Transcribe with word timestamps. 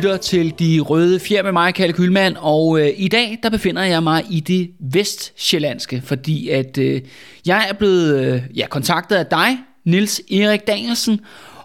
lytter 0.00 0.16
til 0.16 0.54
De 0.58 0.80
Røde 0.80 1.20
Fjer 1.20 1.42
med 1.42 1.52
mig, 1.52 1.74
Kalle 1.74 1.92
Kylmand, 1.92 2.36
og 2.38 2.80
øh, 2.80 2.90
i 2.96 3.08
dag 3.08 3.38
der 3.42 3.50
befinder 3.50 3.82
jeg 3.82 4.02
mig 4.02 4.24
i 4.30 4.40
det 4.40 4.70
vestsjællandske, 4.80 6.02
fordi 6.04 6.48
at 6.48 6.78
øh, 6.78 7.02
jeg 7.46 7.66
er 7.68 7.72
blevet 7.72 8.20
øh, 8.20 8.42
ja, 8.56 8.66
kontaktet 8.66 9.16
af 9.16 9.26
dig, 9.26 9.58
Nils 9.84 10.20
Erik 10.30 10.66
Danielsen, 10.66 11.20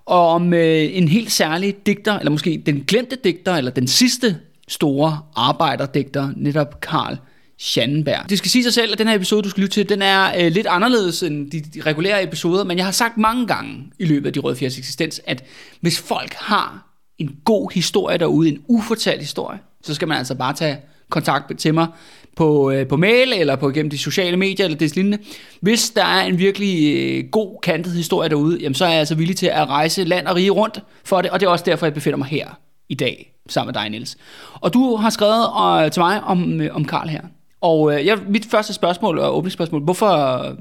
og 0.05 0.29
om 0.29 0.53
øh, 0.53 0.97
en 0.97 1.07
helt 1.07 1.31
særlig 1.31 1.75
digter, 1.85 2.19
eller 2.19 2.31
måske 2.31 2.63
den 2.65 2.83
glemte 2.87 3.17
digter, 3.23 3.53
eller 3.55 3.71
den 3.71 3.87
sidste 3.87 4.37
store 4.67 5.19
arbejderdigter, 5.35 6.29
netop 6.35 6.81
Karl 6.81 7.17
Schandenberg. 7.59 8.29
Det 8.29 8.37
skal 8.37 8.51
sige 8.51 8.63
sig 8.63 8.73
selv, 8.73 8.91
at 8.91 8.99
den 8.99 9.07
her 9.07 9.15
episode, 9.15 9.43
du 9.43 9.49
skal 9.49 9.61
lytte 9.61 9.73
til, 9.73 9.89
den 9.89 10.01
er 10.01 10.45
øh, 10.45 10.51
lidt 10.51 10.67
anderledes 10.67 11.23
end 11.23 11.51
de, 11.51 11.59
de 11.59 11.81
regulære 11.81 12.23
episoder, 12.23 12.63
men 12.63 12.77
jeg 12.77 12.85
har 12.85 12.91
sagt 12.91 13.17
mange 13.17 13.47
gange 13.47 13.83
i 13.99 14.05
løbet 14.05 14.27
af 14.27 14.33
De 14.33 14.39
Røde 14.39 14.55
Fjers 14.55 14.77
eksistens, 14.77 15.21
at 15.27 15.43
hvis 15.81 15.99
folk 15.99 16.33
har 16.33 16.94
en 17.19 17.35
god 17.45 17.71
historie 17.73 18.17
derude, 18.17 18.49
en 18.49 18.63
ufortalt 18.67 19.21
historie, 19.21 19.59
så 19.83 19.93
skal 19.93 20.07
man 20.07 20.17
altså 20.17 20.35
bare 20.35 20.53
tage 20.53 20.77
kontakt 21.09 21.59
til 21.59 21.73
mig 21.73 21.87
på, 22.35 22.71
øh, 22.71 22.87
på 22.87 22.97
mail 22.97 23.33
eller 23.33 23.55
på 23.55 23.69
gennem 23.69 23.89
de 23.89 23.97
sociale 23.97 24.37
medier 24.37 24.65
eller 24.65 24.77
det 24.77 24.95
lignende. 24.95 25.17
Hvis 25.61 25.89
der 25.89 26.03
er 26.03 26.25
en 26.25 26.39
virkelig 26.39 26.97
øh, 26.97 27.29
god 27.31 27.59
kantet 27.63 27.93
historie 27.93 28.29
derude, 28.29 28.57
jamen, 28.61 28.75
så 28.75 28.85
er 28.85 28.89
jeg 28.89 28.99
altså 28.99 29.15
villig 29.15 29.37
til 29.37 29.47
at 29.47 29.69
rejse 29.69 30.03
land 30.03 30.27
og 30.27 30.35
rige 30.35 30.49
rundt 30.49 30.83
for 31.03 31.21
det, 31.21 31.31
og 31.31 31.39
det 31.39 31.45
er 31.45 31.49
også 31.49 31.65
derfor, 31.65 31.85
jeg 31.85 31.93
befinder 31.93 32.17
mig 32.17 32.27
her 32.27 32.47
i 32.89 32.95
dag 32.95 33.31
sammen 33.49 33.73
med 33.73 33.81
dig, 33.81 33.89
Niels. 33.89 34.17
Og 34.53 34.73
du 34.73 34.95
har 34.95 35.09
skrevet 35.09 35.85
øh, 35.85 35.91
til 35.91 35.99
mig 35.99 36.23
om, 36.23 36.61
øh, 36.61 36.75
om 36.75 36.85
Karl 36.85 37.07
her. 37.07 37.21
Og 37.61 37.93
øh, 37.93 38.05
jeg, 38.05 38.17
mit 38.27 38.45
første 38.45 38.73
spørgsmål 38.73 39.19
og 39.19 39.37
åbningsspørgsmål, 39.37 39.81
hvorfor, 39.81 40.55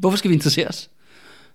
hvorfor 0.00 0.18
skal 0.18 0.28
vi 0.28 0.34
interesseres 0.34 0.90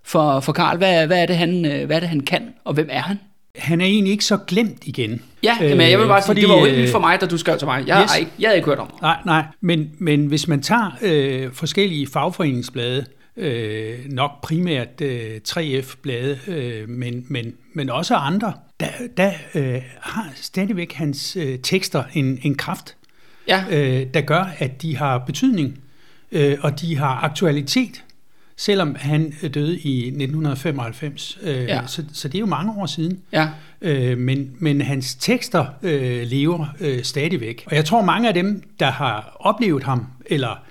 for, 0.02 0.40
for 0.40 0.52
Karl? 0.52 0.76
Hvad, 0.76 1.06
hvad, 1.06 1.22
er 1.22 1.26
det, 1.26 1.36
han, 1.36 1.64
øh, 1.64 1.86
hvad 1.86 1.96
er 1.96 2.00
det, 2.00 2.08
han 2.08 2.20
kan, 2.20 2.54
og 2.64 2.74
hvem 2.74 2.88
er 2.90 3.00
han? 3.00 3.18
Han 3.58 3.80
er 3.80 3.84
egentlig 3.84 4.12
ikke 4.12 4.24
så 4.24 4.36
glemt 4.36 4.82
igen. 4.86 5.22
Ja, 5.42 5.56
men 5.60 5.80
jeg 5.80 5.98
vil 5.98 6.06
bare 6.06 6.22
sige, 6.22 6.26
fordi, 6.26 6.40
det 6.40 6.48
var 6.48 6.58
jo 6.58 6.64
ikke 6.64 6.88
for 6.92 6.98
mig, 6.98 7.20
da 7.20 7.26
du 7.26 7.38
skrev 7.38 7.58
til 7.58 7.66
mig. 7.66 7.84
Jeg, 7.86 8.02
yes. 8.02 8.10
har, 8.10 8.18
ikke, 8.18 8.30
jeg 8.38 8.48
havde 8.48 8.56
ikke 8.56 8.68
hørt 8.68 8.78
om 8.78 8.88
Nej, 9.02 9.16
nej, 9.24 9.44
men, 9.60 9.90
men 9.98 10.26
hvis 10.26 10.48
man 10.48 10.62
tager 10.62 10.90
øh, 11.02 11.52
forskellige 11.52 12.06
fagforeningsblade, 12.06 13.06
øh, 13.36 13.98
nok 14.06 14.30
primært 14.42 15.00
øh, 15.00 15.30
3F-blade, 15.48 16.38
øh, 16.46 16.88
men, 16.88 17.26
men, 17.28 17.52
men 17.74 17.90
også 17.90 18.14
andre, 18.14 18.52
der, 18.80 18.86
der 19.16 19.30
øh, 19.54 19.82
har 20.00 20.28
stadigvæk 20.34 20.92
hans 20.92 21.36
øh, 21.36 21.58
tekster 21.58 22.04
en, 22.14 22.38
en 22.42 22.54
kraft 22.54 22.96
ja. 23.48 23.64
øh, 23.70 24.06
der 24.14 24.20
gør, 24.20 24.44
at 24.58 24.82
de 24.82 24.96
har 24.96 25.18
betydning, 25.18 25.78
øh, 26.32 26.58
og 26.60 26.80
de 26.80 26.96
har 26.96 27.24
aktualitet, 27.24 28.04
selvom 28.56 28.96
han 28.98 29.30
døde 29.54 29.78
i 29.78 29.98
1995. 29.98 31.38
Øh, 31.42 31.56
ja. 31.56 31.86
så, 31.86 32.04
så 32.12 32.28
det 32.28 32.34
er 32.34 32.40
jo 32.40 32.46
mange 32.46 32.72
år 32.72 32.86
siden. 32.86 33.20
Ja. 33.32 33.48
Øh, 33.80 34.18
men, 34.18 34.50
men 34.58 34.80
hans 34.80 35.14
tekster 35.14 35.66
øh, 35.82 36.22
lever 36.26 36.66
øh, 36.80 37.02
stadigvæk. 37.02 37.64
Og 37.66 37.76
jeg 37.76 37.84
tror, 37.84 38.02
mange 38.04 38.28
af 38.28 38.34
dem, 38.34 38.62
der 38.80 38.90
har 38.90 39.36
oplevet 39.40 39.84
ham, 39.84 40.06
eller 40.26 40.62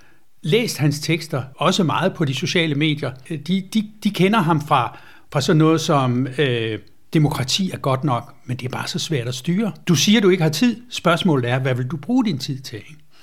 læst 0.42 0.78
hans 0.78 1.00
tekster, 1.00 1.44
også 1.56 1.84
meget 1.84 2.14
på 2.14 2.26
de 2.26 2.34
sociale 2.34 2.76
medier, 2.76 3.12
øh, 3.30 3.40
de, 3.40 3.64
de, 3.74 3.84
de 4.04 4.10
kender 4.10 4.40
ham 4.40 4.62
fra, 4.68 4.98
fra 5.32 5.42
sådan 5.42 5.58
noget 5.58 5.82
som... 5.82 6.28
Øh, 6.38 6.80
demokrati 7.14 7.72
er 7.72 7.78
godt 7.78 8.04
nok, 8.04 8.36
men 8.46 8.58
det 8.58 8.66
er 8.66 8.70
bare 8.70 8.88
så 8.88 9.00
svært 9.00 9.28
at 9.28 9.36
styre. 9.36 9.72
Du 9.88 9.96
siger, 9.96 10.22
du 10.22 10.30
ikke 10.30 10.44
har 10.44 10.50
tid. 10.50 10.82
Spørgsmålet 10.90 11.50
er, 11.50 11.60
hvad 11.60 11.76
vil 11.76 11.88
du 11.88 11.98
bruge 11.98 12.26
din 12.26 12.38
tid 12.38 12.60
til? 12.60 12.82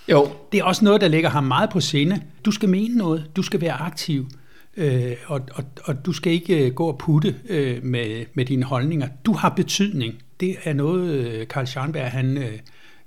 Jo. 0.08 0.28
Det 0.52 0.60
er 0.60 0.64
også 0.64 0.84
noget, 0.84 1.00
der 1.00 1.08
ligger 1.08 1.30
ham 1.30 1.44
meget 1.44 1.70
på 1.70 1.80
sinde. 1.80 2.22
Du 2.44 2.50
skal 2.50 2.68
mene 2.68 2.94
noget. 2.94 3.30
Du 3.36 3.42
skal 3.42 3.60
være 3.60 3.72
aktiv. 3.72 4.28
Øh, 4.76 5.12
og, 5.26 5.40
og, 5.54 5.64
og 5.84 6.06
du 6.06 6.12
skal 6.12 6.32
ikke 6.32 6.66
øh, 6.66 6.72
gå 6.72 6.86
og 6.86 6.98
putte 6.98 7.34
øh, 7.48 7.84
med, 7.84 8.24
med 8.34 8.44
dine 8.44 8.64
holdninger. 8.64 9.08
Du 9.26 9.32
har 9.32 9.48
betydning. 9.48 10.14
Det 10.40 10.56
er 10.64 10.72
noget, 10.72 11.10
øh, 11.10 11.48
Karl 11.48 11.66
Scharnberg, 11.66 12.10
han 12.10 12.36
øh, 12.38 12.52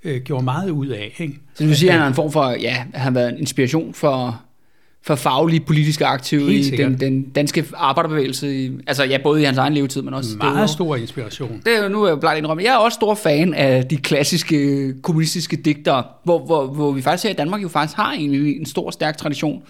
øh, 0.03 0.21
gjorde 0.21 0.43
meget 0.43 0.69
ud 0.69 0.87
af. 0.87 1.15
Ikke? 1.17 1.39
Så 1.53 1.63
du 1.63 1.73
siger, 1.73 1.91
at 1.91 1.97
han 1.97 2.03
er 2.03 2.07
en 2.07 2.13
form 2.13 2.31
for, 2.31 2.49
ja, 2.49 2.71
han 2.73 2.91
har 2.93 3.11
været 3.11 3.29
en 3.29 3.37
inspiration 3.37 3.93
for 3.93 4.41
for 5.05 5.15
faglige 5.15 5.59
politiske 5.59 6.05
aktive 6.05 6.53
i 6.53 6.69
den, 6.69 6.99
den 6.99 7.23
danske 7.29 7.65
arbejderbevægelse. 7.75 8.55
I, 8.55 8.71
altså 8.87 9.03
ja, 9.03 9.17
både 9.23 9.41
i 9.41 9.43
hans 9.43 9.57
egen 9.57 9.73
levetid, 9.73 10.01
men 10.01 10.13
også... 10.13 10.37
Meget 10.37 10.61
det 10.61 10.69
stor 10.69 10.95
inspiration. 10.95 11.61
Det 11.65 11.77
er 11.77 11.89
nu 11.89 12.03
er 12.03 12.07
jeg 12.07 12.19
blot 12.19 12.37
indrømme. 12.37 12.63
Jeg 12.63 12.73
er 12.73 12.77
også 12.77 12.95
stor 12.95 13.15
fan 13.15 13.53
af 13.53 13.85
de 13.85 13.97
klassiske 13.97 14.93
kommunistiske 15.01 15.55
digtere, 15.55 16.03
hvor, 16.23 16.45
hvor, 16.45 16.67
hvor 16.67 16.91
vi 16.91 17.01
faktisk 17.01 17.23
her 17.23 17.31
i 17.31 17.33
Danmark 17.33 17.63
jo 17.63 17.67
faktisk 17.67 17.97
har 17.97 18.11
en, 18.11 18.33
en 18.33 18.65
stor, 18.65 18.91
stærk 18.91 19.17
tradition. 19.17 19.63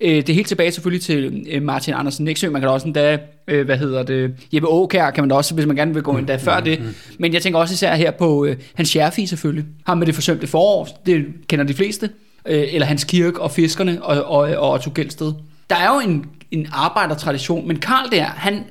Øh, 0.00 0.16
det 0.16 0.28
er 0.28 0.34
helt 0.34 0.48
tilbage 0.48 0.72
selvfølgelig 0.72 1.02
til 1.02 1.46
øh, 1.50 1.62
Martin 1.62 1.94
Andersen 1.94 2.24
Nexø. 2.24 2.50
Man 2.50 2.60
kan 2.60 2.68
da 2.68 2.72
også 2.74 2.86
endda, 2.86 3.18
øh, 3.48 3.64
hvad 3.64 3.78
hedder 3.78 4.02
det, 4.02 4.34
Jeppe 4.52 4.68
Aukær 4.68 5.10
kan 5.10 5.22
man 5.22 5.28
da 5.28 5.34
også, 5.34 5.54
hvis 5.54 5.66
man 5.66 5.76
gerne 5.76 5.94
vil 5.94 6.02
gå 6.02 6.12
endda 6.16 6.36
før 6.36 6.60
det. 6.60 6.80
Men 7.18 7.34
jeg 7.34 7.42
tænker 7.42 7.58
også 7.58 7.74
især 7.74 7.94
her 7.94 8.10
på 8.10 8.46
Hans 8.74 8.88
Scherfi 8.88 9.26
selvfølgelig. 9.26 9.64
Ham 9.86 9.98
med 9.98 10.06
det 10.06 10.14
forsømte 10.14 10.46
forår, 10.46 11.02
det 11.06 11.24
kender 11.48 11.64
de 11.64 11.74
fleste 11.74 12.10
øh, 12.46 12.64
eller 12.72 12.86
Hans 12.86 13.04
Kirk 13.04 13.38
og 13.38 13.50
Fiskerne 13.50 14.02
og, 14.02 14.24
og, 14.24 14.56
og 14.56 14.72
Otto 14.72 14.90
Gelsted. 14.94 15.32
Der 15.70 15.76
er 15.76 15.94
jo 15.94 16.10
en, 16.10 16.26
en 16.50 16.66
arbejdertradition, 16.72 17.68
men 17.68 17.78
Karl 17.78 18.10
der, 18.12 18.24
han 18.24 18.64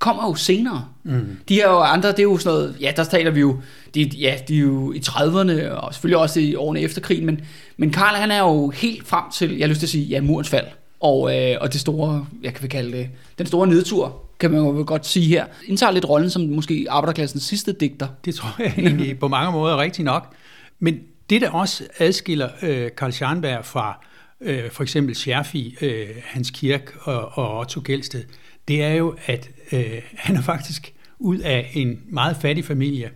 kommer 0.00 0.28
jo 0.28 0.34
senere. 0.34 0.84
Mm. 1.04 1.36
De 1.48 1.60
er 1.60 1.70
jo 1.70 1.78
andre, 1.78 2.08
det 2.08 2.18
er 2.18 2.22
jo 2.22 2.38
sådan 2.38 2.58
noget, 2.58 2.76
ja, 2.80 2.92
der 2.96 3.04
taler 3.04 3.30
vi 3.30 3.40
jo, 3.40 3.60
de, 3.94 4.02
ja, 4.02 4.38
de 4.48 4.56
er 4.56 4.60
jo 4.60 4.92
i 4.92 4.98
30'erne, 4.98 5.68
og 5.70 5.94
selvfølgelig 5.94 6.18
også 6.18 6.40
i 6.40 6.54
årene 6.54 6.80
efter 6.80 7.00
krigen, 7.00 7.26
men, 7.26 7.40
men 7.76 7.90
Karl, 7.90 8.16
han 8.16 8.30
er 8.30 8.38
jo 8.38 8.70
helt 8.70 9.06
frem 9.06 9.24
til, 9.32 9.56
jeg 9.56 9.64
har 9.64 9.68
lyst 9.68 9.80
til 9.80 9.86
at 9.86 9.90
sige, 9.90 10.04
ja, 10.04 10.20
murens 10.20 10.48
fald, 10.48 10.66
og, 11.00 11.36
øh, 11.36 11.56
og 11.60 11.72
det 11.72 11.80
store, 11.80 12.26
jeg 12.42 12.54
kan 12.54 12.68
kalde 12.68 12.98
det, 12.98 13.08
den 13.38 13.46
store 13.46 13.66
nedtur, 13.66 14.22
kan 14.40 14.50
man 14.50 14.60
jo 14.60 14.84
godt 14.86 15.06
sige 15.06 15.26
her, 15.26 15.46
indtager 15.66 15.92
lidt 15.92 16.08
rollen 16.08 16.30
som 16.30 16.42
måske 16.42 16.86
arbejderklassens 16.90 17.42
sidste 17.42 17.72
digter. 17.72 18.08
Det 18.24 18.34
tror 18.34 18.54
jeg 18.58 18.74
egentlig 18.78 19.18
på 19.18 19.28
mange 19.28 19.52
måder 19.52 19.74
er 19.74 19.80
rigtigt 19.80 20.04
nok. 20.04 20.34
Men 20.78 20.98
det, 21.30 21.40
der 21.40 21.50
også 21.50 21.84
adskiller 21.98 22.48
øh, 22.62 22.90
Karl 22.96 23.12
Scharnberg 23.12 23.64
fra 23.64 24.04
øh, 24.40 24.70
for 24.70 24.82
eksempel 24.82 25.14
Scherfi, 25.14 25.76
øh, 25.80 26.08
Hans 26.24 26.50
Kirk 26.50 26.92
og, 27.00 27.38
og 27.38 27.58
Otto 27.58 27.80
Gelsted, 27.84 28.24
det 28.70 28.82
er 28.82 28.94
jo, 28.94 29.14
at 29.26 29.50
øh, 29.72 29.84
han 30.16 30.36
er 30.36 30.42
faktisk 30.42 30.92
ud 31.18 31.38
af 31.38 31.70
en 31.74 32.00
meget 32.08 32.36
fattig 32.36 32.64
familie. 32.64 33.10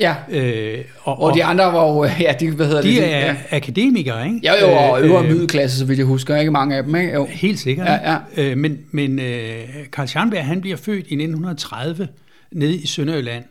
Ja, 0.00 0.14
øh, 0.28 0.84
og, 1.02 1.20
og 1.22 1.34
de 1.34 1.44
andre 1.44 1.64
var 1.64 1.88
jo, 1.88 2.04
ja, 2.04 2.34
de, 2.40 2.50
hvad 2.50 2.66
hedder 2.66 2.82
de 2.82 2.88
det? 2.88 2.96
De 2.96 3.04
er 3.04 3.26
ja. 3.26 3.36
akademikere, 3.50 4.26
ikke? 4.26 4.40
Ja, 4.42 4.52
jo, 4.60 4.66
og 4.76 5.02
øvre 5.02 5.22
øh, 5.22 5.28
middelklasse, 5.28 5.78
så 5.78 5.84
vidt 5.84 5.98
jeg 5.98 6.06
husker, 6.06 6.36
ikke 6.36 6.50
mange 6.50 6.76
af 6.76 6.82
dem, 6.82 6.94
ikke? 6.94 7.12
Jo. 7.12 7.26
Helt 7.26 7.58
sikkert. 7.58 7.86
Ja, 7.86 8.12
ja. 8.12 8.18
Øh, 8.36 8.58
men 8.58 8.78
men 8.90 9.18
øh, 9.18 9.64
Karl 9.92 10.06
Scharnberg, 10.06 10.44
han 10.44 10.60
bliver 10.60 10.76
født 10.76 11.06
i 11.06 11.14
1930 11.14 12.08
nede 12.52 12.76
i 12.76 12.86
Sønderjylland, 12.86 13.44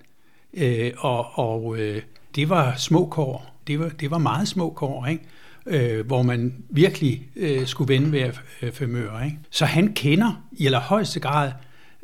øh, 0.53 0.91
og, 0.97 1.39
og 1.39 1.77
øh, 1.77 2.01
det 2.35 2.49
var 2.49 2.73
små 2.77 3.05
kår 3.05 3.53
det 3.67 3.79
var, 3.79 3.89
det 3.89 4.11
var 4.11 4.17
meget 4.17 4.47
små 4.47 4.69
kår, 4.69 5.05
ikke? 5.05 5.23
Øh, 5.66 6.06
hvor 6.06 6.22
man 6.22 6.53
virkelig 6.69 7.28
øh, 7.35 7.68
skulle 7.68 7.94
vende 7.94 8.12
ved 8.12 8.31
øh, 8.62 8.72
femøre. 8.72 9.25
Ikke? 9.25 9.38
Så 9.51 9.66
han 9.66 9.94
kender 9.94 10.44
i 10.51 10.66
allerhøjeste 10.66 11.19
grad 11.19 11.51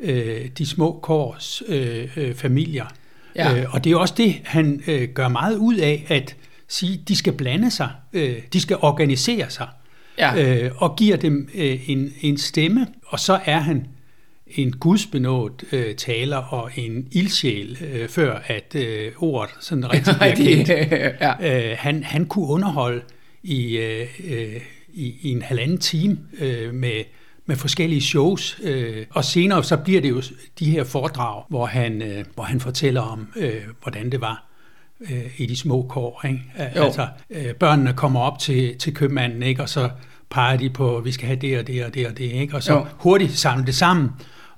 øh, 0.00 0.48
de 0.58 0.66
små 0.66 1.00
kårs 1.02 1.62
øh, 1.68 2.08
øh, 2.16 2.34
familier. 2.34 2.86
Ja. 3.36 3.58
Øh, 3.58 3.74
og 3.74 3.84
det 3.84 3.92
er 3.92 3.96
også 3.96 4.14
det, 4.16 4.40
han 4.44 4.82
øh, 4.86 5.08
gør 5.08 5.28
meget 5.28 5.56
ud 5.56 5.76
af, 5.76 6.06
at 6.08 6.36
sige, 6.68 7.02
de 7.08 7.16
skal 7.16 7.32
blande 7.32 7.70
sig, 7.70 7.90
øh, 8.12 8.36
de 8.52 8.60
skal 8.60 8.76
organisere 8.80 9.50
sig, 9.50 9.68
ja. 10.18 10.64
øh, 10.64 10.70
og 10.76 10.96
giver 10.96 11.16
dem 11.16 11.48
øh, 11.54 11.90
en, 11.90 12.12
en 12.20 12.38
stemme, 12.38 12.86
og 13.06 13.20
så 13.20 13.40
er 13.44 13.58
han 13.58 13.86
en 14.46 14.72
gudsbenået 14.72 15.64
øh, 15.72 15.94
taler 15.94 16.36
og 16.36 16.70
en 16.76 17.08
ildsjæl, 17.12 17.78
øh, 17.92 18.08
før 18.08 18.40
at 18.46 18.74
øh, 18.74 19.12
ordet 19.18 19.54
sådan 19.60 19.92
rigtig 19.92 20.14
bliver 20.20 20.34
kendt. 20.34 20.68
ja. 21.42 21.70
øh, 21.70 21.76
han, 21.78 22.04
han 22.04 22.26
kunne 22.26 22.46
underholde 22.46 23.02
i, 23.42 23.76
øh, 23.76 24.08
øh, 24.24 24.60
i, 24.92 25.16
i 25.22 25.28
en 25.28 25.42
halvanden 25.42 25.78
time 25.78 26.18
øh, 26.38 26.74
med, 26.74 27.04
med 27.46 27.56
forskellige 27.56 28.00
shows, 28.00 28.60
øh, 28.62 29.06
og 29.10 29.24
senere 29.24 29.64
så 29.64 29.76
bliver 29.76 30.00
det 30.00 30.10
jo 30.10 30.22
de 30.58 30.70
her 30.70 30.84
foredrag, 30.84 31.42
hvor 31.48 31.66
han, 31.66 32.02
øh, 32.02 32.24
hvor 32.34 32.44
han 32.44 32.60
fortæller 32.60 33.00
om, 33.00 33.28
øh, 33.36 33.62
hvordan 33.82 34.12
det 34.12 34.20
var 34.20 34.44
øh, 35.00 35.40
i 35.40 35.46
de 35.46 35.56
små 35.56 35.86
kår. 35.88 36.22
Ikke? 36.28 36.42
Altså, 36.56 37.08
øh, 37.30 37.54
børnene 37.54 37.92
kommer 37.92 38.20
op 38.20 38.38
til, 38.38 38.78
til 38.78 38.94
købmanden, 38.94 39.42
ikke? 39.42 39.62
og 39.62 39.68
så 39.68 39.90
peger 40.30 40.56
de 40.56 40.70
på, 40.70 40.96
at 40.96 41.04
vi 41.04 41.12
skal 41.12 41.26
have 41.26 41.38
det 41.40 41.58
og 41.58 41.66
det 41.66 41.84
og 41.84 41.94
det 41.94 42.06
og 42.06 42.18
det, 42.18 42.24
ikke? 42.24 42.54
og 42.54 42.62
så 42.62 42.72
jo. 42.72 42.86
hurtigt 42.92 43.32
samle 43.32 43.66
det 43.66 43.74
sammen, 43.74 44.10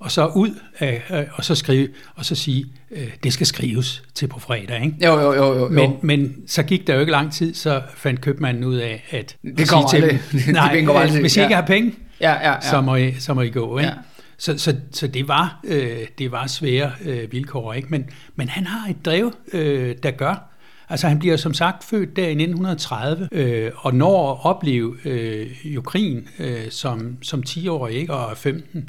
og 0.02 0.10
så 0.10 0.26
ud 0.26 0.50
af, 0.78 1.02
øh, 1.10 1.25
og 1.32 1.44
så 1.44 1.54
skrive, 1.54 1.88
og 2.14 2.25
så 2.25 2.34
sige, 2.34 2.66
øh, 2.90 3.10
det 3.22 3.32
skal 3.32 3.46
skrives 3.46 4.02
til 4.14 4.26
på 4.26 4.40
fredag, 4.40 4.84
ikke? 4.84 4.96
Jo, 5.04 5.20
jo, 5.20 5.34
jo, 5.34 5.58
jo. 5.58 5.69
Men, 5.69 5.93
men 6.02 6.34
så 6.46 6.62
gik 6.62 6.87
der 6.87 6.94
jo 6.94 7.00
ikke 7.00 7.12
lang 7.12 7.32
tid, 7.32 7.54
så 7.54 7.82
fandt 7.94 8.20
købmanden 8.20 8.64
ud 8.64 8.76
af, 8.76 9.04
at... 9.10 9.37
Det 9.56 9.69
kommer 9.69 9.94
aldrig. 9.94 10.20
Nej, 10.52 10.72
det 10.75 10.88
aldrig. 10.96 11.20
hvis 11.20 11.37
I 11.37 11.43
ikke 11.43 11.54
har 11.54 11.66
penge, 11.66 11.94
ja, 12.20 12.32
ja, 12.32 12.52
ja. 12.52 12.60
Så, 12.60 12.81
må 12.81 12.96
I, 12.96 13.14
så 13.19 13.34
må 13.34 13.40
I 13.40 13.50
gå, 13.50 13.78
ikke? 13.78 13.90
Ja. 13.90 13.94
Så, 14.38 14.58
så, 14.58 14.76
så 14.93 15.06
det 15.06 15.28
var, 15.28 15.60
øh, 15.64 15.99
det 16.19 16.32
var 16.32 16.46
svære 16.46 16.93
øh, 17.05 17.32
vilkår, 17.32 17.72
ikke? 17.72 17.88
Men, 17.90 18.05
men 18.37 18.48
han 18.48 18.66
har 18.66 18.90
et 18.90 19.05
drev, 19.05 19.32
øh, 19.52 19.94
der 20.02 20.10
gør, 20.10 20.48
Altså 20.88 21.08
han 21.08 21.19
bliver 21.19 21.37
som 21.37 21.55
sagt 21.55 21.84
født 21.84 22.16
der 22.16 22.22
i 22.22 22.31
1930, 22.31 23.28
øh, 23.32 23.70
og 23.76 23.94
når 23.94 24.32
at 24.32 24.38
opleve 24.43 24.96
øh, 25.05 25.75
jo 25.75 25.81
krigen 25.81 26.28
øh, 26.38 26.70
som, 26.70 27.16
som 27.22 27.43
10-årig, 27.48 27.96
ikke? 27.96 28.14
og 28.14 28.37
15 28.37 28.88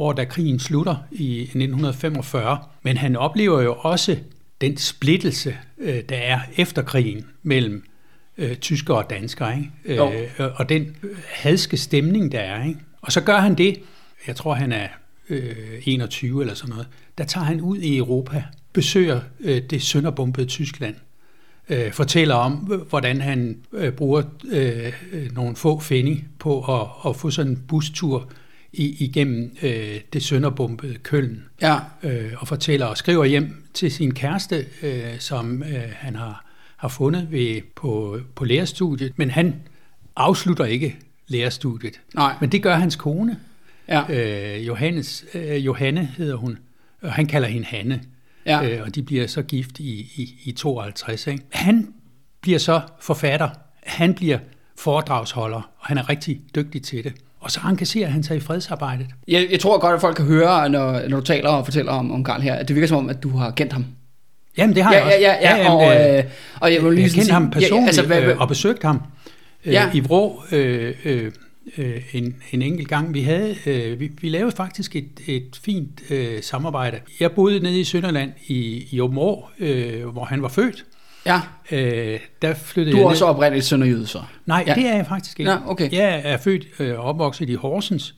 år, 0.00 0.12
da 0.12 0.24
krigen 0.24 0.58
slutter 0.58 0.96
i 1.12 1.40
1945. 1.40 2.58
Men 2.82 2.96
han 2.96 3.16
oplever 3.16 3.60
jo 3.60 3.74
også 3.74 4.16
den 4.60 4.76
splittelse, 4.76 5.56
øh, 5.78 6.02
der 6.08 6.16
er 6.16 6.40
efter 6.56 6.82
krigen 6.82 7.26
mellem 7.42 7.84
øh, 8.38 8.56
tyskere 8.56 8.96
og 8.96 9.10
danskere, 9.10 9.58
ikke? 9.58 9.96
Jo. 9.96 10.12
Øh, 10.12 10.50
og 10.56 10.68
den 10.68 10.96
hadske 11.34 11.76
stemning, 11.76 12.32
der 12.32 12.40
er. 12.40 12.64
Ikke? 12.64 12.80
Og 13.00 13.12
så 13.12 13.20
gør 13.20 13.38
han 13.38 13.54
det, 13.54 13.80
jeg 14.26 14.36
tror 14.36 14.54
han 14.54 14.72
er 14.72 14.88
øh, 15.28 15.82
21 15.84 16.40
eller 16.40 16.54
sådan 16.54 16.70
noget, 16.70 16.88
der 17.18 17.24
tager 17.24 17.44
han 17.44 17.60
ud 17.60 17.78
i 17.78 17.96
Europa, 17.96 18.44
besøger 18.72 19.20
øh, 19.40 19.62
det 19.70 19.82
sønderbombede 19.82 20.46
Tyskland, 20.46 20.94
øh, 21.68 21.92
fortæller 21.92 22.34
om, 22.34 22.52
hvordan 22.88 23.20
han 23.20 23.56
øh, 23.72 23.92
bruger 23.92 24.22
øh, 24.52 24.92
nogle 25.32 25.56
få 25.56 25.80
fenny 25.80 26.18
på 26.38 26.80
at, 26.80 27.10
at 27.10 27.16
få 27.16 27.30
sådan 27.30 27.52
en 27.52 27.62
bustur 27.68 28.30
i, 28.72 29.04
igennem 29.04 29.56
øh, 29.62 30.00
det 30.12 30.22
sønderbombede 30.22 30.94
Køln, 31.02 31.44
Ja. 31.62 31.78
øh, 32.02 32.32
og 32.38 32.48
fortæller 32.48 32.86
og 32.86 32.96
skriver 32.96 33.24
hjem 33.24 33.64
til 33.74 33.92
sin 33.92 34.14
kæreste, 34.14 34.66
øh, 34.82 35.18
som 35.18 35.62
øh, 35.62 35.82
han 35.92 36.16
har, 36.16 36.44
har 36.76 36.88
fundet 36.88 37.28
ved, 37.30 37.60
på, 37.76 38.20
på 38.34 38.44
lærerstudiet, 38.44 39.12
men 39.16 39.30
han 39.30 39.54
afslutter 40.16 40.64
ikke 40.64 40.96
lærerstudiet. 41.28 42.00
Nej. 42.14 42.34
Men 42.40 42.52
det 42.52 42.62
gør 42.62 42.74
hans 42.74 42.96
kone, 42.96 43.38
Ja. 43.88 44.02
øh, 44.58 44.66
Johannes, 44.66 45.24
øh, 45.34 45.66
Johanne 45.66 46.04
hedder 46.16 46.36
hun, 46.36 46.58
og 47.02 47.12
han 47.12 47.26
kalder 47.26 47.48
hende 47.48 47.66
Hanne, 47.66 48.00
Ja. 48.46 48.68
øh, 48.68 48.82
og 48.82 48.94
de 48.94 49.02
bliver 49.02 49.26
så 49.26 49.42
gift 49.42 49.78
i, 49.80 50.00
i, 50.16 50.34
i 50.44 50.52
52. 50.52 51.26
Ikke? 51.26 51.44
Han 51.50 51.94
bliver 52.40 52.58
så 52.58 52.80
forfatter, 53.00 53.48
han 53.82 54.14
bliver 54.14 54.38
foredragsholder, 54.76 55.56
og 55.78 55.86
han 55.86 55.98
er 55.98 56.08
rigtig 56.08 56.40
dygtig 56.54 56.82
til 56.82 57.04
det. 57.04 57.12
Og 57.40 57.50
så 57.50 57.60
engagerer 57.64 58.08
han 58.10 58.22
sig 58.22 58.36
i 58.36 58.40
fredsarbejdet. 58.40 59.06
Jeg, 59.28 59.46
jeg 59.50 59.60
tror 59.60 59.78
godt, 59.80 59.94
at 59.94 60.00
folk 60.00 60.16
kan 60.16 60.24
høre, 60.24 60.68
når, 60.68 61.08
når 61.08 61.20
du 61.20 61.24
taler 61.26 61.48
og 61.50 61.64
fortæller 61.64 61.92
om, 61.92 62.12
om 62.12 62.24
Karl 62.24 62.40
her, 62.40 62.54
at 62.54 62.68
det 62.68 62.76
virker 62.76 62.88
som 62.88 62.96
om, 62.98 63.08
at 63.10 63.22
du 63.22 63.28
har 63.36 63.50
kendt 63.50 63.72
ham. 63.72 63.84
Jamen, 64.58 64.76
det 64.76 64.84
har 64.84 64.92
Ja, 64.94 64.98
jeg 64.98 65.06
også. 65.06 65.18
ja, 65.20 65.32
ja, 65.40 65.56
ja, 65.62 65.72
og, 65.72 66.10
øh, 66.10 66.18
øh, 66.18 66.24
og 66.60 66.72
jeg 66.74 66.84
vil 66.84 66.92
lige 66.94 67.04
jeg 67.04 67.10
kendte 67.12 67.32
ham 67.32 67.50
personligt 67.50 67.82
Ja, 67.82 67.86
altså, 67.86 68.06
hvad, 68.06 68.22
øh, 68.22 68.40
og 68.40 68.48
besøgte 68.48 68.86
ham 68.86 69.02
øh, 69.64 69.72
Ja. 69.72 69.90
i 69.94 70.00
Vrå 70.00 70.42
øh, 70.52 70.94
øh, 71.04 71.32
øh, 71.78 72.02
en, 72.12 72.36
en 72.52 72.62
enkelt 72.62 72.88
gang. 72.88 73.14
Vi, 73.14 73.22
havde, 73.22 73.56
øh, 73.66 74.00
vi, 74.00 74.10
vi 74.20 74.28
lavede 74.28 74.52
faktisk 74.56 74.96
et, 74.96 75.08
et 75.26 75.60
fint 75.64 76.00
øh, 76.10 76.42
samarbejde. 76.42 76.98
Jeg 77.20 77.32
boede 77.32 77.60
nede 77.60 77.80
i 77.80 77.84
Sønderland 77.84 78.32
i, 78.46 78.86
i 78.90 79.00
Åben 79.00 79.18
Rå, 79.18 79.48
øh, 79.58 80.06
hvor 80.06 80.24
han 80.24 80.42
var 80.42 80.48
født. 80.48 80.84
Ja, 81.26 81.40
Øh, 81.72 82.20
der 82.42 82.54
flyttede 82.54 82.92
du 82.92 82.96
jeg 82.96 83.02
er 83.02 83.06
ned. 83.06 83.12
også 83.12 83.24
oprindeligt 83.24 83.66
sønderjyde, 83.66 84.06
så. 84.06 84.22
Nej, 84.46 84.64
Ja. 84.66 84.72
ja. 84.76 84.80
det 84.80 84.90
er 84.90 84.96
jeg 84.96 85.06
faktisk 85.06 85.40
ikke. 85.40 85.52
Nå, 85.52 85.58
okay. 85.66 85.92
Jeg 85.92 86.20
er 86.24 86.36
født 86.36 86.66
øh, 86.78 86.98
og 86.98 87.04
opvokset 87.04 87.50
i 87.50 87.54
Horsens, 87.54 88.14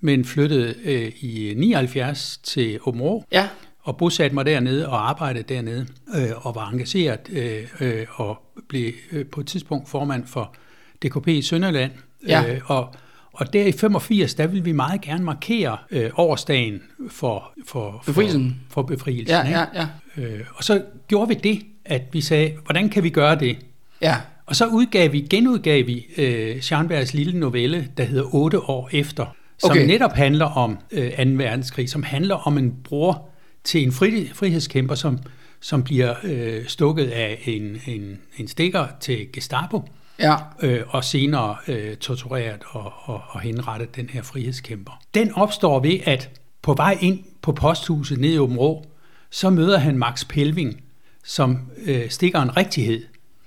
men 0.00 0.24
flyttede 0.24 0.74
øh, 0.84 1.12
i 1.20 1.54
79 1.56 2.40
til 2.44 2.78
Åben 2.86 3.00
Rå 3.00 3.24
Ja, 3.32 3.48
og 3.80 3.96
bosatte 3.96 4.34
mig 4.34 4.46
dernede 4.46 4.88
og 4.88 5.08
arbejdede 5.10 5.54
dernede 5.54 5.86
øh, 6.16 6.46
og 6.46 6.54
var 6.54 6.70
engageret 6.70 7.20
øh, 7.32 7.62
øh, 7.80 8.06
og 8.14 8.38
blev 8.68 8.92
øh, 9.12 9.26
på 9.26 9.40
et 9.40 9.46
tidspunkt 9.46 9.88
formand 9.88 10.26
for 10.26 10.54
DKP 11.04 11.28
i 11.28 11.42
Sønderland. 11.42 11.90
Ja. 12.28 12.54
Øh, 12.54 12.60
og, 12.70 12.94
og 13.34 13.52
der 13.52 13.66
i 13.66 13.72
85, 13.72 14.34
der 14.34 14.46
ville 14.46 14.64
vi 14.64 14.72
meget 14.72 15.00
gerne 15.00 15.24
markere 15.24 15.76
øh, 15.90 16.10
årsdagen 16.16 16.82
for, 17.10 17.52
for, 17.66 18.02
Befrielsen. 18.06 18.60
for, 18.68 18.74
for 18.74 18.82
befrielsen. 18.82 19.36
ja, 19.36 19.48
ja, 19.48 19.64
ja. 19.74 19.86
Øh, 20.22 20.40
og 20.54 20.64
så 20.64 20.82
gjorde 21.08 21.28
vi 21.28 21.34
det, 21.34 21.62
at 21.84 22.02
vi 22.12 22.20
sagde, 22.20 22.52
hvordan 22.64 22.88
kan 22.88 23.02
vi 23.02 23.10
gøre 23.10 23.38
det? 23.38 23.56
Ja, 24.02 24.16
Og 24.46 24.56
så 24.56 24.66
udgav 24.66 25.12
vi, 25.12 25.20
genudgav 25.20 25.86
vi 25.86 26.06
øh, 26.16 26.60
Scharnbergs 26.60 27.14
lille 27.14 27.40
novelle, 27.40 27.88
der 27.96 28.04
hedder 28.04 28.34
8 28.34 28.60
år 28.60 28.88
efter, 28.92 29.26
som 29.58 29.70
okay. 29.70 29.86
netop 29.86 30.12
handler 30.12 30.46
om 30.46 30.78
øh, 30.90 31.10
2. 31.10 31.22
verdenskrig, 31.24 31.90
som 31.90 32.02
handler 32.02 32.34
om 32.34 32.58
en 32.58 32.74
bror 32.84 33.28
til 33.64 33.82
en 33.82 33.92
fri, 33.92 34.30
frihedskæmper, 34.34 34.94
som, 34.94 35.18
som 35.60 35.82
bliver 35.82 36.14
øh, 36.24 36.66
stukket 36.66 37.06
af 37.06 37.38
en, 37.44 37.80
en, 37.86 38.18
en 38.36 38.48
stikker 38.48 38.86
til 39.00 39.26
Gestapo, 39.32 39.82
ja, 40.18 40.34
øh, 40.62 40.80
og 40.88 41.04
senere 41.04 41.56
øh, 41.68 41.96
tortureret 41.96 42.60
og, 42.70 42.92
og, 43.04 43.22
og 43.28 43.40
henrettet 43.40 43.96
den 43.96 44.08
her 44.12 44.22
frihedskæmper. 44.22 45.00
Den 45.14 45.34
opstår 45.34 45.80
ved, 45.80 45.98
at 46.04 46.30
på 46.62 46.74
vej 46.74 46.98
ind 47.00 47.18
på 47.42 47.52
posthuset 47.52 48.18
nede 48.18 48.34
i 48.34 48.38
Åben 48.38 48.56
Rå, 48.56 48.84
så 49.30 49.50
møder 49.50 49.78
han 49.78 49.98
Max 49.98 50.28
Pelving, 50.28 50.80
som 51.24 51.58
øh, 51.86 52.10
stikker 52.10 52.40
en 52.42 52.56
rigtighed. 52.56 53.02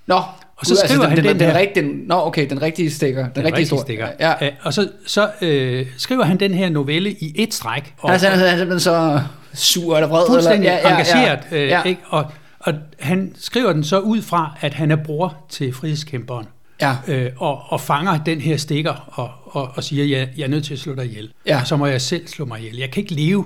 Nå, 0.06 0.14
Og 0.56 0.66
så 0.66 0.74
gud, 0.74 0.76
skriver 0.88 1.00
den, 1.02 1.08
han 1.08 1.16
den, 1.16 1.24
den 1.24 1.32
den, 1.34 1.40
den, 1.40 1.50
her- 1.50 1.58
rigtige, 1.58 2.06
Nå, 2.06 2.14
okay, 2.26 2.50
den 2.50 2.62
rigtige 2.62 2.90
stikker. 2.90 3.22
Den, 3.22 3.32
Den 3.34 3.44
rigtige 3.44 3.60
rigtige 3.62 3.80
stikker. 3.80 4.08
Ja. 4.20 4.34
Ja, 4.40 4.50
og 4.62 4.74
så, 4.74 4.88
så 5.06 5.30
øh, 5.42 5.86
skriver 5.96 6.24
han 6.24 6.40
den 6.40 6.54
her 6.54 6.68
novelle 6.68 7.10
i 7.12 7.32
et 7.42 7.54
stræk. 7.54 7.94
Og, 7.98 8.20
simpelthen- 8.20 8.48
han 8.48 8.54
er 8.54 8.58
simpelthen 8.58 8.80
så 8.80 9.20
sur 9.54 9.96
eller 9.96 10.08
vred. 10.08 10.26
fuldstændig 10.28 10.68
eller, 10.68 10.90
engageret. 10.90 11.40
Ja, 11.50 11.56
Øh, 11.56 11.68
ja, 11.68 11.82
Ikke? 11.82 12.00
Og, 12.08 12.26
og 12.58 12.74
han 13.00 13.34
skriver 13.38 13.72
den 13.72 13.84
så 13.84 13.98
ud 13.98 14.22
fra, 14.22 14.56
at 14.60 14.74
han 14.74 14.90
er 14.90 14.96
bror 14.96 15.36
til 15.48 15.72
frihedskæmperen. 15.74 16.46
Ja, 16.80 16.96
Øh, 17.08 17.30
og, 17.36 17.62
og 17.68 17.80
fanger 17.80 18.24
den 18.24 18.40
her 18.40 18.56
stikker 18.56 19.10
og, 19.12 19.30
og, 19.44 19.70
og 19.74 19.84
siger, 19.84 20.18
jeg, 20.18 20.28
jeg 20.36 20.44
er 20.44 20.48
nødt 20.48 20.64
til 20.64 20.72
at 20.74 20.80
slå 20.80 20.94
dig 20.94 21.04
ihjel. 21.04 21.30
Ja. 21.46 21.64
Så 21.64 21.76
må 21.76 21.86
jeg 21.86 22.00
selv 22.00 22.26
slå 22.28 22.44
mig 22.44 22.58
ihjel. 22.60 22.76
Jeg 22.76 22.90
kan 22.90 23.00
ikke 23.02 23.14
leve 23.14 23.44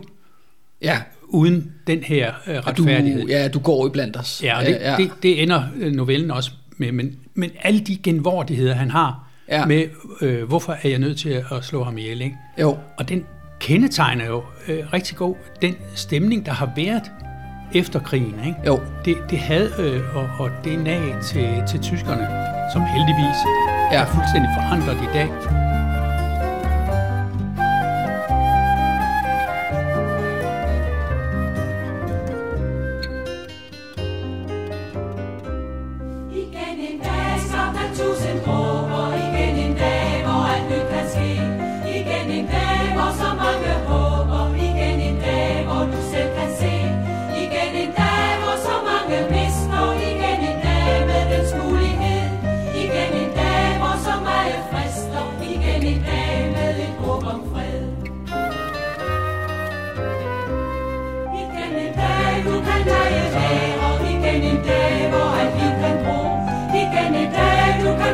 ja. 0.83 1.01
uden 1.29 1.73
den 1.87 2.03
her 2.03 2.33
øh, 2.47 2.57
Og 2.67 2.77
du, 2.77 2.83
retfærdighed. 2.83 3.27
ja, 3.27 3.49
du 3.49 3.59
går 3.59 3.87
i 3.87 3.91
blandt 3.91 4.17
os. 4.17 4.41
Ja, 4.45 4.59
og 4.59 4.67
det, 4.67 4.79
ja. 4.81 4.97
det, 4.97 5.11
det 5.23 5.43
ender 5.43 5.63
øh, 5.77 5.93
novellen 5.93 6.31
også 6.31 6.51
med. 6.77 6.93
Men, 6.93 7.17
men 7.35 7.51
alle 7.63 7.81
de 7.81 7.97
genvordigheder, 7.97 8.75
han 8.75 8.91
har 8.91 9.29
ja. 9.49 9.67
med, 9.67 9.85
øh, 10.21 10.43
hvorfor 10.49 10.77
er 10.83 10.89
jeg 10.89 10.99
nødt 10.99 11.19
til 11.19 11.45
at 11.53 11.65
slå 11.65 11.85
ham 11.85 11.99
ihjel, 11.99 12.21
ikke? 12.23 12.37
Jo, 12.61 12.79
Og 12.99 13.09
den 13.09 13.25
kendetegner 13.61 14.27
jo 14.27 14.43
øh, 14.69 14.93
rigtig 14.93 15.17
god 15.17 15.35
den 15.63 15.77
stemning, 15.95 16.47
der 16.47 16.53
har 16.53 16.73
været 16.77 17.03
efter 17.75 18.01
krigen. 18.01 18.35
Ikke? 18.47 18.59
jo. 18.67 18.81
Det, 19.05 19.17
det 19.31 19.39
had 19.39 19.79
øh, 19.79 20.17
og, 20.17 20.29
og 20.39 20.51
det 20.65 20.79
nag 20.79 21.03
til, 21.23 21.63
til 21.69 21.81
tyskerne, 21.81 22.29
som 22.73 22.83
heldigvis 22.83 23.39
ja. 23.93 24.01
er 24.01 24.07
fuldstændig 24.07 24.51
forandret 24.57 24.97
i 24.97 25.13
dag. 25.13 25.62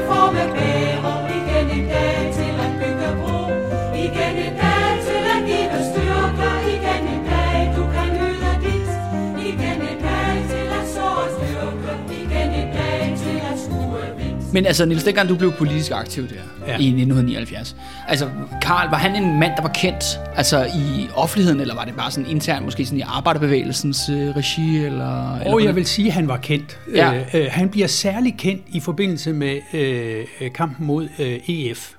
Dag, 0.07 0.55
du 0.55 0.88
Men 14.59 14.67
altså, 14.67 14.85
Niels, 14.85 15.05
dengang 15.05 15.29
du 15.29 15.35
blev 15.37 15.53
politisk 15.53 15.91
aktiv 15.91 16.29
der 16.29 16.35
ja. 16.67 16.73
Ja. 16.73 16.79
i 16.79 16.87
1979, 16.87 17.77
altså, 18.09 18.29
Karl, 18.62 18.91
var 18.91 18.97
han 18.97 19.25
en 19.25 19.41
mand, 19.41 19.53
der 19.57 19.62
var 19.62 19.69
kendt 19.69 20.05
altså 20.37 20.65
i 20.65 21.09
offentligheden, 21.15 21.61
eller 21.61 21.75
var 21.75 21.85
det 21.85 21.95
bare 21.97 22.11
sådan 22.11 22.31
internt, 22.31 22.65
måske 22.65 22.85
sådan 22.85 22.99
i 22.99 23.03
arbejderbevægelsens 23.07 24.09
øh, 24.09 24.37
regi, 24.37 24.77
eller... 24.77 24.87
eller 24.87 25.05
Og 25.35 25.43
jeg 25.43 25.50
hvordan? 25.50 25.77
vil 25.77 25.87
sige, 25.87 26.09
at 26.09 26.15
han 26.15 26.29
var 26.29 26.37
kendt. 26.37 26.79
Ja. 26.95 27.15
Øh, 27.15 27.35
øh, 27.35 27.47
han 27.50 27.69
bliver 27.69 27.87
særlig 27.87 28.35
kendt 28.38 28.62
i 28.69 28.81
forbindelse 28.81 29.33
med 29.33 29.59
øh, 29.75 30.25
øh, 30.41 30.53
kampen 30.53 30.87
mod 30.87 31.09
øh, 31.19 31.49
EF. 31.49 31.91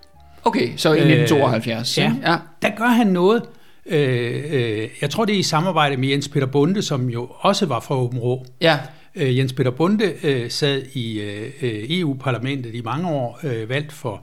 Okay, 0.45 0.69
så 0.77 0.89
i 0.89 0.99
Øh, 0.99 1.09
1972. 1.09 1.97
ja. 1.97 2.03
ikke? 2.03 2.15
ja. 2.31 2.35
Der 2.61 2.69
gør 2.77 2.85
han 2.87 3.07
noget. 3.07 3.41
Øh, 3.85 4.43
øh, 4.51 4.87
jeg 5.01 5.09
tror, 5.09 5.25
det 5.25 5.35
er 5.35 5.39
i 5.39 5.43
samarbejde 5.43 5.97
med 5.97 6.07
Jens 6.07 6.27
Peter 6.27 6.47
Bunde, 6.47 6.81
som 6.81 7.09
jo 7.09 7.27
også 7.39 7.65
var 7.65 7.79
fra 7.79 7.95
Åben 7.95 8.19
Rå. 8.19 8.45
Ja, 8.61 8.77
Øh, 9.15 9.37
Jens 9.37 9.53
Peter 9.53 9.71
Bunde 9.71 10.13
øh, 10.23 10.51
sad 10.51 10.81
i 10.93 11.19
øh, 11.19 11.51
øh, 11.61 11.83
EU-parlamentet 11.89 12.75
i 12.75 12.81
mange 12.81 13.07
år, 13.09 13.39
øh, 13.43 13.69
valgt 13.69 13.91
for 13.91 14.21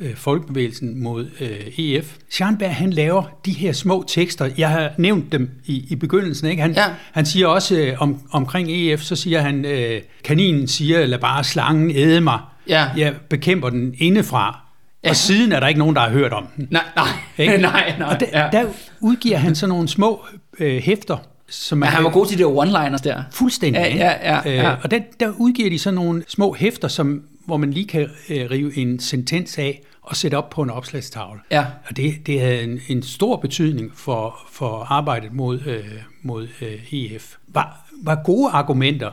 øh, 0.00 0.14
Folkebevægelsen 0.14 1.02
mod 1.02 1.28
øh, 1.40 1.78
EF. 1.78 2.16
Scharnberg, 2.30 2.74
han 2.74 2.90
laver 2.90 3.22
de 3.46 3.52
her 3.52 3.72
små 3.72 4.04
tekster. 4.08 4.50
Jeg 4.58 4.68
har 4.68 4.90
nævnt 4.98 5.32
dem 5.32 5.50
i, 5.66 5.84
i 5.88 5.96
begyndelsen. 5.96 6.48
Ikke? 6.50 6.62
Han, 6.62 6.72
Ja. 6.72 6.84
han 7.12 7.26
siger 7.26 7.46
også 7.46 7.76
øh, 7.80 8.02
om, 8.02 8.20
omkring 8.30 8.68
EF, 8.70 9.00
så 9.00 9.16
siger 9.16 9.40
han, 9.40 9.64
øh, 9.64 10.00
kaninen 10.24 10.66
siger, 10.68 11.06
lad 11.06 11.18
bare 11.18 11.44
slangen 11.44 11.90
æde 11.96 12.20
mig. 12.20 12.38
Ja. 12.68 12.88
Jeg 12.96 13.14
bekæmper 13.30 13.70
den 13.70 13.94
indefra. 13.98 14.44
Ja. 14.44 15.08
Ja. 15.08 15.10
Og 15.10 15.16
siden 15.16 15.52
er 15.52 15.60
der 15.60 15.68
ikke 15.68 15.78
nogen, 15.78 15.96
der 15.96 16.02
har 16.02 16.10
hørt 16.10 16.32
om 16.32 16.46
den. 16.56 16.68
nej, 16.70 16.82
nej, 16.96 17.06
Ikke? 17.38 17.58
nej, 17.72 17.94
nej. 17.98 18.08
Og 18.14 18.20
der, 18.20 18.26
ja. 18.32 18.48
der 18.52 18.64
udgiver 19.00 19.36
han 19.36 19.54
sådan 19.54 19.68
nogle 19.68 19.88
små 19.88 20.24
øh, 20.58 20.82
hæfter, 20.82 21.16
Så 21.48 21.74
man 21.76 21.86
Ja, 21.86 21.94
han 21.94 22.04
var 22.04 22.10
god 22.10 22.26
til 22.26 22.38
de 22.38 22.42
der 22.42 22.48
one-liners 22.48 23.02
der. 23.02 23.22
Fuldstændig. 23.32 23.80
Ja, 23.80 23.96
ja, 23.96 24.32
ja, 24.34 24.50
ja. 24.50 24.72
Øh, 24.72 24.78
og 24.82 24.90
der, 24.90 25.00
der 25.20 25.32
udgiver 25.38 25.70
de 25.70 25.78
sådan 25.78 25.94
nogle 25.94 26.24
små 26.28 26.54
hæfter, 26.54 26.88
som, 26.88 27.22
hvor 27.46 27.56
man 27.56 27.72
lige 27.72 27.86
kan 27.86 28.08
øh, 28.28 28.50
rive 28.50 28.76
en 28.76 29.00
sentens 29.00 29.58
af 29.58 29.82
og 30.02 30.16
sætte 30.16 30.34
op 30.34 30.50
på 30.50 30.62
en 30.62 30.70
opslagstavle. 30.70 31.40
Ja. 31.50 31.66
Og 31.88 31.96
det, 31.96 32.26
det 32.26 32.40
havde 32.40 32.62
en, 32.62 32.80
en 32.88 33.02
stor 33.02 33.36
betydning 33.36 33.92
for, 33.94 34.38
for 34.50 34.86
arbejdet 34.90 35.32
mod, 35.32 35.60
øh, 35.66 35.84
mod 36.22 36.48
øh, 36.60 36.92
EF. 36.94 37.36
Var, 37.48 37.86
var 38.02 38.22
gode 38.24 38.50
argumenter 38.50 39.10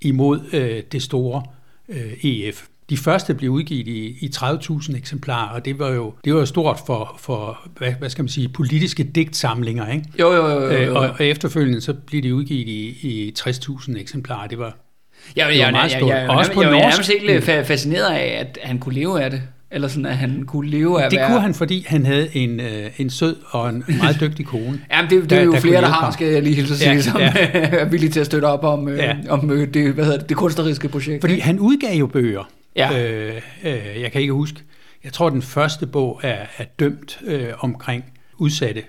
imod 0.00 0.40
øh, 0.52 0.82
det 0.92 1.02
store 1.02 1.42
øh, 1.88 2.24
EF. 2.24 2.66
De 2.90 2.96
første 2.96 3.34
blev 3.34 3.50
udgivet 3.50 3.88
i, 3.88 4.06
i 4.20 4.30
30.000 4.36 4.96
eksemplarer, 4.96 5.48
og 5.48 5.64
det 5.64 5.78
var 5.78 5.88
jo 5.90 6.12
det 6.24 6.34
var 6.34 6.40
jo 6.40 6.46
stort 6.46 6.80
for, 6.86 7.16
for 7.20 7.58
hvad, 7.78 7.92
hvad 7.98 8.10
skal 8.10 8.22
man 8.24 8.28
sige, 8.28 8.48
politiske 8.48 9.02
digtsamlinger. 9.04 9.92
Ikke? 9.92 10.04
Jo, 10.20 10.32
jo, 10.34 10.46
jo. 10.48 10.60
jo, 10.60 10.68
Øh, 10.70 10.86
jo. 10.86 10.94
og, 10.96 11.08
og 11.18 11.24
efterfølgende 11.24 11.80
så 11.80 11.94
blev 12.06 12.22
de 12.22 12.34
udgivet 12.34 12.68
i, 12.68 12.88
i 13.02 13.32
60.000 13.38 14.00
eksemplarer. 14.00 14.46
Det 14.48 14.58
var 14.58 14.64
Ja, 14.66 14.70
Det 15.30 15.36
jeg, 15.36 15.46
var 15.46 15.52
jeg, 15.64 15.72
meget 15.72 15.92
jeg, 15.92 15.98
stort. 16.00 16.10
jeg, 16.10 16.20
jeg, 16.20 16.28
Og 16.30 16.36
også 16.36 16.50
jeg, 16.50 16.54
på 16.54 16.62
jeg, 16.62 16.70
jeg 16.70 16.78
er 16.78 16.82
norsk. 16.82 17.10
nærmest 17.10 17.10
helt 17.38 17.48
øh, 17.48 17.58
fa- 17.58 17.62
fascineret 17.62 18.12
af, 18.14 18.36
at 18.40 18.58
han 18.62 18.78
kunne 18.78 18.94
leve 18.94 19.22
af 19.22 19.30
det. 19.30 19.42
Eller 19.72 19.88
sådan, 19.88 20.06
at 20.06 20.16
han 20.16 20.42
kunne 20.46 20.70
leve 20.70 21.02
af 21.02 21.10
det 21.10 21.16
at 21.16 21.26
kunne 21.26 21.34
være... 21.34 21.42
han, 21.42 21.54
fordi 21.54 21.84
han 21.88 22.06
havde 22.06 22.28
en, 22.36 22.60
øh, 22.60 22.90
en 22.98 23.10
sød 23.10 23.36
og 23.50 23.68
en 23.68 23.84
meget 23.98 24.20
dygtig 24.20 24.46
kone. 24.46 24.80
Jamen, 24.92 25.10
det, 25.10 25.22
det 25.22 25.30
der- 25.30 25.36
er 25.36 25.42
jo 25.42 25.52
der 25.52 25.60
flere, 25.60 25.80
der 25.80 25.88
har, 25.88 26.10
skal 26.10 26.26
jeg 26.32 26.42
lige 26.42 26.54
hilse 26.54 26.78
sige, 26.78 26.90
Ja, 26.92 27.00
som 27.00 27.20
ja. 27.20 27.32
er 27.80 27.84
villige 27.84 28.10
til 28.10 28.20
at 28.20 28.26
støtte 28.26 28.46
op 28.46 28.64
om, 28.64 28.88
øh, 28.88 28.98
Ja. 28.98 29.16
om 29.28 29.50
øh, 29.50 29.74
det, 29.74 29.92
hvad 29.92 30.04
hedder 30.04 30.18
det, 30.18 30.28
det 30.28 30.36
kunstneriske 30.36 30.88
projekt. 30.88 31.20
Fordi 31.20 31.34
ikke? 31.34 31.46
han 31.46 31.58
udgav 31.58 31.98
jo 31.98 32.06
bøger. 32.06 32.48
Ja. 32.76 32.98
Øh, 32.98 33.42
øh, 33.64 34.00
jeg 34.00 34.12
kan 34.12 34.20
ikke 34.20 34.32
huske. 34.32 34.62
Jeg 35.04 35.12
tror, 35.12 35.30
den 35.30 35.42
første 35.42 35.86
bog 35.86 36.20
er, 36.22 36.46
er 36.58 36.64
dømt 36.64 37.20
øh, 37.24 37.52
omkring 37.58 38.04
udsatte, 38.38 38.84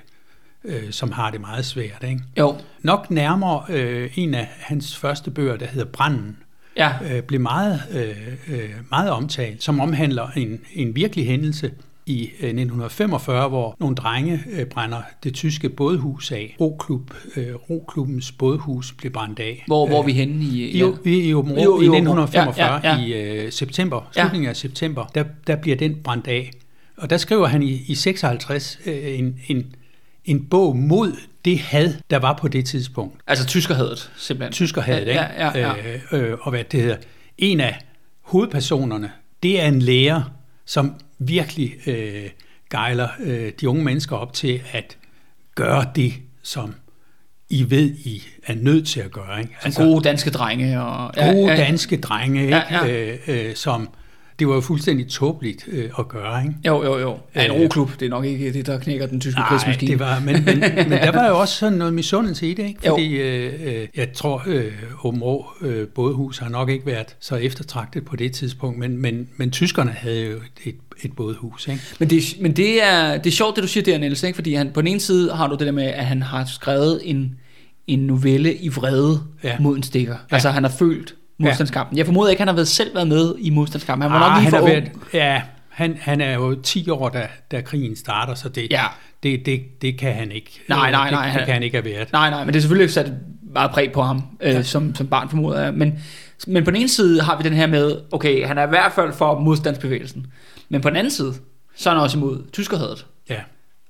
øh, 0.63 0.91
som 0.91 1.11
har 1.11 1.31
det 1.31 1.41
meget 1.41 1.65
svært. 1.65 2.03
Ikke? 2.03 2.21
Jo, 2.38 2.55
Nok 2.81 3.11
nærmere 3.11 3.63
øh, 3.69 4.11
en 4.15 4.33
af 4.33 4.50
hans 4.59 4.97
første 4.97 5.31
bøger, 5.31 5.55
der 5.55 5.65
hedder 5.65 5.91
Branden, 5.91 6.38
ja. 6.77 6.93
øh, 7.03 7.23
blev 7.23 7.39
meget, 7.39 7.81
øh, 7.91 8.55
øh, 8.55 8.69
meget 8.89 9.11
omtalt, 9.11 9.63
som 9.63 9.79
omhandler 9.79 10.29
en, 10.29 10.61
en 10.73 10.95
virkelig 10.95 11.25
hændelse 11.25 11.71
i 12.05 12.22
øh, 12.24 12.27
1945, 12.29 13.50
hvor 13.50 13.75
nogle 13.79 13.96
drenge 13.96 14.43
øh, 14.51 14.65
brænder 14.65 15.01
det 15.24 15.34
tyske 15.34 15.70
bådhus 15.70 16.31
af. 16.31 16.55
Roklub, 16.60 17.13
øh, 17.36 17.55
Roklubbens 17.70 18.31
bådhus 18.31 18.91
blev 18.98 19.12
brændt 19.12 19.39
af. 19.39 19.63
Hvor, 19.67 19.88
hvor 19.88 19.96
er 19.98 20.01
Øh, 20.01 20.08
vi 20.08 20.13
henne 20.13 20.43
i... 20.46 20.70
i, 20.70 20.79
jo, 20.79 20.98
vi 21.03 21.20
er 21.20 21.24
i 21.24 21.34
Åben 21.34 21.51
i 21.58 21.62
i 21.62 21.67
Åben 21.67 21.88
Rå. 21.88 21.93
1945, 21.96 22.79
Ja, 22.84 22.89
ja, 22.89 22.96
ja. 22.96 23.05
i 23.05 23.43
øh, 23.46 23.51
september, 23.51 24.10
Ja. 24.15 24.22
slutningen 24.22 24.50
af 24.50 24.55
september, 24.55 25.05
der, 25.15 25.24
der 25.48 25.55
bliver 25.55 25.77
den 25.77 25.96
brændt 26.03 26.27
af. 26.27 26.51
Og 26.98 27.10
der 27.10 27.17
skriver 27.17 27.48
han 27.48 27.63
i, 27.63 27.81
i 27.88 27.96
56 27.96 28.79
øh, 28.86 29.20
en, 29.20 29.36
en, 29.48 29.75
en 30.25 30.46
bog 30.46 30.77
mod 30.77 31.12
det 31.46 31.60
had, 31.60 31.93
der 32.10 32.20
var 32.20 32.34
på 32.41 32.48
det 32.48 32.65
tidspunkt. 32.65 33.20
Altså 33.27 33.46
tyskerhadet, 33.46 34.12
simpelthen. 34.17 34.51
Tysker 34.53 34.81
havde 34.81 35.01
det, 35.05 35.08
Ja, 35.08 35.27
ikke? 35.27 35.60
ja, 35.60 35.74
ja. 35.74 35.74
Øh, 36.12 36.31
øh, 36.31 36.38
og 36.41 36.50
hvad 36.50 36.63
det 36.72 36.81
hedder. 36.81 36.98
En 37.38 37.60
af 37.60 37.79
hovedpersonerne, 38.22 39.12
det 39.43 39.62
er 39.62 39.67
en 39.67 39.81
lærer, 39.81 40.22
som 40.65 40.95
virkelig 41.19 41.87
øh, 41.87 42.29
gejler 42.69 43.07
øh, 43.19 43.51
de 43.61 43.69
unge 43.69 43.83
mennesker 43.83 44.15
op 44.15 44.33
til 44.33 44.61
at 44.71 44.97
gøre 45.55 45.85
det, 45.95 46.13
som 46.43 46.75
I 47.49 47.69
ved, 47.69 47.89
I 47.89 48.23
er 48.43 48.55
nødt 48.55 48.87
til 48.87 48.99
at 48.99 49.11
gøre. 49.11 49.41
Ikke? 49.41 49.55
Altså, 49.63 49.83
gode 49.83 50.03
danske 50.03 50.29
drenge. 50.29 50.81
Og, 50.81 51.13
gode 51.33 51.57
danske 51.57 51.97
drenge, 51.97 52.41
ikke? 52.41 52.55
Ja, 52.55 52.85
ja. 52.85 53.11
Øh, 53.11 53.19
øh, 53.27 53.55
som 53.55 53.89
det 54.41 54.50
var 54.50 54.55
jo 54.55 54.62
fuldstændig 54.62 55.07
tåbeligt 55.07 55.65
øh, 55.67 55.89
at 56.00 56.07
gøre. 56.07 56.41
Ikke? 56.43 56.55
Jo, 56.67 56.83
jo, 56.83 57.00
jo. 57.00 57.17
Ja, 57.36 57.45
en 57.45 57.51
Øh, 57.51 57.62
roklub, 57.62 57.91
det 58.00 58.05
er 58.05 58.10
nok 58.10 58.25
ikke 58.25 58.53
det, 58.53 58.65
der 58.65 58.79
knækker 58.79 59.05
den 59.05 59.19
tyske 59.19 59.39
Nej, 59.39 59.50
krigsmaskine. 59.50 59.91
det 59.91 60.00
var, 60.00 60.19
men, 60.19 60.45
men, 60.45 60.60
men 60.89 60.91
der 60.91 61.12
var 61.12 61.27
jo 61.27 61.39
også 61.39 61.55
sådan 61.55 61.77
noget 61.77 61.93
misundelse 61.93 62.50
i 62.50 62.53
det, 62.53 62.63
ikke? 62.67 62.79
Fordi 62.89 63.07
øh, 63.17 63.53
øh, 63.63 63.88
jeg 63.95 64.13
tror, 64.13 64.43
øh, 64.45 64.71
Åben 65.03 65.21
Rå 65.24 65.45
øh, 65.62 65.88
bådehus 65.88 66.38
har 66.38 66.50
nok 66.50 66.69
ikke 66.69 66.86
været 66.86 67.15
så 67.19 67.36
eftertragtet 67.36 68.05
på 68.05 68.15
det 68.15 68.31
tidspunkt, 68.31 68.79
men, 68.79 68.98
men, 68.98 69.27
men 69.38 69.51
tyskerne 69.51 69.91
havde 69.91 70.21
jo 70.25 70.38
et, 70.65 70.75
et 71.03 71.13
bådehus, 71.15 71.67
ikke? 71.67 71.81
Men, 72.00 72.10
det, 72.10 72.24
men 72.41 72.51
det, 72.53 72.83
er, 72.83 73.17
det 73.17 73.27
er 73.27 73.31
sjovt, 73.36 73.55
det 73.55 73.63
du 73.63 73.67
siger 73.67 73.83
der, 73.83 73.98
Niels, 73.98 74.24
ikke? 74.24 74.36
fordi 74.36 74.53
han, 74.53 74.71
på 74.74 74.81
den 74.81 74.88
ene 74.88 75.00
side 75.00 75.31
har 75.31 75.48
du 75.48 75.55
det 75.55 75.65
der 75.65 75.71
med, 75.71 75.83
at 75.83 76.05
han 76.05 76.21
har 76.21 76.45
skrevet 76.45 77.01
en, 77.03 77.36
en 77.88 78.00
novelle 78.00 78.55
i 78.55 78.67
vrede. 78.69 79.21
Ja. 79.43 79.57
mod 79.60 79.77
en 79.77 79.83
stikker. 79.83 80.13
Ja. 80.13 80.36
Altså 80.36 80.50
han 80.50 80.63
har 80.63 80.71
følt 80.71 81.15
modstandskampen. 81.41 81.98
Jeg 81.98 82.05
formoder 82.05 82.29
ikke, 82.29 82.39
han 82.41 82.48
har 82.48 82.55
været 82.55 82.67
selv 82.67 82.95
været 82.95 83.07
med 83.07 83.36
i 83.39 83.50
modstandskampen. 83.50 84.01
Han 84.12 84.12
var 84.12 84.19
nok 84.19 84.31
Ah, 84.38 84.41
lige 84.41 84.43
han 84.43 84.51
for 84.51 84.60
ung. 84.60 84.69
været, 84.69 84.91
Ja, 85.13 85.41
han, 85.69 85.98
han 86.01 86.21
er 86.21 86.33
jo 86.33 86.55
10 86.63 86.89
år, 86.89 87.10
da, 87.10 87.27
da 87.51 87.62
krigen 87.62 87.95
starter, 87.95 88.33
så 88.33 88.50
det, 88.50 88.67
Ja. 88.71 88.83
det, 89.24 89.45
det, 89.45 89.62
det 89.81 89.98
kan 90.00 90.13
han 90.13 90.31
ikke. 90.31 90.62
Nej, 90.69 90.91
nej, 90.91 91.03
det, 91.03 91.12
nej, 91.12 91.25
Det, 91.25 91.33
det 91.36 91.45
kan 91.45 91.53
han 91.53 91.63
ikke 91.63 91.77
have 91.77 91.86
været. 91.86 92.12
Nej, 92.12 92.29
nej, 92.29 92.39
men 92.39 92.48
det 92.48 92.55
er 92.55 92.62
selvfølgelig 92.62 92.93
sat 92.93 93.13
meget 93.53 93.71
præg 93.71 93.91
på 93.91 94.01
ham, 94.01 94.21
øh, 94.41 94.53
ja. 94.53 94.63
som, 94.63 94.95
som 94.95 95.07
barn 95.07 95.29
formoder 95.29 95.62
jeg. 95.62 95.74
Men, 95.74 96.00
men 96.48 96.63
på 96.63 96.71
den 96.71 96.79
ene 96.79 96.89
side 96.89 97.21
har 97.21 97.38
vi 97.38 97.43
den 97.43 97.53
her 97.53 97.67
med, 97.67 97.95
okay, 98.12 98.45
han 98.48 98.57
er 98.57 98.63
i 98.65 98.69
hvert 98.69 98.91
fald 98.91 99.13
for 99.13 99.39
modstandsbevægelsen. 99.39 100.25
Men 100.69 100.81
på 100.81 100.89
den 100.89 100.98
anden 100.98 101.12
side, 101.12 101.33
så 101.75 101.89
er 101.89 101.93
han 101.93 102.03
også 102.03 102.17
imod 102.17 102.43
tyskerhadet. 102.53 103.05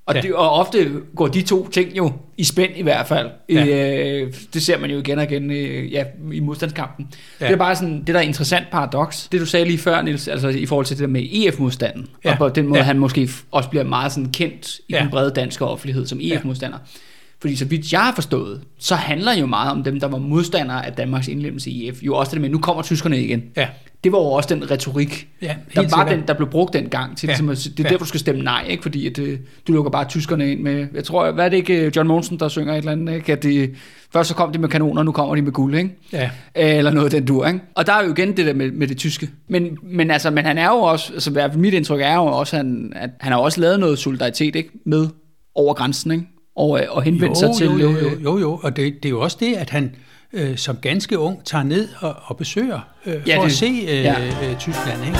Ja. 0.07 0.11
Og, 0.11 0.15
Ja. 0.15 0.21
det, 0.21 0.33
og 0.33 0.51
ofte 0.51 0.91
går 1.15 1.27
de 1.27 1.41
to 1.41 1.67
ting 1.69 1.97
jo 1.97 2.11
i 2.37 2.43
spænd 2.43 2.71
i 2.75 2.81
hvert 2.83 3.07
fald. 3.07 3.29
Ja. 3.49 3.63
Ja. 3.65 4.09
Øh, 4.21 4.33
det 4.53 4.61
ser 4.61 4.77
man 4.79 4.91
jo 4.91 4.99
igen 4.99 5.17
og 5.17 5.23
igen 5.23 5.51
øh, 5.51 5.91
ja, 5.93 6.03
i 6.33 6.39
modstandskampen. 6.39 7.07
Ja. 7.11 7.45
Ja. 7.45 7.47
Det 7.49 7.53
er 7.53 7.57
bare 7.57 7.75
sådan, 7.75 7.99
det 7.99 8.07
der 8.07 8.17
er 8.17 8.21
interessant 8.21 8.65
paradoks. 8.71 9.27
Det 9.31 9.41
du 9.41 9.45
sagde 9.45 9.65
lige 9.65 9.77
før, 9.77 10.01
Niels, 10.01 10.27
altså 10.27 10.47
i 10.47 10.65
forhold 10.65 10.85
til 10.85 10.97
det 10.97 11.01
der 11.01 11.07
med 11.09 11.23
EF-modstanden. 11.31 12.07
Ja. 12.25 12.29
Ja. 12.29 12.33
Og 12.35 12.37
på 12.37 12.49
den 12.55 12.67
måde, 12.67 12.77
ja. 12.77 12.81
Ja. 12.83 12.85
han 12.87 12.99
måske 12.99 13.29
også 13.51 13.69
bliver 13.69 13.83
meget 13.83 14.11
sådan 14.11 14.31
kendt 14.31 14.79
i 14.79 14.81
ja. 14.89 14.95
Ja. 14.97 15.01
den 15.03 15.11
brede 15.11 15.31
danske 15.35 15.65
offentlighed 15.65 16.05
som 16.07 16.19
EF-modstander. 16.21 16.77
Fordi 17.41 17.55
så 17.55 17.65
vidt 17.65 17.93
jeg 17.93 18.01
har 18.01 18.13
forstået, 18.15 18.61
så 18.79 18.95
handler 18.95 19.33
jo 19.33 19.45
meget 19.45 19.71
om 19.71 19.83
dem, 19.83 19.99
der 19.99 20.07
var 20.07 20.17
modstandere 20.17 20.85
af 20.85 20.93
Danmarks 20.93 21.27
indlemmelse 21.27 21.69
i 21.71 21.87
EF. 21.89 22.03
Jo 22.03 22.15
også 22.15 22.31
det 22.31 22.41
med, 22.41 22.49
nu 22.49 22.57
kommer 22.57 22.83
tyskerne 22.83 23.21
igen. 23.21 23.43
Ja. 23.57 23.67
Det 24.03 24.11
var 24.11 24.17
jo 24.17 24.25
også 24.25 24.55
den 24.55 24.71
retorik, 24.71 25.27
Ja, 25.41 25.55
der 25.75 25.81
var 25.81 25.87
sikkert. 25.87 26.07
den, 26.07 26.27
der 26.27 26.33
blev 26.33 26.49
brugt 26.49 26.73
dengang 26.73 27.17
til, 27.17 27.27
ja. 27.27 27.31
Ligesom, 27.31 27.47
det 27.47 27.79
er 27.79 27.83
ja. 27.83 27.89
Derfor, 27.89 28.05
du 28.05 28.07
skal 28.07 28.19
stemme 28.19 28.41
nej, 28.41 28.65
ikke? 28.69 28.83
fordi 28.83 29.07
at, 29.07 29.19
øh, 29.19 29.39
du 29.67 29.73
lukker 29.73 29.91
bare 29.91 30.05
tyskerne 30.05 30.51
ind 30.51 30.59
med, 30.61 30.87
jeg 30.93 31.03
tror, 31.03 31.31
hvad 31.31 31.45
er 31.45 31.49
det 31.49 31.57
ikke 31.57 31.85
øh, 31.85 31.91
John 31.95 32.07
Monsen, 32.07 32.39
der 32.39 32.47
synger 32.47 32.73
et 32.73 32.77
eller 32.77 32.91
andet, 32.91 33.15
ikke? 33.15 33.31
at 33.31 33.43
de, 33.43 33.69
først 34.13 34.29
så 34.29 34.35
kom 34.35 34.51
de 34.51 34.59
med 34.59 34.69
kanoner, 34.69 35.03
nu 35.03 35.11
kommer 35.11 35.35
de 35.35 35.41
med 35.41 35.51
guld, 35.51 35.75
ikke? 35.75 35.89
Ja. 36.13 36.29
Øh, 36.57 36.77
eller 36.77 36.91
noget 36.91 37.05
af 37.05 37.11
den 37.11 37.25
dur, 37.25 37.47
ikke? 37.47 37.59
Og 37.75 37.87
der 37.87 37.93
er 37.93 38.03
jo 38.03 38.11
igen 38.11 38.37
det 38.37 38.45
der 38.45 38.53
med, 38.53 38.71
med 38.71 38.87
det 38.87 38.97
tyske. 38.97 39.29
Men, 39.47 39.77
men, 39.83 40.11
altså, 40.11 40.29
men 40.29 40.45
han 40.45 40.57
er 40.57 40.67
jo 40.67 40.77
også, 40.77 41.13
altså 41.13 41.49
mit 41.55 41.73
indtryk 41.73 42.01
er 42.01 42.15
jo 42.15 42.25
også, 42.25 42.57
han, 42.57 42.93
at 42.95 43.09
han 43.19 43.31
har 43.31 43.39
også 43.39 43.61
lavet 43.61 43.79
noget 43.79 43.99
solidaritet 43.99 44.55
ikke? 44.55 44.69
med 44.85 45.07
over 45.55 45.73
grænsen, 45.73 46.11
ikke? 46.11 46.23
Og, 46.55 46.79
øh, 46.79 46.85
og 46.89 47.03
henvendt 47.03 47.37
sig 47.37 47.49
til... 47.57 47.65
jo, 47.67 47.77
jo, 47.77 47.89
øh, 47.89 48.03
jo, 48.03 48.19
jo, 48.23 48.39
jo. 48.39 48.59
og 48.63 48.75
det, 48.75 48.93
det 49.03 49.05
er 49.05 49.09
jo 49.09 49.21
også 49.21 49.37
det, 49.39 49.53
at 49.55 49.69
han 49.69 49.95
øh, 50.33 50.57
som 50.57 50.77
ganske 50.81 51.19
ung 51.19 51.45
tager 51.45 51.63
ned 51.63 51.87
og, 51.99 52.15
og 52.25 52.37
besøger 52.37 52.79
øh, 53.05 53.13
Ja, 53.27 53.35
for 53.37 53.41
det- 53.41 53.49
at 53.49 53.55
se 53.57 53.65
øh, 53.65 53.87
ja. 54.03 54.15
øh, 54.49 54.57
Tyskland. 54.59 55.05
Ikke? 55.05 55.17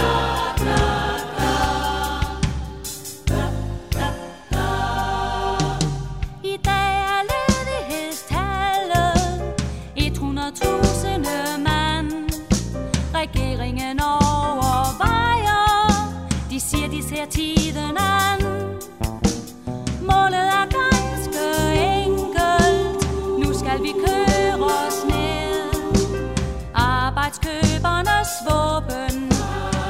Arbejdskøbernes 28.48 29.12
våben 29.12 29.32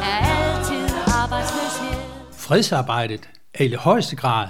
er 0.02 0.20
altid 0.28 0.96
arbejdsløshed. 1.08 2.02
Fredsarbejdet 2.38 3.30
er 3.54 3.64
i 3.64 3.74
højeste 3.74 4.16
grad 4.16 4.48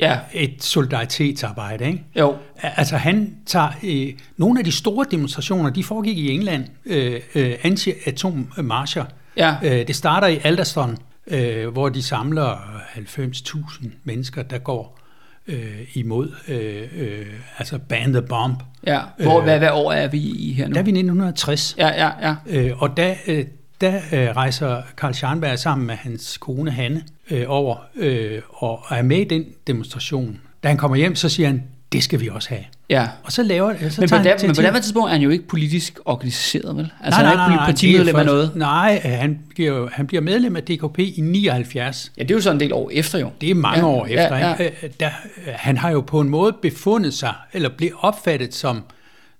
ja, 0.00 0.18
et 0.32 0.62
solidaritetsarbejde. 0.62 1.86
Ikke? 1.86 2.04
jo. 2.16 2.36
Altså 2.62 2.96
han 2.96 3.36
tager 3.46 3.68
øh, 3.82 4.12
nogle 4.36 4.58
af 4.58 4.64
de 4.64 4.72
store 4.72 5.06
demonstrationer, 5.10 5.70
de 5.70 5.84
foregik 5.84 6.18
i 6.18 6.30
England, 6.30 6.64
øh, 6.86 7.20
øh, 7.34 7.54
anti-atommarscher. 7.62 9.04
Ja. 9.36 9.56
Øh, 9.62 9.86
det 9.86 9.96
starter 9.96 10.26
i 10.26 10.40
Alderston, 10.44 10.98
øh, 11.26 11.68
hvor 11.68 11.88
de 11.88 12.02
samler 12.02 12.80
90.000 12.94 13.86
mennesker, 14.04 14.42
der 14.42 14.58
går 14.58 14.98
øh, 15.46 15.80
imod, 15.94 16.30
øh, 16.48 16.88
øh, 16.96 17.26
altså 17.58 17.78
ban 17.78 18.12
the 18.12 18.22
bomb. 18.22 18.62
Ja, 18.86 19.00
hvor, 19.18 19.38
Øh, 19.38 19.44
hvad, 19.44 19.58
hvad 19.58 19.70
år 19.72 19.92
er 19.92 20.08
vi 20.08 20.18
i 20.18 20.52
her 20.52 20.68
nu? 20.68 20.74
Der 20.74 20.80
er 20.80 20.84
vi 20.84 20.90
i 20.90 20.94
1960. 20.94 21.74
Ja, 21.78 21.88
ja, 21.88 22.10
ja. 22.28 22.34
Øh, 22.46 22.82
og 22.82 22.96
der, 22.96 23.14
øh, 23.26 23.44
der 23.80 23.96
øh, 24.12 24.36
rejser 24.36 24.82
Karl 24.96 25.12
Scharnberg 25.12 25.58
sammen 25.58 25.86
med 25.86 25.94
hans 25.94 26.38
kone 26.38 26.70
Hanne 26.70 27.02
øh, 27.30 27.44
over 27.48 27.76
øh, 27.96 28.42
og 28.48 28.82
er 28.90 29.02
med 29.02 29.18
i 29.18 29.24
den 29.24 29.44
demonstration. 29.66 30.40
Da 30.62 30.68
han 30.68 30.76
kommer 30.76 30.96
hjem, 30.96 31.14
så 31.14 31.28
siger 31.28 31.46
han, 31.48 31.62
det 31.92 32.04
skal 32.04 32.20
vi 32.20 32.28
også 32.28 32.48
have. 32.48 32.64
Ja. 32.90 33.08
Og 33.24 33.32
så 33.32 33.42
laver 33.42 33.74
så 33.90 34.00
Men 34.00 34.08
på, 34.10 34.16
der, 34.16 34.36
men 34.46 34.54
på 34.56 34.62
det 34.62 34.82
tidspunkt 34.82 35.08
er 35.08 35.12
han 35.12 35.22
jo 35.22 35.30
ikke 35.30 35.48
politisk 35.48 35.98
organiseret, 36.04 36.76
vel? 36.76 36.90
Altså, 37.04 37.20
han 37.20 37.38
er 37.38 37.52
ikke 37.52 37.64
partimedlem 37.64 38.16
af 38.16 38.26
noget. 38.26 38.52
Nej, 38.56 39.00
han 39.04 39.38
bliver, 39.54 39.72
jo- 39.76 39.88
han 39.92 40.06
bliver 40.06 40.20
medlem 40.20 40.56
af 40.56 40.62
DKP 40.62 40.98
i 40.98 41.20
79. 41.20 42.12
Ja, 42.18 42.22
det 42.22 42.30
er 42.30 42.34
jo 42.34 42.40
så 42.40 42.50
en 42.50 42.60
del 42.60 42.72
år 42.72 42.90
efter 42.92 43.18
jo. 43.18 43.30
Det 43.40 43.50
er 43.50 43.54
mange 43.54 43.78
Ja, 43.78 43.86
år 43.86 44.06
efter. 44.06 44.36
ja, 44.36 44.52
Ikke? 44.56 44.72
Øh, 44.82 44.90
Der, 45.00 45.10
han 45.46 45.76
har 45.76 45.90
jo 45.90 46.00
på 46.00 46.20
en 46.20 46.28
måde 46.28 46.56
befundet 46.62 47.14
sig, 47.14 47.34
eller 47.52 47.68
blev 47.68 47.90
opfattet 48.00 48.54
som, 48.54 48.82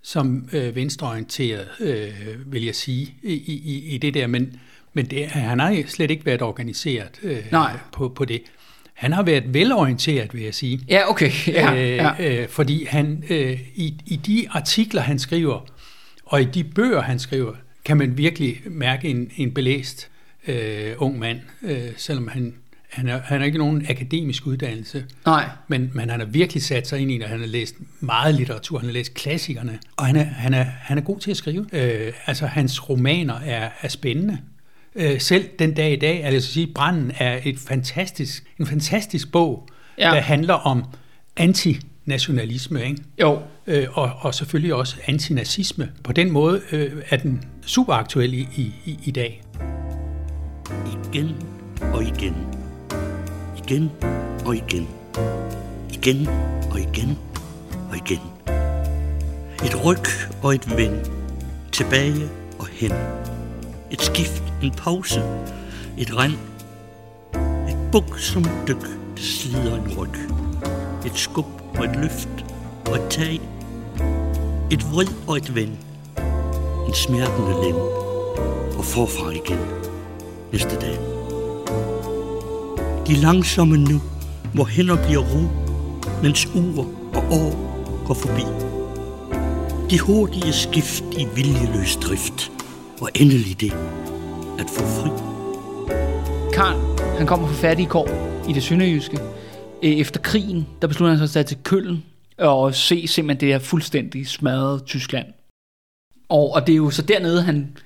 som 0.03 0.49
øh, 0.53 0.77
venstreorienteret, 0.77 1.67
øh, 1.81 2.09
vil 2.47 2.65
jeg 2.65 2.75
sige, 2.75 3.15
i, 3.23 3.33
i, 3.35 3.95
i 3.95 3.99
det 3.99 4.15
der. 4.15 4.27
Men, 4.27 4.53
men 4.95 5.07
det, 5.07 5.27
han 5.27 5.61
har 5.61 5.83
slet 5.89 6.11
ikke 6.11 6.27
været 6.27 6.43
organiseret 6.43 7.11
øh, 7.23 7.39
Nej. 7.51 7.73
på, 7.93 8.09
på 8.09 8.25
det. 8.25 8.41
Han 9.03 9.13
har 9.13 9.23
været 9.23 9.55
velorienteret, 9.55 10.35
vil 10.35 10.43
jeg 10.43 10.55
sige. 10.55 10.81
Ja, 10.89 11.11
okay. 11.11 11.31
Ja, 11.49 11.73
ja. 11.73 12.11
Øh, 12.21 12.43
øh, 12.43 12.49
fordi 12.49 12.85
han 12.85 13.25
øh, 13.31 13.61
i, 13.75 13.95
i 14.07 14.17
de 14.17 14.47
artikler, 14.51 15.01
han 15.01 15.19
skriver, 15.19 15.61
og 16.25 16.43
i 16.43 16.45
de 16.45 16.65
bøger, 16.65 17.03
han 17.03 17.19
skriver, 17.19 17.53
kan 17.85 17.97
man 17.97 18.19
virkelig 18.19 18.57
mærke 18.67 19.09
en, 19.09 19.31
en 19.37 19.55
belæst 19.55 20.09
øh, 20.49 20.93
ung 20.99 21.19
mand, 21.19 21.41
øh, 21.63 21.89
selvom 21.97 22.29
han, 22.29 22.55
han, 22.91 23.09
er, 23.09 23.21
han 23.25 23.39
har 23.39 23.47
ikke 23.47 23.59
nogen 23.59 23.87
akademisk 23.89 24.47
uddannelse. 24.47 25.05
Nej. 25.27 25.49
Men, 25.69 25.91
men 25.95 26.11
han 26.11 26.21
har 26.21 26.27
virkelig 26.27 26.63
sat 26.63 26.89
sig 26.89 27.01
ind 27.01 27.11
i 27.11 27.19
det. 27.19 27.27
Han 27.27 27.41
har 27.41 27.47
læst 27.47 27.75
meget 28.01 28.35
litteratur, 28.35 28.79
han 28.79 28.87
har 28.89 28.93
læst 28.93 29.15
klassikerne, 29.15 29.79
og 29.97 30.07
han 30.07 30.17
er, 30.17 30.25
han 30.25 30.55
er, 30.55 30.65
han 30.65 30.99
er 30.99 31.03
god 31.03 31.21
til 31.21 31.31
at 31.31 31.37
skrive. 31.37 31.67
Øh, 31.73 32.13
altså, 32.27 32.47
hans 32.47 32.91
romaner 32.91 33.41
er, 33.41 33.69
er 33.83 33.89
spændende. 33.89 34.39
Øh, 34.95 35.21
selv 35.21 35.49
den 35.59 35.75
dag 35.75 35.93
i 35.93 35.97
dag, 35.97 36.25
altså 36.25 36.37
at 36.49 36.53
sige, 36.53 36.67
Branden 36.75 37.13
er 37.19 37.39
et 37.45 37.59
fantastisk, 37.59 38.45
en 38.61 38.67
fantastisk 38.67 39.33
bog, 39.33 39.69
Ja. 39.99 40.05
der 40.11 40.21
handler 40.21 40.55
om 40.55 40.85
antinationalisme, 41.37 42.85
ikke? 42.85 43.03
Jo. 43.21 43.39
Øh, 43.67 43.87
og, 43.93 44.11
og 44.21 44.35
selvfølgelig 44.35 44.75
også 44.75 44.97
antinazisme. 45.07 45.91
På 46.05 46.13
den 46.13 46.31
måde 46.31 46.61
øh, 46.73 46.93
er 47.11 47.17
den 47.17 47.45
super 47.67 47.93
aktuel 47.95 48.35
i, 48.35 48.49
i, 48.57 48.73
i- 48.85 48.99
i 49.05 49.11
dag. 49.11 49.43
Igen 51.05 51.31
og 51.93 52.03
igen. 52.03 52.35
Igen 53.65 53.91
og 54.47 54.57
igen. 54.57 54.89
Igen 55.93 56.29
og 56.71 56.81
igen 56.81 57.19
og 57.91 57.97
igen. 57.97 58.21
Et 59.65 59.85
ryg 59.85 59.99
og 60.43 60.55
et 60.55 60.77
vend. 60.77 60.97
Tilbage 61.73 62.29
og 62.59 62.67
hen. 62.73 62.93
Et 63.93 64.03
skift, 64.03 64.43
en 64.63 64.71
pause. 64.71 65.21
Et 65.99 66.17
rem, 66.17 66.37
Et 67.69 67.77
buk 67.93 68.19
som 68.19 68.45
dyk, 68.67 68.83
det 69.17 69.25
slider 69.25 69.77
en 69.77 69.99
ryg. 69.99 70.17
Et 71.07 71.15
skub 71.15 71.47
og 71.79 71.85
et 71.85 71.97
løft 71.97 72.45
og 72.91 72.97
et 72.97 73.09
tag. 73.11 73.41
Et 74.71 74.91
vrid 74.93 75.13
og 75.27 75.37
et 75.37 75.55
vend. 75.55 75.77
En 76.87 76.95
smertende 76.95 77.55
lem. 77.65 77.77
Og 78.79 78.85
forfra 78.85 79.31
igen 79.31 79.83
næste 80.53 80.77
dag. 80.77 80.99
De 83.07 83.15
langsomme 83.15 83.77
nu, 83.77 84.01
hvor 84.55 84.65
hænder 84.65 85.07
bliver 85.07 85.21
ro, 85.21 85.49
mens 86.23 86.47
uger 86.55 86.85
og 87.15 87.25
år 87.31 87.53
går 88.07 88.15
forbi. 88.15 88.43
De 89.91 89.99
hurtige 89.99 90.53
skift 90.53 91.05
i 91.19 91.27
viljeløs 91.35 91.97
drift, 91.97 92.53
og 93.03 93.09
endelig 93.15 93.61
det 93.61 93.73
at 94.59 94.71
få 94.71 94.85
fri. 94.85 95.11
Karl, 96.53 96.77
han 97.19 97.27
kommer 97.27 97.47
fra 97.49 97.55
fattige 97.55 97.89
kår 97.89 98.09
i 98.49 98.53
det 98.53 98.63
sønderjyske. 98.63 99.19
Øh, 99.83 99.91
efter 99.91 100.21
krigen, 100.21 100.67
der 100.83 100.89
beslutter 100.89 101.17
han 101.17 101.19
sig 101.19 101.25
at 101.25 101.47
tage 101.47 101.57
til 101.57 101.65
Køln 101.65 102.05
og 102.39 102.75
se 102.75 103.07
simpelthen 103.07 103.41
det 103.41 103.55
her 103.55 103.59
fuldstændig 103.59 104.27
smadrede 104.27 104.83
Tyskland. 104.87 105.27
Og, 106.29 106.55
og 106.55 106.67
det 106.67 106.73
er 106.73 106.77
jo 106.77 106.91
så 106.91 107.03
dernede, 107.03 107.43
han, 107.43 107.77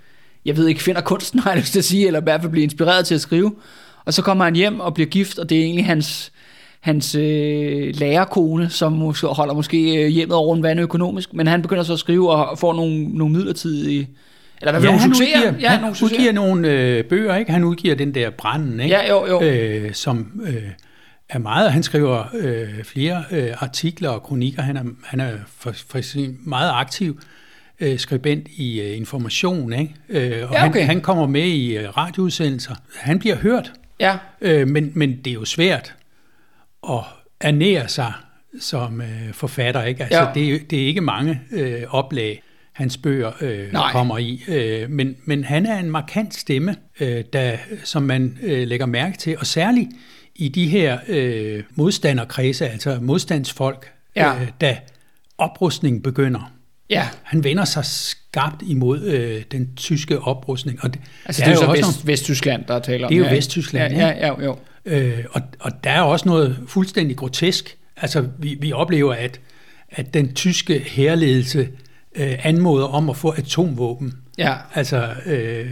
jeg 0.45 0.57
ved 0.57 0.69
ikke, 0.69 0.83
finder 0.83 1.01
kunsten, 1.01 1.40
har 1.43 1.51
jeg 1.51 1.61
lyst 1.61 1.73
til 1.73 1.79
at 1.79 1.85
sige, 1.85 2.07
eller 2.07 2.21
i 2.21 2.23
hvert 2.23 2.40
fald 2.40 2.53
bliver 2.53 2.64
inspireret 2.64 3.07
til 3.07 3.14
at 3.14 3.21
skrive. 3.21 3.55
Og 4.05 4.14
så 4.14 4.23
kommer 4.23 4.45
han 4.45 4.55
hjem 4.55 4.81
og 4.81 4.95
bliver 4.95 5.09
gift, 5.09 5.38
og 5.38 5.51
det 5.51 5.59
er 5.59 5.62
egentlig 5.62 5.87
hans, 5.87 6.33
hans 6.81 7.14
øh, 7.14 7.95
lærerkone, 7.95 8.71
som 8.71 8.93
måske, 8.93 9.27
holder 9.27 9.55
måske 9.55 10.05
øh, 10.05 10.09
hjemmet 10.09 10.37
over 10.37 10.57
en 10.57 10.62
vand 10.62 10.81
økonomisk, 10.81 11.35
men 11.35 11.47
han 11.47 11.62
begynder 11.62 11.83
så 11.83 11.93
at 11.93 11.99
skrive 11.99 12.33
og 12.33 12.59
får 12.59 12.73
nogle, 12.73 13.05
nogle 13.05 13.35
midlertidige, 13.35 14.09
eller 14.61 14.73
hvad 14.73 14.81
ja, 14.81 14.87
nogle 14.87 15.01
han 15.01 15.14
succeser. 15.14 15.38
udgiver, 15.38 15.61
ja, 15.61 15.69
han 15.69 15.81
nogle 15.81 15.97
udgiver 16.03 16.33
nogle 16.33 16.69
øh, 16.71 17.05
bøger, 17.05 17.37
ikke? 17.37 17.53
Han 17.53 17.64
udgiver 17.64 17.95
den 17.95 18.14
der 18.14 18.31
Branden, 18.31 18.81
ikke? 18.81 18.95
Ja, 18.97 19.09
jo, 19.09 19.27
jo. 19.27 19.42
Øh, 19.42 19.95
som 19.95 20.40
øh, 20.47 20.62
er 21.29 21.38
meget, 21.38 21.73
han 21.73 21.83
skriver 21.83 22.25
øh, 22.35 22.85
flere 22.85 23.25
øh, 23.31 23.51
artikler 23.59 24.09
og 24.11 24.23
kronikker. 24.23 24.62
Han 24.62 24.77
er, 24.77 24.83
han 25.05 25.21
er 25.21 25.33
for, 25.59 25.75
for 25.90 26.01
sin 26.01 26.38
meget 26.45 26.71
aktiv 26.75 27.21
øh, 27.81 27.99
skribent 27.99 28.49
i 28.57 28.81
øh, 28.81 28.97
Information, 28.97 29.73
ikke? 29.73 29.95
Øh, 30.09 30.49
og 30.49 30.55
Ja, 30.55 30.69
okay. 30.69 30.79
han, 30.79 30.87
han 30.87 31.01
kommer 31.01 31.27
med 31.27 31.45
i 31.45 31.77
øh, 31.77 31.97
radioudsendelser. 31.97 32.75
Han 33.01 33.19
bliver 33.19 33.37
hørt, 33.37 33.73
Ja, 34.01 34.16
øh, 34.40 34.69
men, 34.69 34.92
men 34.95 35.16
det 35.25 35.31
er 35.31 35.35
jo 35.35 35.45
svært 35.45 35.95
at 36.88 36.99
ernære 37.40 37.88
sig 37.88 38.12
som 38.61 39.01
øh, 39.01 39.33
forfatter, 39.33 39.83
ikke? 39.83 40.03
Altså, 40.03 40.19
Ja. 40.23 40.29
det, 40.35 40.55
er, 40.55 40.59
det 40.71 40.83
er 40.83 40.87
ikke 40.87 41.01
mange 41.01 41.40
øh, 41.53 41.83
oplag, 41.90 42.42
hans 42.77 42.97
bøger 42.97 43.33
øh, 43.41 43.73
Nej. 43.73 43.93
kommer 43.93 44.19
i. 44.19 44.43
Øh, 44.49 44.91
men, 44.91 45.17
men 45.25 45.45
han 45.45 45.67
er 45.67 45.79
en 45.79 45.91
markant 45.91 46.35
stemme, 46.35 46.77
øh, 47.01 47.25
der, 47.33 47.57
som 47.85 48.03
man 48.03 48.39
øh, 48.43 48.69
lægger 48.69 48.87
mærke 48.87 49.19
til, 49.19 49.39
og 49.39 49.47
særligt 49.47 49.89
i 50.35 50.49
de 50.49 50.67
her 50.69 50.99
øh, 51.09 51.62
modstanderkredse, 51.75 52.69
altså 52.69 52.99
modstandsfolk, 53.03 53.93
Ja. 54.17 54.35
øh, 54.35 54.49
da 54.61 54.77
oprustningen 55.39 56.03
begynder. 56.03 56.53
ja. 56.91 57.09
Han 57.23 57.45
vender 57.45 57.65
sig 57.65 57.85
skarpt 57.85 58.62
imod 58.67 59.03
øh, 59.03 59.43
den 59.53 59.77
tyske 59.77 60.19
oprustning. 60.21 60.79
Og 60.85 60.95
det, 60.95 61.01
Altså, 61.27 61.41
der 61.41 61.47
det 61.47 61.53
er 61.53 61.57
jo 61.61 61.61
så 61.61 61.71
også 61.71 61.87
Vest, 61.87 61.99
nogle- 62.05 62.12
Vesttyskland, 62.12 62.65
der 62.69 62.79
taler 62.79 63.07
om. 63.07 63.09
Det 63.09 63.17
er 63.17 63.19
jo 63.19 63.25
ja? 63.27 63.35
Vesttyskland, 63.35 63.95
ja, 63.95 64.07
ja, 64.09 64.27
ja, 64.27 64.45
jo. 64.45 64.57
Øh, 64.85 65.25
og, 65.31 65.43
og 65.61 65.85
der 65.85 65.91
er 65.91 66.01
også 66.01 66.29
noget 66.29 66.59
fuldstændig 66.69 67.17
grotesk. 67.17 67.77
Altså, 67.97 68.29
vi, 68.39 68.57
vi 68.61 68.73
oplever, 68.73 69.15
at, 69.15 69.41
at 69.91 70.15
den 70.15 70.35
tyske 70.35 70.79
herledelse 70.79 71.69
øh, 72.16 72.46
anmoder 72.46 72.87
om 72.87 73.11
at 73.11 73.16
få 73.16 73.31
atomvåben. 73.31 74.14
Ja. 74.38 74.55
Altså, 74.74 75.09
øh, 75.26 75.66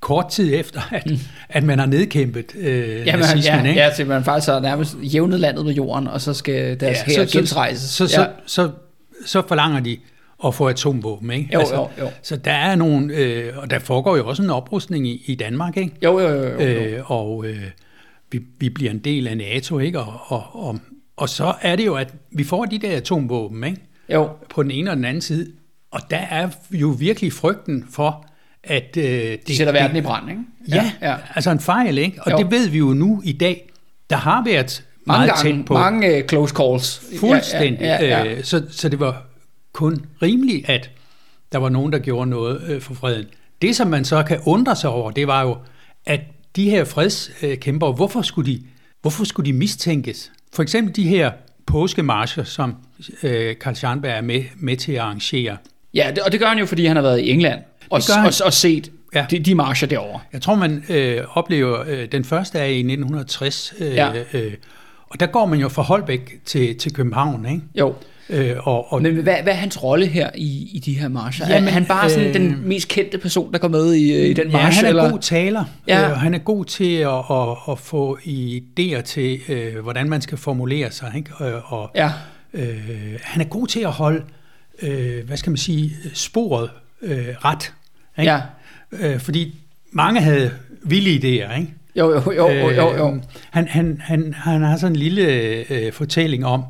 kort 0.00 0.28
tid 0.28 0.54
efter, 0.54 0.80
at, 0.92 1.06
mm. 1.10 1.18
at 1.48 1.64
man 1.64 1.78
har 1.78 1.86
nedkæmpet 1.86 2.56
øh, 2.56 3.06
Ja, 3.06 3.16
men, 3.16 3.20
nazismen. 3.20 3.64
ja, 3.64 3.68
ikke? 3.68 3.80
ja, 3.80 3.90
til 3.96 4.06
man 4.06 4.24
faktisk 4.24 4.50
har 4.50 4.60
nærmest 4.60 4.96
jævnet 5.02 5.40
landet 5.40 5.64
med 5.64 5.74
jorden, 5.74 6.08
og 6.08 6.20
så 6.20 6.34
skal 6.34 6.80
deres 6.80 6.98
ja, 7.08 7.12
her 7.12 7.26
gensrejses. 7.32 7.90
Så, 7.90 8.08
så, 8.08 8.20
ja. 8.20 8.26
så, 8.46 8.62
så, 8.62 8.70
så 9.26 9.42
forlanger 9.48 9.80
de 9.80 9.96
at 10.46 10.54
få 10.54 10.66
atomvåben. 10.68 11.30
Ikke? 11.30 11.50
Jo, 11.52 11.60
jo, 11.74 11.88
jo. 11.98 12.10
Så 12.22 12.36
der 12.36 12.52
er 12.52 12.74
nogle, 12.74 13.14
øh, 13.14 13.52
og 13.56 13.70
der 13.70 13.78
foregår 13.78 14.16
jo 14.16 14.28
også 14.28 14.42
en 14.42 14.50
oprustning 14.50 15.08
i, 15.08 15.22
i 15.26 15.34
Danmark, 15.34 15.76
ikke? 15.76 15.92
jo, 16.02 16.20
jo, 16.20 16.28
jo, 16.28 16.42
jo, 16.42 16.60
jo. 16.60 16.66
Øh, 16.66 17.10
og 17.10 17.46
øh, 17.46 17.62
vi, 18.30 18.40
vi 18.58 18.68
bliver 18.68 18.90
en 18.90 18.98
del 18.98 19.28
af 19.28 19.36
NATO, 19.36 19.78
ikke? 19.78 20.00
Og, 20.00 20.20
og, 20.26 20.42
og, 20.52 20.78
og 21.16 21.28
så 21.28 21.54
er 21.62 21.76
det 21.76 21.86
jo, 21.86 21.94
at 21.94 22.14
vi 22.30 22.44
får 22.44 22.64
de 22.64 22.78
der 22.78 22.96
atomvåben, 22.96 23.64
ikke? 23.64 23.80
jo. 24.12 24.28
På 24.50 24.62
den 24.62 24.70
ene 24.70 24.90
og 24.90 24.96
den 24.96 25.04
anden 25.04 25.20
side. 25.20 25.52
Og 25.90 26.00
der 26.10 26.16
er 26.16 26.48
jo 26.70 26.88
virkelig 26.98 27.32
frygten 27.32 27.84
for, 27.90 28.26
at... 28.64 28.96
Øh, 28.96 29.04
det, 29.04 29.48
De 29.48 29.56
sætter 29.56 29.72
verden 29.72 29.96
i 29.96 30.00
brand, 30.00 30.30
ikke? 30.30 30.42
Ja, 30.68 30.92
ja, 31.02 31.16
altså 31.34 31.50
en 31.50 31.60
fejl, 31.60 31.98
ikke? 31.98 32.22
Og 32.22 32.30
Jo. 32.32 32.38
det 32.38 32.50
ved 32.50 32.68
vi 32.68 32.78
jo 32.78 32.86
nu 32.94 33.22
i 33.24 33.32
dag. 33.32 33.70
Der 34.10 34.16
har 34.16 34.44
været 34.44 34.84
Mange 35.06 35.18
meget 35.26 35.44
gange, 35.44 35.58
tæt 35.58 35.64
på. 35.66 35.74
mange 35.74 36.22
uh, 36.22 36.28
close 36.28 36.54
calls. 36.54 37.02
Fuldstændig. 37.20 37.80
Ja, 37.80 38.04
ja, 38.04 38.18
ja, 38.18 38.24
ja. 38.24 38.34
Øh, 38.36 38.44
så, 38.44 38.62
så 38.70 38.88
det 38.88 39.00
var 39.00 39.22
kun 39.72 40.04
rimeligt, 40.22 40.68
at 40.68 40.90
der 41.52 41.58
var 41.58 41.68
nogen, 41.68 41.92
der 41.92 41.98
gjorde 41.98 42.30
noget 42.30 42.62
øh, 42.68 42.80
for 42.80 42.94
freden. 42.94 43.26
Det, 43.62 43.76
som 43.76 43.88
man 43.88 44.04
så 44.04 44.22
kan 44.22 44.38
undre 44.46 44.76
sig 44.76 44.90
over, 44.90 45.10
det 45.10 45.26
var 45.26 45.42
jo, 45.42 45.56
at 46.06 46.20
de 46.56 46.70
her 46.70 46.84
fredskæmpere, 46.84 47.92
hvorfor 47.92 48.22
skulle 48.22 48.52
de, 48.52 48.62
hvorfor 49.02 49.24
skulle 49.24 49.52
de 49.52 49.58
mistænkes? 49.58 50.32
For 50.54 50.62
eksempel 50.62 50.96
de 50.96 51.02
her 51.08 51.30
påskemarscher, 51.66 52.44
som 52.44 52.74
øh, 53.22 53.56
Karl 53.60 53.74
Scharnberg 53.74 54.12
er 54.16 54.20
med, 54.20 54.44
med 54.56 54.76
til 54.76 54.92
at 54.92 54.98
arrangere. 54.98 55.56
Ja 55.96 56.10
det, 56.10 56.18
og 56.18 56.32
det 56.32 56.40
gør 56.40 56.46
han 56.46 56.58
jo, 56.58 56.66
fordi 56.66 56.86
han 56.86 56.96
har 56.96 57.02
været 57.02 57.20
i 57.20 57.30
England 57.30 57.60
og, 57.90 58.02
og, 58.24 58.32
og 58.44 58.52
set 58.52 58.90
Ja. 59.14 59.26
de, 59.30 59.38
de 59.38 59.54
marcher 59.54 59.88
derovre. 59.88 60.20
Jeg 60.32 60.42
tror, 60.42 60.54
man 60.54 60.84
øh, 60.88 61.18
oplever, 61.34 61.84
øh, 61.88 62.12
den 62.12 62.24
første 62.24 62.58
er 62.58 62.64
i 62.64 62.78
1960, 62.78 63.74
øh, 63.78 63.94
Ja. 63.94 64.10
øh, 64.32 64.52
og 65.08 65.20
der 65.20 65.26
går 65.26 65.46
man 65.46 65.58
jo 65.58 65.68
fra 65.68 65.82
Holbæk 65.82 66.34
til, 66.44 66.78
til 66.78 66.92
København, 66.92 67.46
ikke? 67.50 67.60
Jo. 67.78 67.94
Øh, 68.30 68.52
og, 68.66 68.92
og 68.92 69.02
Men 69.02 69.14
hvad, 69.16 69.34
hvad 69.42 69.52
er 69.52 69.56
hans 69.56 69.82
rolle 69.82 70.06
her 70.06 70.30
i, 70.34 70.70
i 70.72 70.78
de 70.78 70.98
her 70.98 71.08
marcher? 71.08 71.46
Jamen, 71.48 71.68
er 71.68 71.72
han 71.72 71.86
bare 71.86 72.10
sådan 72.10 72.28
øh, 72.28 72.34
den 72.34 72.62
mest 72.64 72.88
kendte 72.88 73.18
person, 73.18 73.52
der 73.52 73.58
går 73.58 73.68
med 73.68 73.94
i, 73.94 74.12
øh, 74.12 74.26
i 74.28 74.32
den 74.32 74.46
Ja, 74.46 74.52
march? 74.52 74.76
han 74.76 74.84
er 74.84 74.88
eller? 74.88 75.10
god 75.10 75.18
taler. 75.18 75.64
Ja. 75.88 76.00
Ja. 76.00 76.10
Øh, 76.10 76.16
han 76.16 76.34
er 76.34 76.38
god 76.38 76.64
til 76.64 76.94
at, 76.94 77.08
at, 77.30 77.72
at 77.72 77.78
få 77.78 78.18
idéer 78.26 79.00
til, 79.02 79.40
øh, 79.48 79.78
hvordan 79.82 80.08
man 80.08 80.20
skal 80.20 80.38
formulere 80.38 80.90
sig. 80.90 81.12
Ikke? 81.16 81.30
Øh, 81.44 81.72
og, 81.72 81.90
Ja. 81.94 82.10
øh, 82.54 82.78
han 83.22 83.40
er 83.42 83.46
god 83.46 83.66
til 83.66 83.80
at 83.80 83.90
holde, 83.92 84.22
øh, 84.82 85.26
hvad 85.26 85.36
skal 85.36 85.50
man 85.50 85.56
sige, 85.56 85.96
sporet 86.14 86.70
øh, 87.02 87.28
ret. 87.28 87.72
Ikke? 88.18 88.32
Ja. 88.32 88.40
Øh, 88.92 89.20
fordi 89.20 89.54
mange 89.90 90.20
havde 90.20 90.52
vilde 90.82 91.10
idéer, 91.10 91.58
ikke? 91.58 91.74
Jo, 91.96 92.10
jo, 92.10 92.32
jo, 92.32 92.48
jo, 92.50 92.70
jo, 92.70 92.96
jo. 92.96 93.14
Øh, 93.14 93.22
han, 93.50 93.68
han, 93.68 94.00
han, 94.04 94.34
han 94.34 94.62
har 94.62 94.76
sådan 94.76 94.92
en 94.92 94.96
lille 94.96 95.22
øh, 95.70 95.92
fortælling 95.92 96.46
om, 96.46 96.64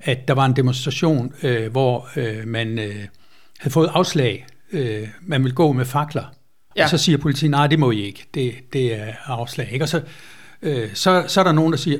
at 0.00 0.28
der 0.28 0.34
var 0.34 0.44
en 0.44 0.56
demonstration, 0.56 1.32
øh, 1.42 1.70
hvor 1.70 2.08
øh, 2.16 2.46
man 2.46 2.78
øh, 2.78 3.06
havde 3.58 3.72
fået 3.72 3.90
afslag. 3.94 4.46
Øh, 4.72 5.08
man 5.22 5.42
ville 5.42 5.54
gå 5.54 5.72
med 5.72 5.84
fakler. 5.84 6.22
Ja. 6.22 6.80
Ja. 6.80 6.84
Og 6.84 6.90
så 6.90 6.98
siger 6.98 7.18
politiet, 7.18 7.50
nej, 7.50 7.66
det 7.66 7.78
må 7.78 7.90
I 7.90 8.00
ikke. 8.00 8.26
Det, 8.34 8.54
det 8.72 8.94
er 8.94 9.12
afslag. 9.24 9.72
Ikke? 9.72 9.84
Og 9.84 9.88
så, 9.88 10.02
øh, 10.62 10.94
så, 10.94 11.24
så 11.28 11.40
er 11.40 11.44
der 11.44 11.52
nogen, 11.52 11.72
der 11.72 11.78
siger, 11.78 11.98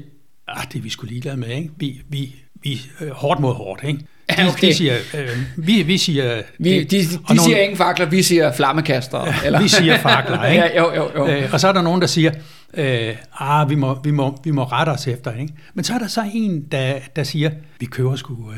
ah, 0.48 0.64
det 0.72 0.78
er 0.78 0.82
vi 0.82 0.90
skulle 0.90 1.10
ligeglade 1.10 1.36
med. 1.36 1.48
Ikke? 1.48 1.70
Vi, 1.76 2.00
vi, 2.08 2.34
vi 2.54 2.80
øh, 3.00 3.10
hårdt 3.10 3.40
mod 3.40 3.54
hårdt. 3.54 3.84
Ikke? 3.84 4.04
De, 4.38 4.42
Ja, 4.42 4.48
okay. 4.48 4.68
de 4.68 4.74
siger, 4.74 4.94
øh, 5.14 5.28
vi, 5.56 5.82
vi 5.82 5.98
siger... 5.98 6.42
Vi, 6.58 6.78
det, 6.78 6.90
de, 6.90 6.96
de, 6.96 7.18
og 7.24 7.34
de 7.34 7.40
siger 7.40 7.58
ingen 7.58 7.76
fakler, 7.76 8.06
vi 8.06 8.22
siger 8.22 8.52
flammekaster. 8.52 9.32
Eller? 9.44 9.62
vi 9.62 9.68
siger 9.68 9.98
fakler, 9.98 10.44
ikke? 10.50 10.64
ja, 10.64 10.78
jo, 10.78 10.94
jo, 10.94 11.10
jo. 11.16 11.28
Øh, 11.28 11.52
og 11.52 11.60
så 11.60 11.68
er 11.68 11.72
der 11.72 11.82
nogen, 11.82 12.00
der 12.00 12.06
siger, 12.06 12.32
øh, 12.74 13.14
ah, 13.40 13.70
vi, 13.70 13.74
må, 13.74 13.98
vi, 14.04 14.10
må, 14.10 14.38
vi 14.44 14.50
må 14.50 14.64
rette 14.64 14.90
os 14.90 15.06
efter. 15.06 15.32
Ikke? 15.32 15.54
Men 15.74 15.84
så 15.84 15.94
er 15.94 15.98
der 15.98 16.06
så 16.06 16.24
en, 16.34 16.64
der, 16.72 16.94
der 17.16 17.22
siger, 17.22 17.50
vi 17.80 17.86
køber 17.86 18.16
sgu, 18.16 18.32
øh, 18.32 18.56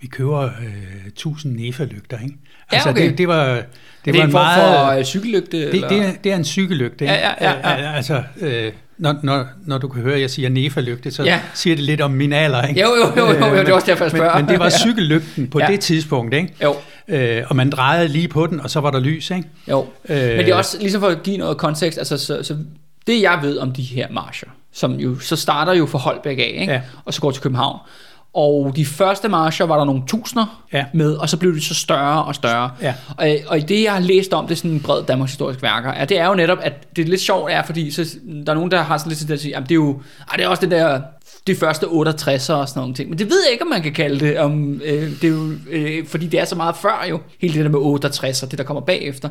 vi 0.00 0.06
køber 0.06 0.40
øh, 0.44 1.06
1000 1.06 1.56
nefa-lygter. 1.56 2.18
Ikke? 2.22 2.34
Altså, 2.70 2.88
okay. 2.88 3.10
det, 3.10 3.18
det 3.18 3.28
var, 3.28 3.54
det, 3.54 3.64
det 4.04 4.14
var 4.14 4.18
er 4.18 4.22
en 4.22 4.28
en 4.28 4.32
form 4.32 4.42
meget... 4.42 4.88
for 4.90 4.98
øh, 4.98 5.04
cykellygte? 5.04 5.58
det, 5.58 5.74
eller? 5.74 5.88
det, 5.88 5.98
er, 5.98 6.12
det 6.24 6.32
er 6.32 6.36
en 6.36 6.44
cykellygte. 6.44 7.04
Ikke? 7.04 7.14
Ja, 7.14 7.34
ja, 7.40 7.52
ja, 7.64 7.70
ja. 7.70 7.80
Øh, 7.80 7.96
altså, 7.96 8.22
øh, 8.40 8.72
når, 9.00 9.14
når, 9.22 9.46
når 9.66 9.78
du 9.78 9.88
kan 9.88 10.02
høre, 10.02 10.14
at 10.14 10.20
jeg 10.20 10.30
siger 10.30 10.48
nefa-lygte, 10.48 11.10
så 11.10 11.22
Ja. 11.24 11.40
siger 11.54 11.76
det 11.76 11.84
lidt 11.84 12.00
om 12.00 12.10
min 12.10 12.32
alder. 12.32 12.62
Ikke? 12.66 12.80
Jo, 12.80 12.86
jo, 12.88 13.12
jo, 13.16 13.26
jo, 13.26 13.32
jo, 13.32 13.34
det 13.34 13.42
er 13.58 13.62
men- 13.64 13.72
også 13.72 13.86
derfor, 13.86 14.04
jeg 14.04 14.10
spørger. 14.10 14.34
Men, 14.36 14.44
men 14.44 14.52
det 14.52 14.58
var 14.60 14.70
cykellygten 14.70 15.48
på 15.48 15.58
Ja. 15.58 15.64
ja. 15.64 15.70
det 15.72 15.80
tidspunkt. 15.80 16.34
Ikke? 16.34 16.54
Jo. 16.62 16.74
Øh, 17.08 17.42
og 17.48 17.56
man 17.56 17.70
drejede 17.70 18.08
lige 18.08 18.28
på 18.28 18.46
den, 18.46 18.60
og 18.60 18.70
så 18.70 18.80
var 18.80 18.90
der 18.90 19.00
lys. 19.00 19.30
Ikke? 19.30 19.44
Jo, 19.70 19.86
Øh. 20.08 20.16
men 20.16 20.38
det 20.38 20.48
er 20.48 20.54
også 20.54 20.78
ligesom 20.80 21.00
for 21.00 21.08
at 21.08 21.22
give 21.22 21.36
noget 21.36 21.56
kontekst, 21.56 21.98
altså 21.98 22.18
så, 22.18 22.42
så 22.42 22.56
det 23.06 23.22
jeg 23.22 23.38
ved 23.42 23.58
om 23.58 23.72
de 23.72 23.82
her 23.82 24.06
marcher, 24.10 24.48
som 24.72 24.92
jo 24.94 25.18
så 25.18 25.36
starter 25.36 25.72
jo 25.74 25.86
fra 25.86 25.98
Holbæk 25.98 26.38
af, 26.38 26.56
ikke? 26.60 26.72
Ja. 26.72 26.80
og 27.04 27.14
så 27.14 27.20
går 27.20 27.30
til 27.30 27.42
København. 27.42 27.78
Og 28.34 28.72
de 28.76 28.86
første 28.86 29.28
marcher 29.28 29.66
var 29.66 29.78
der 29.78 29.84
nogle 29.84 30.02
tusinder 30.06 30.64
Ja. 30.72 30.84
med, 30.94 31.12
og 31.14 31.28
så 31.28 31.36
blev 31.36 31.54
de 31.54 31.60
så 31.60 31.74
større 31.74 32.24
og 32.24 32.34
større. 32.34 32.70
Ja. 32.82 32.94
Og, 33.16 33.28
og 33.46 33.58
i 33.58 33.60
det, 33.60 33.82
jeg 33.82 33.92
har 33.92 34.00
læst 34.00 34.32
om, 34.34 34.46
det 34.46 34.54
er 34.54 34.56
sådan 34.56 34.70
en 34.70 34.80
bred 34.80 35.02
Danmarks 35.04 35.32
historisk 35.32 35.62
værker, 35.62 35.90
er, 35.90 36.04
det 36.04 36.18
er 36.18 36.26
jo 36.26 36.34
netop, 36.34 36.58
at 36.62 36.96
det 36.96 37.04
er 37.04 37.08
lidt 37.08 37.20
sjovt, 37.20 37.52
er, 37.52 37.62
fordi 37.62 37.90
så, 37.90 38.16
der 38.46 38.52
er 38.52 38.54
nogen, 38.54 38.70
der 38.70 38.82
har 38.82 38.98
sådan 38.98 39.08
lidt 39.10 39.18
til 39.18 39.32
at 39.32 39.40
sige, 39.40 39.50
jamen 39.50 39.68
det 39.68 39.72
er 39.72 39.76
jo, 39.76 40.00
ej, 40.30 40.36
det 40.36 40.44
er 40.44 40.48
også 40.48 40.60
det 40.60 40.70
der, 40.70 41.00
de 41.46 41.54
første 41.56 41.86
68'er 41.86 41.92
og 42.32 42.68
sådan 42.68 42.68
nogle 42.76 42.94
ting. 42.94 43.08
Men 43.10 43.18
det 43.18 43.26
ved 43.26 43.42
jeg 43.44 43.52
ikke, 43.52 43.62
om 43.64 43.68
man 43.70 43.82
kan 43.82 43.92
kalde 43.92 44.20
det, 44.26 44.38
om, 44.38 44.80
øh, 44.84 45.10
det 45.10 45.24
er 45.24 45.28
jo, 45.28 45.50
øh, 45.70 46.06
fordi 46.06 46.26
det 46.26 46.40
er 46.40 46.44
så 46.44 46.54
meget 46.56 46.76
før 46.76 47.06
jo, 47.10 47.20
hele 47.40 47.54
det 47.54 47.64
der 47.64 47.70
med 47.70 48.00
68'er, 48.04 48.46
det 48.46 48.58
der 48.58 48.64
kommer 48.64 48.80
bagefter. 48.80 49.28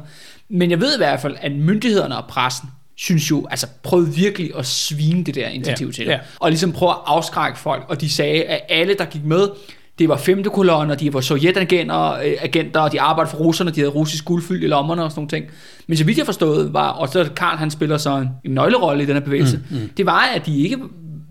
Men 0.49 0.71
jeg 0.71 0.79
ved 0.81 0.93
i 0.95 0.97
hvert 0.97 1.19
fald, 1.19 1.35
at 1.41 1.51
myndighederne 1.51 2.17
og 2.17 2.25
pressen, 2.29 2.69
synes 3.01 3.31
jo, 3.31 3.47
altså 3.51 3.67
prøvede 3.83 4.13
virkelig 4.15 4.51
at 4.57 4.65
svine 4.65 5.23
det 5.23 5.35
der 5.35 5.47
initiativ 5.47 5.88
Ja, 5.88 5.91
til. 5.91 6.05
ja. 6.05 6.19
Og 6.39 6.49
ligesom 6.49 6.71
prøve 6.71 6.91
at 6.91 6.97
afskrække 7.05 7.59
folk, 7.59 7.85
og 7.89 8.01
de 8.01 8.09
sagde, 8.09 8.43
at 8.43 8.62
alle, 8.69 8.93
der 8.93 9.05
gik 9.05 9.25
med, 9.25 9.47
det 9.99 10.09
var 10.09 10.17
femte 10.17 10.49
kolonner, 10.49 10.95
de 10.95 11.13
var 11.13 11.21
sovjetagenter, 11.21 12.12
øh, 12.12 12.33
agenter, 12.41 12.79
og 12.79 12.91
de 12.91 13.01
arbejdede 13.01 13.31
for 13.31 13.38
russerne, 13.38 13.71
de 13.71 13.79
havde 13.79 13.91
russisk 13.91 14.25
guldfyld 14.25 14.63
i 14.63 14.67
lommerne 14.67 15.03
og 15.03 15.12
sådan 15.12 15.19
nogle 15.19 15.29
ting. 15.29 15.45
Men 15.88 15.97
så 15.97 16.03
vidt 16.03 16.17
jeg 16.17 16.25
forstod, 16.25 16.71
var, 16.71 16.89
og 16.89 17.09
så 17.09 17.29
Karl 17.35 17.57
han 17.57 17.71
spiller 17.71 17.97
så 17.97 18.17
en, 18.17 18.27
en 18.45 18.51
nøglerolle 18.51 19.03
i 19.03 19.05
den 19.05 19.13
her 19.13 19.21
bevægelse, 19.21 19.59
mm, 19.69 19.77
mm. 19.77 19.89
det 19.97 20.05
var, 20.05 20.29
at 20.35 20.45
de 20.45 20.57
ikke 20.57 20.77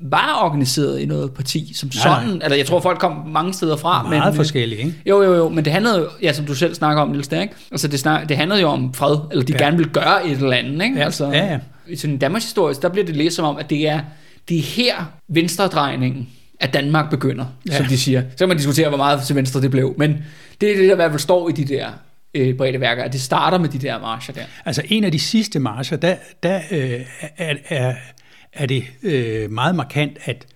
var 0.00 0.40
organiseret 0.44 1.00
i 1.00 1.06
noget 1.06 1.32
parti 1.32 1.72
som 1.74 1.90
Nej, 1.94 2.04
nej. 2.04 2.24
sådan. 2.24 2.42
Altså, 2.42 2.56
jeg 2.56 2.66
tror, 2.66 2.80
folk 2.80 2.98
kom 2.98 3.26
mange 3.26 3.54
steder 3.54 3.76
fra. 3.76 4.02
Meget 4.02 4.32
men, 4.32 4.36
forskellige, 4.36 4.78
ikke? 4.78 4.94
Jo, 5.06 5.22
jo, 5.22 5.34
jo, 5.34 5.48
men 5.48 5.64
det 5.64 5.72
handlede 5.72 5.98
jo, 5.98 6.06
ja, 6.22 6.32
som 6.32 6.46
du 6.46 6.54
selv 6.54 6.74
snakker 6.74 7.02
om, 7.02 7.08
Niels, 7.08 7.28
der, 7.28 7.40
ikke? 7.40 7.54
Altså, 7.70 7.88
det, 7.88 8.00
snak, 8.00 8.28
det 8.28 8.36
handlede 8.36 8.60
jo 8.60 8.68
om 8.68 8.94
fred, 8.94 9.16
eller 9.30 9.44
de 9.44 9.52
ja. 9.52 9.64
Gerne 9.64 9.76
ville 9.76 9.92
gøre 9.92 10.26
et 10.26 10.32
eller 10.32 10.56
andet, 10.56 10.84
ikke? 10.84 10.98
Ja, 10.98 11.04
Altså, 11.04 11.26
ja, 11.26 11.46
ja. 11.46 11.58
I 11.88 11.96
sådan 11.96 12.14
en 12.14 12.18
Danmarks 12.18 12.44
historie, 12.44 12.74
der 12.82 12.88
bliver 12.88 13.06
det 13.06 13.16
læst 13.16 13.36
som 13.36 13.44
om, 13.44 13.56
at 13.56 13.70
det 13.70 13.88
er, 13.88 14.00
det 14.48 14.58
er 14.58 14.62
her 14.62 14.94
venstredrejningen 15.28 16.28
at 16.60 16.74
Danmark 16.74 17.10
begynder. 17.10 17.44
Ja. 17.70 17.76
som 17.76 17.86
de 17.86 17.98
siger. 17.98 18.22
Så 18.30 18.38
kan 18.38 18.48
man 18.48 18.56
diskutere, 18.56 18.88
hvor 18.88 18.98
meget 18.98 19.22
til 19.22 19.36
venstre 19.36 19.60
det 19.60 19.70
blev, 19.70 19.94
men 19.98 20.16
det 20.60 20.72
er 20.72 20.76
det, 20.76 20.84
der 20.88 20.92
i 20.92 20.96
hvert 20.96 21.10
fald 21.10 21.20
står 21.20 21.48
i 21.48 21.52
de 21.52 21.64
der 21.64 21.88
øh, 22.34 22.56
brede 22.56 22.80
værker, 22.80 23.02
at 23.04 23.12
det 23.12 23.20
starter 23.20 23.58
med 23.58 23.68
de 23.68 23.78
der 23.78 24.00
marcher 24.00 24.34
der. 24.34 24.42
Altså 24.64 24.82
en 24.88 25.04
af 25.04 25.12
de 25.12 25.18
sidste 25.18 25.58
marcher, 25.58 25.96
der, 25.96 26.16
der 26.42 26.60
øh, 26.70 27.00
er, 27.36 27.54
er, 27.68 27.94
er 28.58 28.66
det 28.66 28.84
øh, 29.02 29.50
meget 29.50 29.74
markant, 29.74 30.18
at 30.24 30.46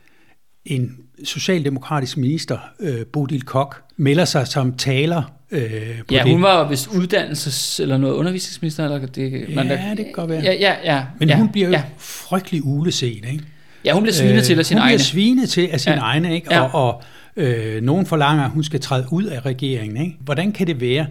en 0.64 0.96
socialdemokratisk 1.24 2.16
minister, 2.16 2.58
øh, 2.80 3.06
Bodil 3.06 3.42
Kok, 3.42 3.82
melder 3.96 4.24
sig 4.24 4.46
som 4.46 4.72
taler 4.76 5.22
øh, 5.50 5.60
på 5.98 6.14
Ja, 6.14 6.22
det. 6.24 6.32
hun 6.32 6.42
var 6.42 6.68
vist 6.68 6.86
uddannelses- 6.88 7.82
eller 7.82 7.96
noget 7.98 8.14
undervisningsminister, 8.14 8.84
eller 8.84 9.06
det, 9.06 9.32
Ja, 9.48 9.90
det 9.90 9.96
kan 9.96 10.12
godt 10.12 10.30
være. 10.30 10.40
Ja, 10.42 10.52
ja, 10.52 10.74
ja. 10.84 11.04
Men 11.18 11.28
ja, 11.28 11.36
hun 11.36 11.48
bliver 11.48 11.66
jo 11.68 11.72
ja. 11.72 11.82
frygtelig 11.98 12.64
uleset, 12.64 13.08
ikke? 13.32 13.40
ja, 13.84 13.92
hun 13.92 14.02
bliver 14.02 14.14
svinet 14.14 14.44
til 14.44 14.58
af 14.58 14.66
sin 14.66 14.76
hun 14.76 14.82
egne. 14.82 14.90
bliver 14.90 14.98
svinet 15.04 15.48
til 15.48 15.68
af 15.72 15.80
sin 15.80 15.92
ja. 15.92 15.98
egne, 15.98 16.34
ikke? 16.34 16.54
Ja. 16.54 16.60
Og, 16.60 16.86
og 16.88 17.02
øh, 17.36 17.82
nogen 17.82 18.06
forlanger, 18.06 18.44
at 18.44 18.50
hun 18.50 18.64
skal 18.64 18.80
træde 18.80 19.06
ud 19.10 19.24
af 19.24 19.46
regeringen, 19.46 19.96
ikke? 20.04 20.16
Hvordan 20.20 20.52
kan 20.52 20.66
det 20.66 20.80
være, 20.80 21.06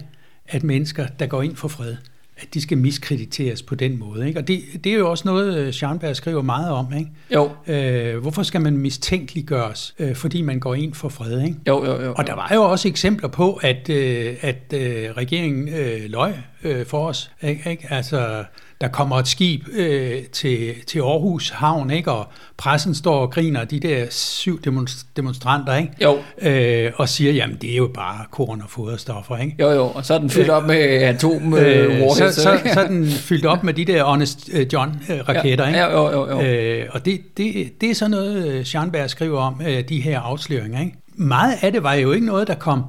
at 0.47 0.63
mennesker, 0.63 1.07
der 1.19 1.25
går 1.25 1.41
ind 1.41 1.55
for 1.55 1.67
fred, 1.67 1.95
at 2.41 2.53
de 2.53 2.61
skal 2.61 2.77
miskrediteres 2.77 3.63
på 3.63 3.75
den 3.75 3.99
måde, 3.99 4.27
ikke? 4.27 4.39
Og 4.39 4.47
det, 4.47 4.61
det 4.83 4.91
er 4.91 4.97
jo 4.97 5.09
også 5.09 5.23
noget, 5.27 5.57
øh, 5.57 5.73
Scharnberg 5.73 6.15
skriver 6.15 6.41
meget 6.41 6.71
om, 6.71 6.85
ikke? 6.97 7.11
Jo, 7.33 7.49
Øh, 7.67 8.17
hvorfor 8.17 8.43
skal 8.43 8.61
man 8.61 8.77
mistænkeliggøres, 8.77 9.95
øh, 9.99 10.15
fordi 10.15 10.41
man 10.41 10.59
går 10.59 10.75
ind 10.75 10.93
for 10.93 11.09
fred, 11.09 11.41
ikke? 11.41 11.55
jo, 11.67 11.85
jo, 11.85 12.01
jo. 12.01 12.13
Og 12.17 12.27
der 12.27 12.35
var 12.35 12.51
jo 12.53 12.61
også 12.61 12.87
eksempler 12.87 13.29
på, 13.29 13.53
at, 13.53 13.89
øh, 13.89 14.35
at 14.41 14.73
øh, 14.73 15.11
regeringen 15.17 15.69
øh, 15.69 16.01
løg 16.09 16.33
øh, 16.63 16.85
for 16.85 17.07
os. 17.07 17.31
Ikke? 17.41 17.69
Ikke? 17.69 17.87
Altså, 17.89 18.43
der 18.81 18.87
kommer 18.87 19.15
et 19.19 19.27
skib 19.27 19.61
øh, 19.73 20.23
til, 20.23 20.73
til 20.87 20.99
Aarhus 20.99 21.49
Havn, 21.49 21.89
ikke? 21.91 22.11
og 22.11 22.27
pressen 22.57 22.95
står 22.95 23.15
og 23.19 23.31
griner 23.31 23.63
de 23.65 23.79
der 23.79 24.05
syv 24.09 24.61
demonst- 24.67 25.05
demonstranter, 25.15 25.75
ikke? 25.75 25.91
Jo. 26.01 26.17
Øh, 26.41 26.91
og 26.95 27.09
siger, 27.09 27.33
jamen 27.33 27.57
det 27.61 27.71
er 27.71 27.75
jo 27.75 27.91
bare 27.93 28.25
korn 28.31 28.61
og 28.61 28.69
foderstoffer. 28.69 29.37
Ikke? 29.37 29.55
Jo, 29.59 29.69
jo, 29.71 29.87
og 29.87 30.05
så 30.05 30.13
er 30.13 30.17
den 30.17 30.29
fyldt 30.29 30.49
op 30.49 30.63
med 30.67 30.75
atom 30.75 31.53
øh, 31.53 32.01
Øh, 32.01 32.09
så, 32.15 32.41
så, 32.41 32.53
ikke? 32.53 32.73
så 32.73 32.79
er 32.81 32.87
den 32.87 33.07
fyldt 33.07 33.45
op 33.45 33.63
med 33.63 33.73
de 33.73 33.85
der 33.85 34.03
Honest 34.03 34.49
øh, 34.53 34.67
John-raketter. 34.73 35.67
ikke? 35.67 35.79
Ja, 35.79 35.91
jo, 35.91 36.11
jo, 36.11 36.29
jo. 36.29 36.41
Øh, 36.41 36.85
og 36.91 37.05
det, 37.05 37.21
det, 37.37 37.81
det 37.81 37.91
er 37.91 37.95
sådan 37.95 38.11
noget, 38.11 38.47
øh, 38.47 38.63
Scharnberg 38.65 39.09
skriver 39.09 39.39
om, 39.39 39.61
øh, 39.67 39.83
de 39.89 40.01
her 40.01 40.19
afsløringer. 40.19 40.79
Ikke? 40.79 40.97
Meget 41.15 41.55
af 41.61 41.71
det 41.71 41.83
var 41.83 41.93
jo 41.93 42.11
ikke 42.11 42.25
noget, 42.25 42.47
der 42.47 42.55
kom 42.55 42.83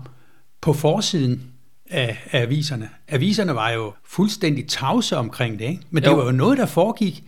på 0.61 0.73
forsiden 0.73 1.43
af, 1.93 2.19
af 2.31 2.41
aviserne. 2.43 2.89
Aviserne 3.09 3.55
var 3.55 3.71
jo 3.71 3.93
fuldstændig 4.05 4.69
tavse 4.69 5.17
omkring 5.17 5.59
det, 5.59 5.65
ikke? 5.65 5.83
men 5.91 6.03
det 6.03 6.09
Jo. 6.11 6.15
var 6.17 6.25
jo 6.25 6.33
noget, 6.33 6.59
der 6.59 6.67
foregik 6.67 7.25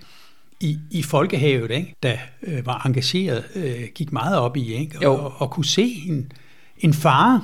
i, 0.61 0.79
i 0.91 1.03
folkehavet, 1.03 1.71
ikke? 1.71 1.95
der 2.03 2.17
øh, 2.43 2.67
var 2.67 2.83
engageret, 2.87 3.45
øh, 3.55 3.75
gik 3.95 4.13
meget 4.13 4.39
op 4.39 4.57
i, 4.57 4.75
ikke? 4.75 4.99
Jo. 5.03 5.13
Og, 5.15 5.33
og 5.39 5.51
kunne 5.51 5.65
se 5.65 6.03
en, 6.09 6.33
en 6.79 6.95
fare. 6.95 7.43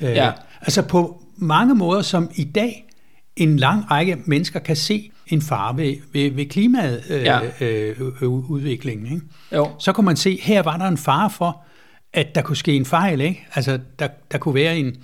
Øh, 0.00 0.08
Ja. 0.10 0.32
Altså 0.60 0.82
på 0.82 1.22
mange 1.36 1.74
måder, 1.74 2.02
som 2.02 2.30
i 2.34 2.44
dag 2.44 2.84
en 3.36 3.56
lang 3.56 3.90
række 3.90 4.16
mennesker 4.24 4.60
kan 4.60 4.76
se 4.76 5.10
en 5.26 5.42
fare 5.42 5.76
ved, 5.76 5.96
ved, 6.12 6.30
ved 6.30 6.46
klimaet, 6.46 7.02
øh, 7.10 7.22
Ja. 7.22 7.40
øh, 7.60 8.00
øh? 8.00 9.20
Jo. 9.52 9.70
Så 9.78 9.92
kunne 9.92 10.04
man 10.04 10.16
se, 10.16 10.40
her 10.42 10.62
var 10.62 10.76
der 10.76 10.84
en 10.88 10.96
fare 10.98 11.30
for, 11.30 11.62
at 12.12 12.34
der 12.34 12.42
kunne 12.42 12.56
ske 12.56 12.72
en 12.76 12.84
fejl. 12.86 13.20
Ikke? 13.20 13.46
Altså, 13.54 13.78
der, 13.98 14.08
der 14.32 14.38
kunne 14.38 14.54
være 14.54 14.78
en, 14.78 14.96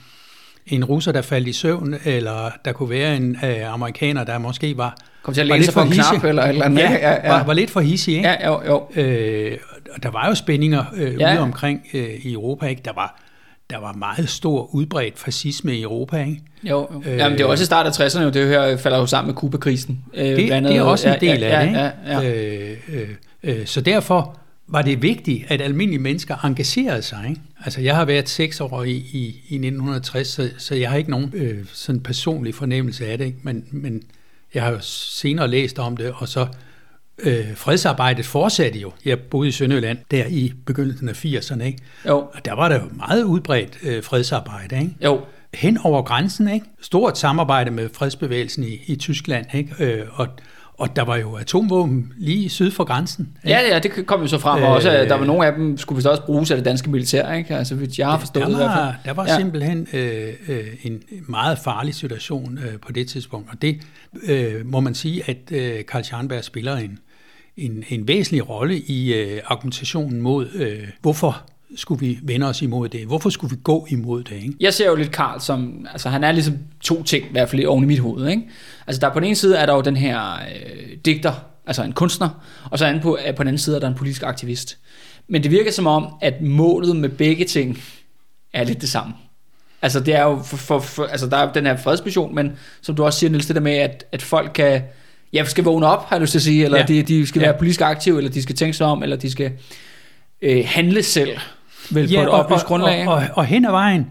en 0.66 0.84
russer, 0.84 1.12
der 1.12 1.22
faldt 1.22 1.48
i 1.48 1.52
søvn, 1.52 1.94
eller 2.04 2.50
der 2.64 2.72
kunne 2.72 2.90
være 2.90 3.16
en 3.16 3.36
øh, 3.44 3.72
amerikaner, 3.74 4.24
der 4.24 4.38
måske 4.38 4.76
var, 4.76 4.96
Kom 5.22 5.34
til 5.34 5.40
at 5.40 5.46
læne 5.46 5.64
sig 5.64 5.74
på 5.74 5.80
en 5.80 5.90
knap 5.90 6.12
hissig. 6.14 6.28
eller 6.28 6.42
et 6.42 6.48
eller 6.48 6.64
andet, 6.64 6.78
Ja? 6.82 6.92
Ja, 6.92 7.10
ja. 7.24 7.28
Var, 7.32 7.44
var 7.44 7.52
lidt 7.54 7.70
for 7.70 7.80
hissig. 7.80 8.16
Ikke? 8.16 8.28
Ja, 8.28 8.46
jo, 8.48 8.60
jo. 8.66 9.02
Øh, 9.02 9.56
og 9.96 10.02
der 10.02 10.10
var 10.10 10.28
jo 10.28 10.34
spændinger 10.34 10.84
øh, 10.96 11.20
Ja. 11.20 11.32
ude 11.32 11.40
omkring 11.40 11.80
øh, 11.94 12.08
i 12.22 12.32
Europa. 12.32 12.66
Ikke? 12.66 12.82
Der, 12.84 12.92
var, 12.94 13.20
der 13.70 13.78
var 13.80 13.92
meget 13.92 14.28
stor 14.28 14.74
udbredt 14.74 15.18
fascisme 15.18 15.74
i 15.76 15.82
Europa. 15.82 16.16
Ikke? 16.20 16.40
Jo, 16.62 16.88
jo. 16.94 17.02
Øh, 17.06 17.18
Jamen, 17.18 17.38
det 17.38 17.44
er 17.44 17.48
også 17.48 17.62
i 17.62 17.66
starten 17.66 17.92
af 18.02 18.06
60'erne, 18.06 18.20
jo. 18.22 18.30
det 18.30 18.48
her 18.48 18.76
falder 18.76 18.98
jo 18.98 19.06
sammen 19.06 19.26
med 19.28 19.34
Kuba-krisen. 19.34 19.98
Øh, 20.14 20.24
Det, 20.24 20.36
det 20.36 20.76
er 20.76 20.82
også 20.82 21.08
en 21.08 21.20
del 21.20 21.40
ja, 21.40 21.46
af 21.46 21.66
det. 21.66 21.72
ja, 21.74 21.86
Ikke? 21.88 21.92
ja, 22.06 22.20
ja. 22.20 22.70
Øh, 22.72 22.76
øh, 22.88 23.08
øh, 23.60 23.66
så 23.66 23.80
derfor 23.80 24.36
var 24.68 24.82
det 24.82 25.02
vigtigt, 25.02 25.44
at 25.48 25.60
almindelige 25.60 26.02
mennesker 26.02 26.44
engagerede 26.44 27.02
sig. 27.02 27.26
Ikke? 27.28 27.40
Altså, 27.64 27.80
jeg 27.80 27.96
har 27.96 28.04
været 28.04 28.28
seks 28.28 28.60
år 28.60 28.82
i, 28.82 28.90
i, 28.92 29.24
i 29.48 29.54
1960, 29.54 30.28
så, 30.28 30.50
så 30.58 30.74
jeg 30.74 30.90
har 30.90 30.96
ikke 30.96 31.10
nogen 31.10 31.30
øh, 31.34 31.64
sådan 31.72 32.00
personlig 32.00 32.54
fornemmelse 32.54 33.06
af 33.06 33.18
det, 33.18 33.24
ikke? 33.24 33.38
Men, 33.42 33.64
men 33.70 34.02
jeg 34.54 34.62
har 34.62 34.70
jo 34.70 34.78
senere 34.80 35.48
læst 35.48 35.78
om 35.78 35.96
det, 35.96 36.12
og 36.16 36.28
så 36.28 36.46
øh, 37.18 37.56
fredsarbejdet 37.56 38.26
fortsatte 38.26 38.78
jo. 38.78 38.92
Jeg 39.04 39.20
boede 39.20 39.48
i 39.48 39.52
Sønderjylland 39.52 39.98
der 40.10 40.26
i 40.26 40.52
begyndelsen 40.66 41.08
af 41.08 41.24
80'erne, 41.24 41.62
ikke? 41.62 41.78
Jo, 42.06 42.18
og 42.18 42.44
der 42.44 42.52
var 42.52 42.68
der 42.68 42.82
jo 42.82 42.88
meget 42.96 43.22
udbredt 43.22 43.78
øh, 43.82 44.02
fredsarbejde. 44.02 44.76
Ikke? 44.80 44.94
jo. 45.04 45.20
hen 45.54 45.78
over 45.84 46.02
grænsen, 46.02 46.48
ikke? 46.48 46.66
Stort 46.80 47.18
samarbejde 47.18 47.70
med 47.70 47.88
fredsbevægelsen 47.92 48.64
i, 48.64 48.80
i 48.86 48.96
Tyskland, 48.96 49.46
ikke? 49.54 49.84
Øh, 49.84 50.06
og, 50.12 50.28
og 50.78 50.96
der 50.96 51.02
var 51.02 51.16
jo 51.16 51.34
atomvåben 51.34 52.12
lige 52.16 52.48
syd 52.48 52.70
for 52.70 52.84
grænsen. 52.84 53.28
Ikke? 53.44 53.58
Ja, 53.58 53.68
ja, 53.74 53.78
det 53.78 54.06
kom 54.06 54.20
jo 54.20 54.26
så 54.26 54.38
frem, 54.38 54.62
og 54.62 54.68
også, 54.68 54.90
der 54.90 55.14
var 55.14 55.24
nogle 55.24 55.46
af 55.46 55.52
dem, 55.52 55.78
skulle 55.78 55.96
vist 55.96 56.06
også 56.06 56.22
bruges 56.22 56.50
af 56.50 56.56
det 56.56 56.64
danske 56.64 56.90
militær, 56.90 57.32
ikke? 57.32 57.56
Altså, 57.56 57.74
hvis 57.74 57.98
jeg 57.98 58.06
har 58.06 58.18
forstået 58.18 58.42
der 58.42 58.48
det 58.48 58.54
i 58.54 58.56
hvert 58.56 58.70
fald. 58.76 58.84
var, 58.84 58.96
der 59.04 59.12
var 59.12 59.24
Ja. 59.24 59.32
ja. 59.32 59.38
simpelthen 59.38 59.86
øh, 59.92 60.32
øh, 60.48 60.64
en 60.82 61.02
meget 61.28 61.58
farlig 61.58 61.94
situation 61.94 62.58
øh, 62.58 62.80
på 62.86 62.92
det 62.92 63.08
tidspunkt, 63.08 63.48
og 63.50 63.62
det 63.62 63.80
øh, 64.22 64.66
må 64.66 64.80
man 64.80 64.94
sige, 64.94 65.22
at 65.30 65.52
øh, 65.52 65.84
Karl 65.84 66.02
Scharnberg 66.02 66.44
spiller 66.44 66.76
en, 66.76 66.98
en, 67.56 67.84
en 67.88 68.08
væsentlig 68.08 68.48
rolle 68.48 68.78
i 68.78 69.14
øh, 69.14 69.40
argumentationen 69.46 70.20
mod, 70.20 70.48
øh, 70.54 70.88
hvorfor 71.02 71.42
skulle 71.76 72.00
vi 72.06 72.18
vende 72.22 72.46
os 72.46 72.62
imod 72.62 72.88
det? 72.88 73.06
Hvorfor 73.06 73.30
skulle 73.30 73.56
vi 73.56 73.60
gå 73.64 73.86
imod 73.90 74.22
det? 74.24 74.34
Ikke? 74.34 74.54
Jeg 74.60 74.74
ser 74.74 74.86
jo 74.86 74.94
lidt 74.94 75.12
Karl 75.12 75.40
som, 75.40 75.86
altså 75.92 76.08
han 76.08 76.24
er 76.24 76.32
ligesom 76.32 76.54
to 76.80 77.02
ting, 77.02 77.24
i 77.24 77.30
hvert 77.30 77.48
fald 77.48 77.64
oven 77.66 77.84
i 77.84 77.86
mit 77.86 77.98
hoved. 77.98 78.28
Ikke? 78.28 78.42
Altså 78.86 79.00
der 79.00 79.08
på 79.12 79.20
den 79.20 79.26
ene 79.26 79.36
side 79.36 79.56
er 79.56 79.66
der 79.66 79.74
jo 79.74 79.80
den 79.80 79.96
her 79.96 80.32
øh, 80.34 80.96
digter, 81.04 81.32
altså 81.66 81.82
en 81.82 81.92
kunstner, 81.92 82.28
og 82.70 82.78
så 82.78 82.84
anden 82.86 83.02
på, 83.02 83.18
på 83.36 83.42
den 83.42 83.48
anden 83.48 83.58
side 83.58 83.76
er 83.76 83.80
der 83.80 83.88
en 83.88 83.94
politisk 83.94 84.22
aktivist. 84.22 84.78
Men 85.28 85.42
det 85.42 85.50
virker 85.50 85.72
som 85.72 85.86
om, 85.86 86.06
at 86.22 86.42
målet 86.42 86.96
med 86.96 87.08
begge 87.08 87.44
ting 87.44 87.78
er 88.52 88.64
lidt 88.64 88.80
det 88.80 88.88
samme. 88.88 89.14
Altså 89.82 90.00
det 90.00 90.14
er 90.14 90.22
jo, 90.22 90.42
for, 90.44 90.56
for, 90.56 90.78
for, 90.78 91.04
altså 91.04 91.26
der 91.26 91.36
er 91.36 91.52
den 91.52 91.66
her 91.66 91.76
fredsmission, 91.76 92.34
men 92.34 92.52
som 92.82 92.94
du 92.94 93.04
også 93.04 93.18
siger, 93.18 93.30
Niels, 93.30 93.46
det 93.46 93.56
der 93.56 93.62
med, 93.62 93.72
at, 93.74 94.04
at 94.12 94.22
folk 94.22 94.50
kan, 94.54 94.82
ja, 95.32 95.44
skal 95.44 95.64
vågne 95.64 95.86
op, 95.86 96.04
har 96.08 96.16
jeg 96.16 96.20
lyst 96.20 96.30
til 96.30 96.38
at 96.38 96.42
sige, 96.42 96.64
eller 96.64 96.78
ja. 96.78 96.84
de, 96.84 97.02
de 97.02 97.26
skal 97.26 97.40
Ja. 97.40 97.46
være 97.46 97.58
politisk 97.58 97.80
aktive, 97.80 98.18
eller 98.18 98.30
de 98.30 98.42
skal 98.42 98.56
tænke 98.56 98.76
sig 98.76 98.86
om, 98.86 99.02
eller 99.02 99.16
de 99.16 99.30
skal 99.30 99.52
øh, 100.42 100.64
handle 100.66 101.02
selv, 101.02 101.38
vel 101.90 102.08
på 102.08 102.20
et 102.20 102.28
og, 102.28 102.30
oplyst 102.30 102.62
og, 102.62 102.68
grundlag. 102.68 103.08
og, 103.08 103.14
og, 103.14 103.22
og 103.34 103.44
hen 103.46 103.64
ad 103.64 103.70
vejen, 103.70 104.06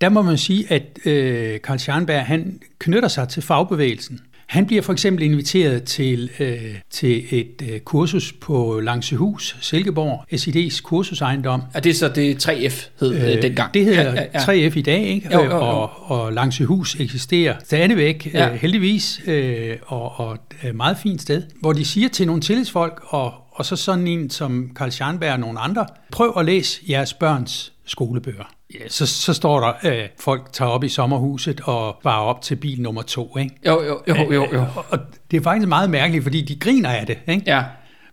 der 0.00 0.08
må 0.08 0.22
man 0.22 0.38
sige, 0.38 0.72
at 0.72 0.98
øh, 1.04 1.60
Karl 1.60 1.78
Scharnberg, 1.78 2.26
han 2.26 2.60
knytter 2.78 3.08
sig 3.08 3.28
til 3.28 3.42
fagbevægelsen. 3.42 4.20
Han 4.46 4.66
bliver 4.66 4.82
for 4.82 4.92
eksempel 4.92 5.24
inviteret 5.24 5.82
til, 5.84 6.30
øh, 6.38 6.74
til 6.90 7.24
et 7.30 7.62
øh, 7.72 7.80
kursus 7.80 8.32
på 8.32 8.80
Langsehus, 8.80 9.56
Silkeborg, 9.60 10.24
SID's 10.32 10.82
kursusejendom. 10.82 11.62
Og 11.74 11.84
det 11.84 11.90
er 11.90 11.94
så 11.94 12.08
det 12.08 12.48
3F 12.48 12.88
hed 13.00 13.36
øh, 13.36 13.42
dengang. 13.42 13.74
Det 13.74 13.84
hedder 13.84 14.02
ja, 14.02 14.22
ja, 14.34 14.54
ja. 14.54 14.68
3F 14.68 14.78
i 14.78 14.82
dag, 14.82 15.02
ikke? 15.02 15.28
Jo, 15.32 15.44
jo, 15.44 15.50
jo. 15.50 15.56
Og, 15.60 16.10
og 16.10 16.32
Langsehus 16.32 16.94
eksisterer 17.00 17.54
stadigvæk, 17.64 18.30
Ja. 18.34 18.44
ja. 18.46 18.52
øh, 18.52 18.60
heldigvis, 18.60 19.20
øh, 19.26 19.76
og, 19.86 20.20
og 20.20 20.38
et 20.64 20.74
meget 20.74 20.96
fint 21.02 21.22
sted, 21.22 21.42
hvor 21.60 21.72
de 21.72 21.84
siger 21.84 22.08
til 22.08 22.26
nogle 22.26 22.42
tillidsfolk, 22.42 23.00
og, 23.08 23.34
og 23.56 23.64
så 23.64 23.76
sådan 23.76 24.06
en 24.06 24.30
som 24.30 24.70
Karl 24.76 24.90
Scharnberg 24.90 25.32
og 25.32 25.40
nogle 25.40 25.58
andre, 25.60 25.86
prøv 26.12 26.32
at 26.36 26.44
læse 26.44 26.80
jeres 26.88 27.14
børns 27.14 27.72
skolebøger. 27.84 28.44
Ja, 28.74 28.88
så, 28.88 29.06
så 29.06 29.34
står 29.34 29.60
der, 29.60 29.72
øh, 29.84 30.08
folk 30.20 30.48
tager 30.52 30.70
op 30.70 30.84
i 30.84 30.88
sommerhuset 30.88 31.60
og 31.64 31.96
bare 32.02 32.22
op 32.22 32.42
til 32.42 32.56
bil 32.56 32.82
nummer 32.82 33.02
to. 33.02 33.36
Ikke? 33.36 33.54
Jo, 33.66 33.82
jo, 33.82 34.02
jo, 34.08 34.32
jo, 34.32 34.46
jo. 34.52 34.60
Og, 34.60 34.84
og 34.88 34.98
det 35.30 35.36
er 35.36 35.42
faktisk 35.42 35.68
meget 35.68 35.90
mærkeligt, 35.90 36.22
fordi 36.22 36.42
de 36.42 36.56
griner 36.58 36.90
af 36.90 37.06
det. 37.06 37.18
Ikke? 37.28 37.42
Ja. 37.46 37.64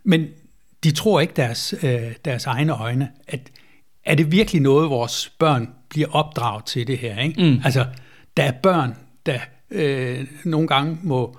Men 0.04 0.28
de 0.84 0.92
tror 0.92 1.20
ikke 1.20 1.34
deres, 1.36 1.76
øh, 1.84 2.02
deres 2.26 2.46
egne 2.46 2.74
øjne, 2.74 3.10
at 3.28 3.40
er 4.06 4.16
det 4.16 4.32
virkelig 4.32 4.62
noget, 4.62 4.90
vores 4.90 5.34
børn 5.40 5.70
bliver 5.90 6.08
opdraget 6.12 6.66
til 6.66 6.88
det 6.88 6.98
her? 6.98 7.20
Ikke? 7.20 7.44
Mm. 7.44 7.62
Altså, 7.66 7.86
der 8.38 8.44
er 8.44 8.52
børn, 8.52 8.96
der 9.26 9.40
øh, 9.72 10.28
nogle 10.44 10.68
gange 10.68 10.98
må 11.04 11.38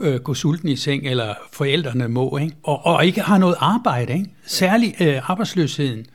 øh, 0.00 0.20
gå 0.20 0.34
sulten 0.34 0.68
i 0.68 0.76
seng, 0.76 1.06
eller 1.06 1.34
forældrene 1.52 2.08
må, 2.08 2.38
ikke? 2.38 2.56
Og, 2.62 2.86
og 2.86 3.06
ikke 3.06 3.20
har 3.20 3.38
noget 3.38 3.56
arbejde. 3.58 4.12
Ikke? 4.12 4.26
Særligt 4.46 5.00
øh, 5.00 5.30
arbejdsløsheden 5.30 6.06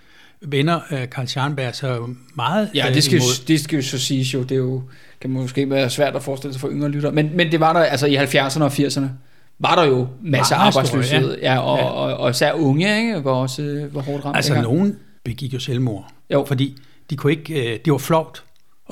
vender 0.42 0.80
øh, 0.92 1.10
Karl 1.10 1.26
Scharnberg 1.28 1.76
så 1.76 2.08
meget 2.36 2.70
Ja, 2.76 2.88
øh, 2.90 2.94
det 2.94 3.04
skal, 3.04 3.18
imod. 3.18 3.46
det 3.48 3.60
skal 3.60 3.76
jo 3.76 3.82
så 3.84 3.98
sige 4.00 4.24
jo, 4.24 4.44
det 4.44 4.52
er 4.52 4.56
jo, 4.56 4.84
kan 5.22 5.30
måske 5.30 5.70
være 5.70 5.90
svært 5.90 6.16
at 6.16 6.24
forestille 6.24 6.54
sig 6.54 6.62
for 6.62 6.70
yngre 6.70 6.90
lyttere, 6.90 7.12
men, 7.12 7.30
men 7.36 7.52
det 7.52 7.60
var 7.60 7.74
der, 7.74 7.80
altså 7.80 8.08
i 8.08 8.16
70'erne 8.18 8.64
og 8.64 8.72
80'erne, 8.72 9.06
var 9.60 9.76
der 9.76 9.84
jo 9.86 10.08
masser 10.22 10.56
af 10.56 10.68
arbejdsløshed, 10.68 11.38
ja, 11.42 11.54
ja, 11.54 11.60
og, 11.60 11.78
Ja. 11.78 11.84
ja. 11.86 11.90
Og, 11.92 12.18
og, 12.18 12.30
især 12.30 12.54
unge, 12.54 12.98
ikke, 13.00 13.24
var 13.24 13.32
også 13.32 13.62
øh, 13.62 13.96
var 13.96 14.02
hårdt 14.02 14.26
ramt. 14.26 14.36
Altså, 14.36 14.62
nogen 14.62 14.96
begik 15.24 15.54
jo 15.54 15.60
selvmord, 15.60 16.12
Jo. 16.34 16.46
fordi 16.48 16.78
de 17.10 17.16
kunne 17.16 17.32
ikke, 17.32 17.74
øh, 17.74 17.80
det 17.86 17.92
var 17.94 17.98
flot 18.00 18.44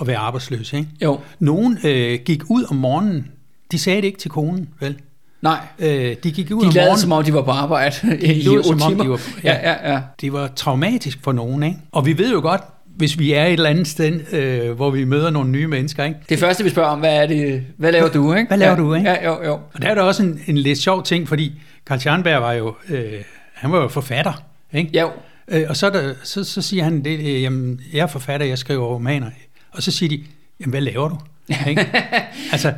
at 0.02 0.08
være 0.08 0.18
arbejdsløs, 0.18 0.74
ikke? 0.74 0.88
Jo, 1.04 1.20
Nogen 1.40 1.78
øh, 1.86 2.20
gik 2.26 2.42
ud 2.50 2.64
om 2.70 2.76
morgenen. 2.76 3.28
De 3.72 3.80
sagde 3.80 4.02
det 4.02 4.08
ikke 4.08 4.20
til 4.20 4.32
konen, 4.32 4.70
vel? 4.80 4.98
nej, 5.42 5.60
Øh, 5.80 6.16
de 6.24 6.32
gik 6.32 6.52
ud 6.52 6.66
de 6.66 6.72
lavede 6.72 7.00
som 7.00 7.12
om, 7.12 7.24
de 7.24 7.34
var 7.34 7.42
på 7.42 7.52
arbejde 7.52 7.96
i 8.22 8.42
lod, 8.42 8.58
otte 8.58 8.68
som 8.70 8.82
om 8.82 9.00
de 9.00 9.10
var- 9.10 9.22
ja, 9.44 9.72
ja. 9.72 9.94
ja. 9.94 10.02
Det 10.22 10.34
var 10.34 10.48
traumatisk 10.48 11.20
for 11.24 11.32
nogen, 11.32 11.64
ikke? 11.64 11.78
Og 11.92 12.06
vi 12.06 12.18
ved 12.18 12.32
jo 12.32 12.42
godt, 12.42 12.62
hvis 12.86 13.20
vi 13.20 13.34
er 13.34 13.46
et 13.46 13.54
eller 13.54 13.70
andet 13.70 13.88
sted, 13.88 14.34
øh, 14.34 14.72
hvor 14.72 14.90
vi 14.90 15.04
møder 15.04 15.30
nogle 15.30 15.50
nye 15.50 15.68
mennesker, 15.68 16.04
ikke? 16.04 16.20
Det 16.30 16.40
første, 16.40 16.64
vi 16.64 16.70
spørger 16.70 16.90
om, 16.90 17.00
hvad 17.00 17.16
er 17.24 17.28
det, 17.28 17.64
hvad 17.78 17.92
laver 17.92 18.10
du, 18.10 18.34
ikke? 18.34 18.48
Hvad 18.48 18.58
laver 18.58 18.72
ja, 18.72 18.78
du, 18.78 18.94
ikke? 18.94 19.10
Ja, 19.10 19.26
jo, 19.26 19.44
jo. 19.46 19.54
Og 19.74 19.82
der 19.82 19.88
er 19.88 19.96
der 19.96 20.02
også 20.02 20.24
en, 20.24 20.40
en 20.48 20.58
lidt 20.58 20.78
sjov 20.80 21.04
ting, 21.04 21.28
fordi 21.28 21.54
Karl 21.88 22.00
Scharnberg 22.00 22.42
var 22.42 22.54
jo, 22.54 22.76
øh, 22.90 23.04
han 23.54 23.72
var 23.72 23.82
jo 23.82 23.88
forfatter, 23.88 24.34
ikke? 24.74 25.00
Jo, 25.00 25.10
Øh, 25.52 25.64
og 25.70 25.78
så, 25.78 25.86
er 25.86 25.90
der, 25.90 26.14
så, 26.24 26.44
så 26.44 26.62
siger 26.62 26.84
han, 26.84 27.04
det, 27.04 27.20
øh, 27.20 27.42
jamen, 27.42 27.82
jeg 27.94 28.00
er 28.00 28.08
forfatter, 28.08 28.48
jeg 28.48 28.58
skriver 28.58 28.86
romaner. 28.86 29.30
Og 29.72 29.84
så 29.84 29.92
siger 29.92 30.10
de, 30.10 30.24
jamen, 30.60 30.70
hvad 30.72 30.82
laver 30.82 31.10
du? 31.10 31.18
Ikke? 31.70 31.86
altså, 32.52 32.74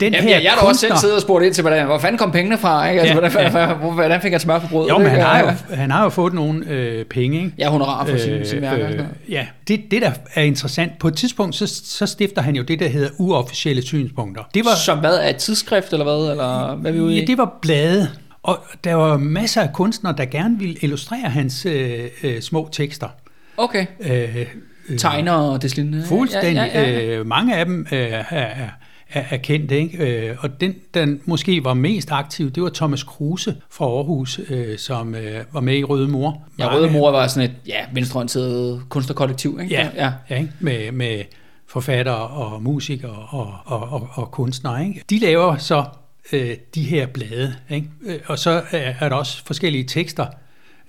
den 0.00 0.12
Jamen, 0.12 0.28
her 0.28 0.34
jeg, 0.34 0.44
jeg 0.44 0.52
har 0.52 0.60
da 0.60 0.66
også 0.66 0.80
selv 0.80 0.96
siddet 0.96 1.16
og 1.16 1.22
spurgt 1.22 1.44
ind 1.44 1.54
til, 1.54 1.62
hvordan, 1.62 1.86
hvor 1.86 1.98
fanden 1.98 2.18
kom 2.18 2.32
pengene 2.32 2.58
fra, 2.58 2.88
ikke? 2.88 3.00
Altså, 3.00 3.14
Ja, 3.14 3.20
hvordan, 3.20 3.52
ja. 3.52 3.66
hvordan, 3.74 3.94
hvordan 3.94 4.20
fik 4.22 4.32
jeg 4.32 4.40
smør 4.40 4.58
på 4.58 4.66
brødet? 4.68 4.88
Jo, 4.90 4.98
men 4.98 5.06
han 5.06 5.20
har 5.20 5.40
jo, 5.40 5.48
han 5.82 5.90
har 5.90 6.02
jo 6.02 6.08
fået 6.08 6.32
nogle 6.32 6.66
øh, 6.68 7.04
penge, 7.04 7.38
ikke? 7.38 7.52
Ja, 7.58 7.68
honorar 7.70 8.06
for 8.06 8.16
sine, 8.18 8.46
sine 8.46 8.62
værker. 8.62 8.88
Øh, 8.88 9.00
ja, 9.28 9.46
det, 9.68 9.80
det 9.90 10.02
der 10.02 10.10
er 10.34 10.42
interessant, 10.42 10.98
på 10.98 11.08
et 11.08 11.14
tidspunkt, 11.16 11.54
så, 11.54 11.66
så 11.84 12.06
stifter 12.06 12.42
han 12.42 12.56
jo 12.56 12.62
det, 12.62 12.80
der 12.80 12.88
hedder 12.88 13.08
uofficielle 13.18 13.82
synspunkter. 13.82 14.42
Det 14.54 14.64
var, 14.64 14.74
Som 14.74 14.98
hvad, 14.98 15.14
er 15.14 15.28
et 15.28 15.36
tidsskrift, 15.36 15.92
eller 15.92 16.04
hvad? 16.04 16.30
Eller 16.30 16.74
hvad 16.76 16.90
er 16.90 16.94
vi 16.94 17.00
ude 17.00 17.14
i? 17.16 17.20
ja, 17.20 17.24
det 17.26 17.38
var 17.38 17.58
blade, 17.62 18.08
og 18.42 18.58
der 18.84 18.94
var 18.94 19.16
masser 19.16 19.62
af 19.62 19.72
kunstnere, 19.72 20.14
der 20.18 20.24
gerne 20.24 20.58
ville 20.58 20.74
illustrere 20.80 21.30
hans 21.30 21.66
øh, 21.66 22.04
øh, 22.22 22.40
små 22.40 22.68
tekster. 22.72 23.08
Okay. 23.56 23.86
Øh, 24.00 24.46
øh, 24.88 24.98
Tegner 24.98 25.32
og 25.32 25.62
det 25.62 25.76
lignende. 25.76 26.04
Fuldstændig. 26.06 26.70
Ja, 26.74 26.80
ja, 26.80 26.90
ja, 26.90 27.00
ja. 27.00 27.16
Øh, 27.18 27.26
mange 27.26 27.56
af 27.56 27.66
dem 27.66 27.86
øh, 27.92 27.98
er, 27.98 28.24
er, 28.30 28.68
er, 29.10 29.24
er 29.30 29.36
kendte, 29.36 29.78
ikke? 29.78 30.28
Øh, 30.28 30.36
og 30.40 30.60
den, 30.60 30.74
der 30.94 31.16
måske 31.24 31.64
var 31.64 31.74
mest 31.74 32.12
aktiv, 32.12 32.50
det 32.50 32.62
var 32.62 32.70
Thomas 32.74 33.02
Kruse 33.02 33.56
fra 33.70 33.84
Aarhus, 33.84 34.40
øh, 34.48 34.78
som 34.78 35.14
øh, 35.14 35.44
var 35.52 35.60
med 35.60 35.78
i 35.78 35.84
Røde 35.84 36.08
Mor. 36.08 36.42
Ja, 36.58 36.74
Røde 36.74 36.90
Mor 36.90 37.10
var 37.10 37.26
sådan 37.26 37.50
et 37.50 37.56
ja, 37.66 37.84
venstreorienteret 37.92 38.82
kunstnerkollektiv, 38.88 39.58
ikke? 39.62 39.74
Ja, 39.74 39.88
ja. 39.94 40.12
ja 40.30 40.36
ikke? 40.36 40.52
Med, 40.60 40.92
med 40.92 41.22
forfattere 41.68 42.26
og 42.26 42.62
musikere 42.62 43.26
og, 43.28 43.54
og, 43.64 43.80
og, 43.80 44.08
og 44.12 44.30
kunstnere. 44.30 44.86
Ikke? 44.86 45.04
De 45.10 45.18
laver 45.18 45.56
så 45.56 45.84
øh, 46.32 46.56
de 46.74 46.82
her 46.82 47.06
blade, 47.06 47.54
ikke? 47.70 47.88
Øh, 48.06 48.18
og 48.26 48.38
så 48.38 48.62
er, 48.70 48.94
er 49.00 49.08
der 49.08 49.16
også 49.16 49.44
forskellige 49.46 49.84
tekster. 49.84 50.26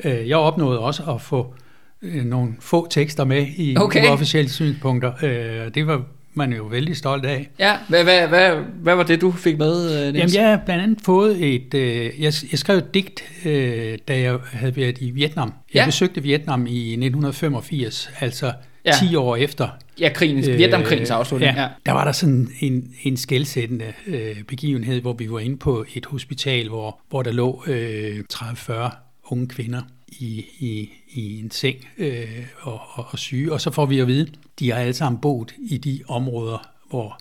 Øh, 0.03 0.30
jeg 0.30 0.38
opnåede 0.38 0.80
også 0.80 1.03
at 1.03 1.21
få 1.21 1.53
øh, 2.01 2.25
nogle 2.25 2.53
få 2.60 2.88
tekster 2.89 3.23
med 3.23 3.47
i 3.58 3.77
Okay. 3.77 4.10
uofficielle 4.10 4.51
synspunkter. 4.51 5.12
Øh, 5.23 5.73
det 5.73 5.88
var 5.88 6.03
man 6.38 6.54
jo 6.54 6.63
vældig 6.63 6.97
stolt 6.97 7.26
af. 7.26 7.50
ja. 7.60 7.78
Hvad, 7.89 8.04
hvad, 8.04 8.28
hvad, 8.28 8.52
hvad 8.82 8.95
var 8.95 9.04
det, 9.04 9.21
du 9.21 9.32
fik 9.32 9.58
med, 9.58 10.08
øh, 10.08 10.13
Niels? 10.13 10.36
Jamen, 10.36 10.45
jeg 10.45 10.50
har 10.58 10.62
blandt 10.65 10.84
andet 10.84 11.00
fået 11.06 11.54
et... 11.56 11.73
Øh, 11.73 12.06
jeg, 12.06 12.34
jeg 12.52 12.60
skrev 12.60 12.78
et 12.78 12.93
digt, 12.93 13.23
øh, 13.45 13.97
da 14.08 14.19
jeg 14.19 14.38
havde 14.52 14.76
været 14.76 14.97
i 15.02 15.12
Vietnam. 15.12 15.54
Jeg 15.73 15.80
Ja. 15.82 15.86
besøgte 15.86 16.23
Vietnam 16.23 16.67
i 16.67 16.95
1985, 16.95 18.10
altså 18.19 18.45
Ja. 18.86 18.91
ja. 19.02 19.08
10 19.10 19.15
år 19.15 19.36
efter. 19.36 19.67
Ja, 20.00 20.10
krigen, 20.13 20.50
øh, 20.50 20.58
Vietnamkrigens 20.58 21.10
afslutning. 21.12 21.56
Ja. 21.56 21.62
Ja, 21.62 21.67
der 21.86 21.91
var 21.91 22.04
der 22.06 22.12
sådan 22.12 22.50
en, 22.60 22.93
en 23.04 23.17
skældsættende 23.17 23.93
øh, 24.08 24.43
begivenhed, 24.47 25.02
hvor 25.02 25.13
vi 25.13 25.32
var 25.32 25.39
inde 25.39 25.58
på 25.58 25.86
et 25.95 26.06
hospital, 26.06 26.67
hvor, 26.69 27.00
hvor 27.10 27.23
der 27.23 27.32
lå 27.32 27.63
øh, 27.67 28.19
30-40 28.34 28.71
unge 29.32 29.47
kvinder 29.47 29.82
i, 30.08 30.45
i, 30.60 30.89
i 31.13 31.39
en 31.39 31.52
seng 31.52 31.76
øh, 31.97 32.23
og, 32.62 32.82
og, 32.93 33.06
og 33.10 33.19
syge. 33.19 33.54
Og 33.54 33.62
så 33.62 33.71
får 33.71 33.86
vi 33.86 34.00
at 34.00 34.08
vide, 34.08 34.28
de 34.60 34.72
har 34.72 34.80
alle 34.80 34.93
sammen 34.93 35.22
boet 35.22 35.54
i 35.70 35.78
de 35.78 36.00
områder, 36.08 36.67
hvor 36.89 37.20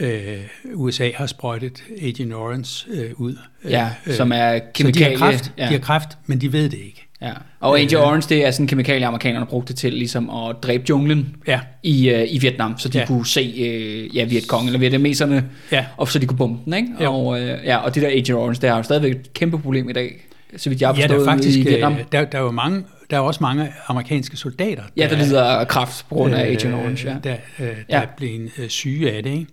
øh, 0.00 0.40
USA 0.74 1.10
har 1.14 1.26
sprøjtet 1.26 1.82
Agent 2.02 2.34
Orange 2.34 2.86
øh, 2.90 3.10
ud. 3.20 3.36
Ja, 3.68 3.88
som 4.10 4.32
er 4.32 4.36
så 4.36 4.38
de 4.38 4.60
har, 4.60 4.60
kemikalie. 4.74 5.16
kræft, 5.16 5.52
ja. 5.58 5.66
de 5.66 5.72
har 5.72 5.78
kræft, 5.78 6.08
men 6.26 6.40
de 6.40 6.52
ved 6.52 6.64
det 6.68 6.78
ikke. 6.78 7.06
ja. 7.22 7.32
Og 7.60 7.78
Agent 7.78 7.94
Orange, 7.94 8.28
det 8.34 8.46
er 8.46 8.50
sådan 8.50 8.64
en 8.64 8.68
kemikalie, 8.68 9.06
amerikanerne 9.06 9.46
brugte 9.46 9.72
til 9.72 9.92
ligesom 9.92 10.30
at 10.30 10.56
dræbe 10.62 10.84
junglen 10.90 11.36
Ja, 11.46 11.60
i, 11.82 12.08
øh, 12.10 12.26
i 12.30 12.38
Vietnam, 12.38 12.78
så 12.78 12.88
de 12.88 12.98
ja. 12.98 13.02
Ja. 13.02 13.06
kunne 13.06 13.26
se 13.26 13.40
øh, 13.58 14.16
ja, 14.16 14.24
Vietcong 14.24 14.66
eller 14.66 14.78
vietnameserne, 14.78 15.44
ja. 15.72 15.86
og 15.96 16.08
så 16.08 16.18
de 16.18 16.26
kunne 16.26 16.38
bombe 16.38 16.58
den, 16.64 16.74
ikke? 16.74 16.88
Jo. 17.00 17.12
Og, 17.14 17.40
øh, 17.40 17.58
ja, 17.64 17.76
og 17.76 17.94
det 17.94 18.02
der 18.02 18.08
Agent 18.08 18.30
Orange, 18.30 18.60
det 18.60 18.70
er 18.70 18.76
jo 18.76 18.82
stadigvæk 18.82 19.10
et 19.12 19.32
kæmpe 19.32 19.58
problem 19.58 19.90
i 19.90 19.92
dag, 19.92 20.16
så 20.56 20.68
vidt 20.70 20.80
jeg 20.80 20.88
har 20.88 20.94
Ja, 20.94 21.02
forstået 21.02 21.20
der 21.26 21.26
er 21.32 21.36
faktisk 21.36 21.58
i 21.58 21.62
Vietnam. 21.62 21.92
øh, 21.92 21.98
der, 22.12 22.24
der 22.24 22.38
er 22.38 22.42
jo 22.42 22.50
mange, 22.50 22.82
der 23.10 23.16
er 23.16 23.20
også 23.20 23.38
mange 23.42 23.72
amerikanske 23.88 24.36
soldater, 24.36 24.82
Ja, 24.96 25.08
der 25.10 25.16
lider 25.16 25.44
af 25.44 25.68
kræft 25.68 26.06
på 26.08 26.14
grund 26.14 26.34
af 26.34 26.40
Agent 26.50 26.74
Orange, 26.74 27.08
ja. 27.10 27.16
der, 27.24 27.36
øh, 27.58 27.66
der 27.66 27.74
Ja. 27.88 28.00
er 28.02 28.06
blevet 28.16 28.50
øh, 28.58 28.68
syge 28.68 29.12
af 29.12 29.22
det. 29.22 29.30
Ikke? 29.30 29.46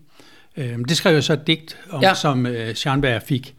Øh, 0.74 0.78
det 0.90 0.98
skrev 0.98 1.14
jeg 1.14 1.24
så 1.24 1.34
et 1.34 1.48
digt 1.48 1.78
om, 1.90 2.02
Ja. 2.02 2.08
ja. 2.08 2.14
som 2.14 2.46
øh, 2.46 2.76
Scharnberg 2.76 3.22
fik 3.22 3.54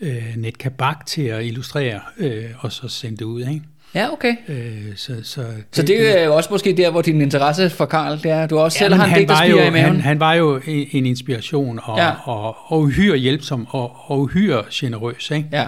øh, 0.00 0.22
Net 0.36 0.58
Kabak 0.58 1.06
til 1.06 1.22
at 1.22 1.44
illustrere, 1.44 2.00
øh, 2.18 2.44
og 2.58 2.72
så 2.72 2.88
sendte 2.88 3.18
det 3.24 3.24
ud. 3.24 3.40
Ikke? 3.40 3.60
Ja, 3.94 4.12
okay. 4.12 4.34
Øh, 4.48 4.96
så, 4.96 5.14
så, 5.22 5.44
Så 5.72 5.82
det 5.82 6.20
er 6.20 6.24
jo 6.24 6.36
også 6.36 6.48
måske 6.52 6.76
der, 6.76 6.90
hvor 6.90 7.02
din 7.02 7.20
interesse 7.20 7.70
for 7.70 7.86
Karl, 7.86 8.18
det 8.22 8.30
er, 8.30 8.46
du 8.46 8.58
også 8.58 8.78
selv 8.78 8.90
men 8.90 8.98
har 9.00 9.06
en 9.06 9.12
han, 9.12 9.28
var 9.28 9.44
jo, 9.44 9.56
i 9.58 9.70
maven. 9.70 9.74
han, 9.74 10.00
han 10.00 10.20
var 10.20 10.32
jo 10.34 10.60
en, 10.66 10.86
en 10.92 11.06
inspiration, 11.06 11.80
og, 11.82 11.98
Ja. 11.98 12.06
ja. 12.06 12.12
og, 12.24 12.56
og 12.72 12.80
uhyre 12.80 13.16
hjælpsom, 13.16 13.66
og, 13.70 13.96
og 14.10 14.20
uhyre 14.20 14.64
generøs. 14.72 15.30
Ikke? 15.30 15.48
Ja. 15.52 15.66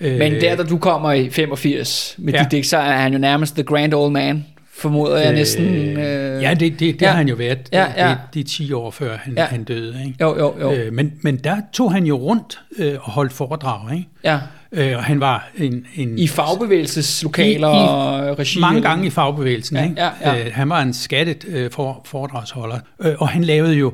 Men 0.00 0.32
Øh, 0.32 0.40
der, 0.40 0.56
da 0.56 0.62
du 0.62 0.78
kommer 0.78 1.12
i 1.12 1.30
85 1.30 2.14
med 2.18 2.32
ja. 2.32 2.42
Dit 2.42 2.50
digt, 2.52 2.66
så 2.66 2.76
er 2.76 2.92
han 2.96 3.12
jo 3.12 3.18
nærmest 3.18 3.54
the 3.54 3.62
grand 3.64 3.94
old 3.94 4.12
man. 4.12 4.44
formoder 4.74 5.16
jeg 5.18 5.32
næsten. 5.32 5.64
Øh, 5.74 6.42
Ja, 6.42 6.50
det, 6.54 6.60
det, 6.60 6.80
det 6.80 7.02
ja. 7.02 7.08
har 7.08 7.16
han 7.16 7.28
jo 7.28 7.34
været 7.34 7.58
Ja, 7.72 7.86
ja. 7.96 8.08
Det, 8.08 8.18
de 8.34 8.42
10 8.42 8.72
år 8.72 8.90
før 8.90 9.16
han, 9.16 9.34
Ja. 9.36 9.42
ja. 9.42 9.46
han 9.48 9.64
døde. 9.64 9.94
Ikke? 10.06 10.16
Jo, 10.20 10.38
jo, 10.38 10.54
jo. 10.60 10.72
Øh, 10.72 10.92
men, 10.92 11.12
men 11.22 11.36
der 11.36 11.56
tog 11.72 11.92
han 11.92 12.04
jo 12.06 12.16
rundt 12.16 12.60
øh, 12.78 12.94
og 13.02 13.10
holdt 13.12 13.32
foredrag. 13.32 13.92
Ikke? 13.96 14.08
Ja. 14.24 14.38
Øh, 14.72 14.96
og 14.96 15.04
han 15.04 15.20
var 15.20 15.48
en... 15.58 15.86
en 15.96 16.18
I 16.18 16.28
fagbevægelseslokaler 16.28 17.68
I- 17.68 17.84
i 17.84 18.28
og 18.30 18.38
regi? 18.38 18.60
mange 18.60 18.76
eller- 18.76 18.88
gange 18.90 19.06
i 19.06 19.10
fagbevægelsen. 19.10 19.76
Ja, 19.76 19.82
ikke? 19.84 19.94
ja, 20.02 20.10
ja. 20.34 20.38
Øh, 20.46 20.52
han 20.52 20.68
var 20.68 20.82
en 20.82 20.94
skattet 20.94 21.44
øh, 21.48 21.70
for, 21.70 22.02
foredragsholder, 22.04 22.78
øh, 23.00 23.14
og 23.18 23.28
han 23.28 23.44
lavede 23.44 23.74
jo 23.74 23.92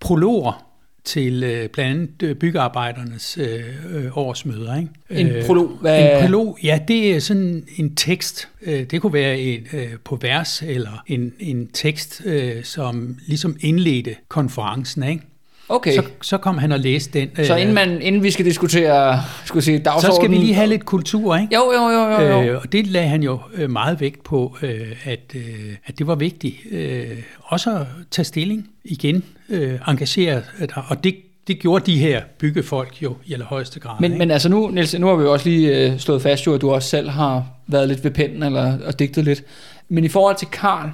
prologer 0.00 0.64
til 1.08 1.42
øh, 1.42 1.68
blandt 1.68 1.90
andet 2.00 2.22
øh, 2.28 2.34
byggearbejdernes 2.36 3.38
øh, 3.40 3.60
øh, 3.94 4.16
årsmøder. 4.18 4.76
Ikke? 4.76 4.88
En 5.10 5.26
Øh, 5.26 5.46
prolog? 5.46 5.68
Hvad- 5.80 6.12
En 6.16 6.22
prolog, 6.22 6.58
ja, 6.62 6.78
det 6.88 7.14
er 7.16 7.18
sådan 7.20 7.64
en 7.76 7.94
tekst. 7.94 8.48
Det 8.64 9.00
kunne 9.00 9.12
være 9.12 9.38
et, 9.40 9.64
øh, 9.72 9.88
på 10.04 10.18
vers, 10.22 10.62
eller 10.66 11.02
en, 11.06 11.32
en 11.40 11.68
tekst, 11.72 12.22
øh, 12.24 12.64
som 12.64 13.16
ligesom 13.26 13.56
indledte 13.60 14.16
konferencen. 14.28 15.02
Ikke? 15.02 15.22
Okay. 15.68 15.94
Så, 15.94 16.02
så 16.22 16.38
kom 16.38 16.58
han 16.58 16.72
og 16.72 16.78
læste 16.78 17.20
den. 17.20 17.44
Så 17.46 17.54
øh, 17.54 17.60
inden, 17.60 17.74
man, 17.74 18.02
inden 18.02 18.22
vi 18.22 18.30
skal 18.30 18.44
diskutere 18.44 19.22
skulle 19.44 19.64
sige, 19.64 19.78
så 19.78 19.82
dagsordenen... 19.82 20.16
skal 20.16 20.30
vi 20.30 20.36
lige 20.36 20.54
have 20.54 20.68
lidt 20.68 20.84
kultur, 20.84 21.36
ikke? 21.36 21.54
Jo, 21.54 21.72
jo, 21.72 21.88
jo, 21.88 22.10
jo. 22.10 22.20
jo. 22.20 22.42
Øh, 22.42 22.60
og 22.62 22.72
det 22.72 22.86
lagde 22.86 23.08
han 23.08 23.22
jo 23.22 23.38
øh, 23.54 23.70
meget 23.70 24.00
vægt 24.00 24.24
på, 24.24 24.56
øh, 24.62 24.96
at, 25.04 25.32
øh, 25.34 25.76
at 25.86 25.98
det 25.98 26.06
var 26.06 26.14
vigtigt. 26.14 26.56
Øh, 26.70 27.06
også 27.42 27.70
at 27.70 27.86
tage 28.10 28.24
stilling 28.24 28.68
igen, 28.84 29.24
øh, 29.48 29.78
engagere 29.88 30.42
dig. 30.60 30.82
Og 30.88 31.04
det, 31.04 31.14
det 31.48 31.58
gjorde 31.58 31.92
de 31.92 31.98
her 31.98 32.22
byggefolk 32.38 33.02
jo 33.02 33.16
i 33.26 33.32
allerhøjeste 33.32 33.80
grad. 33.80 33.94
Men, 34.00 34.12
ikke? 34.12 34.18
men 34.18 34.30
altså 34.30 34.48
nu, 34.48 34.68
Niels, 34.68 34.98
nu 34.98 35.06
har 35.06 35.14
vi 35.14 35.22
jo 35.22 35.32
også 35.32 35.48
lige 35.48 35.92
øh, 35.92 35.98
slået 35.98 36.22
fast, 36.22 36.46
jo, 36.46 36.54
at 36.54 36.60
du 36.60 36.70
også 36.70 36.88
selv 36.88 37.08
har 37.08 37.46
været 37.66 37.88
lidt 37.88 38.04
ved 38.04 38.10
pennen 38.10 38.42
eller, 38.42 38.78
og 38.86 38.98
digtet 38.98 39.24
lidt. 39.24 39.44
Men 39.88 40.04
i 40.04 40.08
forhold 40.08 40.36
til 40.36 40.48
Karl, 40.52 40.90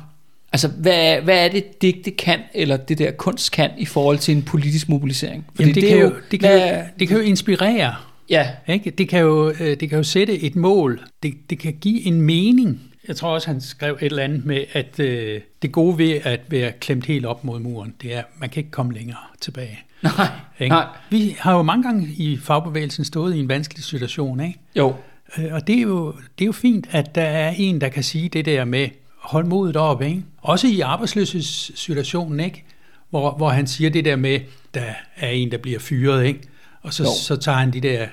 altså 0.55 0.69
hvad, 0.69 0.93
er- 0.95 1.21
hvad 1.21 1.45
er 1.45 1.49
det 1.49 1.83
digte 1.83 2.11
kan, 2.11 2.41
eller 2.55 2.77
det 2.77 2.99
der 2.99 3.11
kunst 3.11 3.53
kan, 3.53 3.71
i 3.79 3.85
forhold 3.85 4.19
til 4.19 4.37
en 4.37 4.43
politisk 4.43 4.89
mobilisering? 4.89 5.47
Jamen, 5.59 5.75
det, 5.75 5.83
det, 5.83 5.91
kan 5.91 5.99
jo, 6.01 6.13
det, 6.31 6.41
kan 6.41 6.49
hvad- 6.51 6.77
jo, 6.77 6.83
det 6.99 7.09
kan 7.09 7.17
jo 7.17 7.23
inspirere. 7.23 7.95
Ja, 8.31 8.49
Ikke? 8.69 8.91
Det, 8.91 9.09
kan 9.09 9.21
jo, 9.21 9.51
øh, 9.61 9.81
det 9.81 9.89
kan 9.89 9.99
jo 9.99 10.03
sætte 10.03 10.43
et 10.43 10.57
mål. 10.57 11.01
Det, 11.23 11.35
det 11.51 11.59
kan 11.59 11.73
give 11.81 12.07
en 12.07 12.21
mening. 12.23 12.81
Jeg 13.09 13.17
tror 13.17 13.31
også, 13.31 13.47
han 13.49 13.61
skrev 13.61 13.93
et 14.01 14.07
eller 14.07 14.23
andet 14.23 14.45
med, 14.45 14.65
at 14.73 15.01
øh, 15.01 15.41
det 15.63 15.73
gode 15.73 15.99
ved 15.99 16.21
at 16.23 16.41
være 16.49 16.73
klemt 16.81 17.07
helt 17.07 17.27
op 17.27 17.45
mod 17.45 17.61
muren, 17.61 17.95
det 18.03 18.15
er, 18.15 18.19
at 18.19 18.25
man 18.39 18.49
kan 18.49 18.61
ikke 18.61 18.71
komme 18.71 18.93
længere 18.95 19.17
tilbage. 19.41 19.79
nej, 20.03 20.13
Ikke? 20.61 20.75
nej, 20.75 20.87
Vi 21.11 21.37
har 21.39 21.57
jo 21.57 21.63
mange 21.63 21.83
gange 21.83 22.09
i 22.17 22.37
fagbevægelsen 22.43 23.05
stået 23.05 23.35
i 23.37 23.39
en 23.39 23.49
vanskelig 23.49 23.85
situation, 23.85 24.41
ikke? 24.41 24.59
jo, 24.77 24.95
Øh, 25.39 25.45
Og 25.53 25.67
det 25.67 25.77
er, 25.77 25.81
jo, 25.83 26.13
det 26.39 26.45
er 26.45 26.47
jo 26.47 26.53
fint, 26.53 26.87
at 26.91 27.15
der 27.15 27.23
er 27.23 27.55
en, 27.57 27.81
der 27.81 27.89
kan 27.89 28.03
sige 28.03 28.29
det 28.29 28.45
der 28.45 28.65
med, 28.65 28.89
hold 29.25 29.45
modet 29.47 29.77
op, 29.77 30.03
ikke? 30.03 30.23
Også 30.43 30.67
i 30.67 30.81
arbejdsløshedssituationen, 30.81 32.41
ikke? 32.41 32.65
Hvor, 33.11 33.37
hvor 33.37 33.49
han 33.49 33.67
siger 33.67 33.91
det 33.91 34.05
der 34.05 34.17
med, 34.17 34.41
der 34.75 34.83
er 35.17 35.29
en, 35.29 35.51
der 35.51 35.59
bliver 35.59 35.79
fyret, 35.79 36.25
ikke? 36.27 36.41
Og 36.83 36.95
så, 36.95 37.03
Jo. 37.03 37.09
så 37.23 37.37
tager 37.37 37.59
han 37.59 37.73
de 37.73 37.81
der 37.81 38.07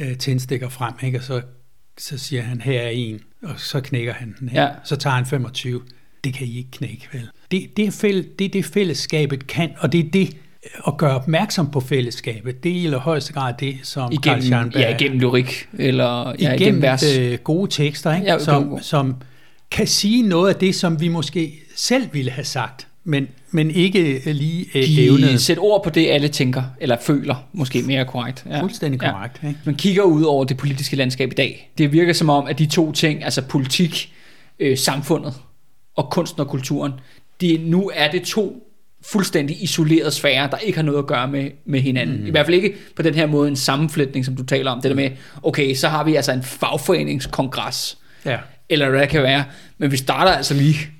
øh, 0.00 0.16
tændstikker 0.16 0.68
frem, 0.68 0.94
ikke? 1.02 1.18
Og 1.18 1.24
så, 1.24 1.42
så 1.98 2.18
siger 2.18 2.42
han, 2.42 2.60
her 2.60 2.80
er 2.80 2.88
en, 2.88 3.20
og 3.42 3.54
så 3.60 3.80
knækker 3.80 4.12
han 4.12 4.34
den, 4.40 4.48
ikke? 4.48 4.60
Ja. 4.60 4.68
Så 4.84 4.96
tager 4.96 5.16
han 5.16 5.26
25. 5.26 5.82
Det 6.24 6.34
kan 6.34 6.46
I 6.46 6.56
ikke 6.56 6.70
knække, 6.70 7.08
vel? 7.12 7.28
Det, 7.50 7.76
det, 7.76 7.86
er 7.86 7.90
fæll, 7.90 8.26
det 8.38 8.44
er 8.44 8.48
det, 8.48 8.64
fællesskabet 8.64 9.46
kan, 9.46 9.70
og 9.78 9.92
det 9.92 10.06
er 10.06 10.10
det, 10.10 10.36
at 10.86 10.96
gøre 10.96 11.14
opmærksom 11.16 11.70
på 11.70 11.80
fællesskabet, 11.80 12.64
det 12.64 12.72
er 12.72 12.76
i 12.76 12.84
allerhøjeste 12.84 13.32
grad 13.32 13.54
det, 13.60 13.78
som 13.82 14.02
Carl 14.02 14.12
igennem, 14.12 14.42
Scharnberg 14.42 14.80
ja, 14.82 14.94
igennem 14.96 15.18
lyrik, 15.20 15.68
eller 15.78 16.26
ja, 16.28 16.32
igennem, 16.32 16.54
igennem 16.60 16.82
vers. 16.82 17.18
øh, 17.18 17.38
gode 17.38 17.70
tekster, 17.70 18.14
ikke? 18.14 18.26
Ja, 18.26 18.38
som, 18.38 18.78
som 18.82 19.14
kan 19.72 19.86
sige 19.86 20.22
noget 20.22 20.48
af 20.48 20.56
det, 20.56 20.74
som 20.74 21.00
vi 21.00 21.08
måske 21.08 21.58
selv 21.76 22.08
ville 22.12 22.30
have 22.30 22.44
sagt, 22.44 22.86
men, 23.04 23.28
men 23.50 23.70
ikke 23.70 24.22
lige 24.32 24.66
øh, 24.74 24.98
evnede. 24.98 25.38
sæt 25.38 25.58
ord 25.58 25.84
på 25.84 25.90
det, 25.90 26.10
alle 26.10 26.28
tænker, 26.28 26.62
eller 26.80 26.96
føler, 27.00 27.48
måske 27.52 27.82
mere 27.82 28.04
korrekt. 28.04 28.44
Ja. 28.50 28.60
Fuldstændig 28.60 29.00
korrekt. 29.00 29.40
Ikke? 29.48 29.60
Man 29.64 29.74
kigger 29.74 30.02
ud 30.02 30.22
over 30.22 30.44
det 30.44 30.56
politiske 30.56 30.96
landskab 30.96 31.32
i 31.32 31.34
dag. 31.34 31.70
Det 31.78 31.92
virker 31.92 32.12
som 32.12 32.30
om, 32.30 32.46
at 32.46 32.58
de 32.58 32.66
to 32.66 32.92
ting, 32.92 33.24
altså 33.24 33.42
politik, 33.42 34.12
øh, 34.58 34.78
samfundet 34.78 35.34
og 35.96 36.10
kunsten 36.10 36.40
og 36.40 36.48
kulturen, 36.48 36.92
det, 37.40 37.60
nu 37.60 37.90
er 37.94 38.10
det 38.10 38.22
to 38.22 38.68
fuldstændig 39.04 39.62
isolerede 39.62 40.10
sfærer, 40.10 40.50
der 40.50 40.58
ikke 40.58 40.78
har 40.78 40.84
noget 40.84 40.98
at 40.98 41.06
gøre 41.06 41.28
med, 41.28 41.50
med 41.64 41.80
hinanden. 41.80 42.20
Mm. 42.20 42.26
I 42.26 42.30
hvert 42.30 42.46
fald 42.46 42.56
ikke 42.56 42.74
på 42.96 43.02
den 43.02 43.14
her 43.14 43.26
måde 43.26 43.48
en 43.48 43.56
sammenflætning, 43.56 44.24
som 44.24 44.36
du 44.36 44.42
taler 44.42 44.70
om. 44.70 44.80
Det 44.80 44.90
der 44.90 44.96
med, 44.96 45.10
okay, 45.42 45.74
så 45.74 45.88
har 45.88 46.04
vi 46.04 46.14
altså 46.14 46.32
en 46.32 46.42
fagforeningskongres, 46.42 47.98
Ja. 48.24 48.38
Eller 48.72 48.90
hvad 48.90 49.00
det 49.00 49.08
kan 49.08 49.22
være, 49.22 49.44
men 49.78 49.90
vi 49.90 49.96
starter 49.96 50.32
altså 50.32 50.54
lige 50.54 50.90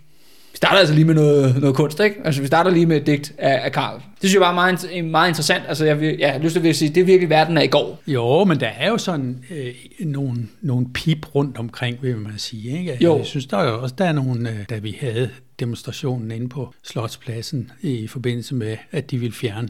vi 0.53 0.57
starter 0.57 0.79
altså 0.79 0.95
lige 0.95 1.05
med 1.05 1.15
noget, 1.15 1.61
noget 1.61 1.77
kunst, 1.77 2.01
ikke? 2.01 2.17
Altså, 2.25 2.41
vi 2.41 2.47
starter 2.47 2.71
lige 2.71 2.87
med 2.87 2.97
et 2.97 3.07
digt 3.07 3.33
af, 3.39 3.61
af 3.65 3.73
Karl. 3.73 3.95
Det 3.95 4.05
synes 4.21 4.35
jeg 4.35 4.41
bare 4.41 4.51
er 4.51 4.55
meget, 4.55 5.05
meget 5.05 5.29
interessant. 5.29 5.65
Altså, 5.69 5.85
jeg, 5.85 6.01
vil, 6.01 6.09
ja, 6.09 6.27
jeg 6.27 6.33
har 6.33 6.39
lyst 6.39 6.55
til 6.55 6.69
at 6.69 6.77
sige, 6.77 6.89
det 6.89 7.01
er 7.01 7.05
virkelig 7.05 7.31
verden 7.31 7.59
af 7.59 7.65
i 7.65 7.67
går. 7.67 8.03
Jo, 8.07 8.45
men 8.45 8.61
der 8.61 8.67
er 8.67 8.89
jo 8.89 8.99
sådan 8.99 9.45
øh, 9.51 9.75
nogle, 10.01 10.49
nogle 10.61 10.87
pip 10.95 11.35
rundt 11.35 11.59
omkring, 11.59 12.03
vil 12.03 12.17
man 12.17 12.33
sige. 12.37 12.79
Ikke? 12.79 12.99
Jo. 13.01 13.17
Jeg 13.17 13.27
synes, 13.27 13.47
der 13.47 13.57
er 13.57 13.71
jo 13.71 13.83
også 13.83 13.95
der 13.99 14.05
er 14.05 14.13
nogle, 14.13 14.51
øh, 14.51 14.57
da 14.71 14.79
vi 14.79 14.99
havde 15.01 15.31
demonstrationen 15.61 16.31
inde 16.31 16.49
på 16.49 16.75
Slotspladsen 16.83 17.71
i 17.81 18.07
forbindelse 18.07 18.55
med, 18.55 18.77
at 18.93 19.11
de 19.11 19.19
ville 19.19 19.35
fjerne 19.35 19.69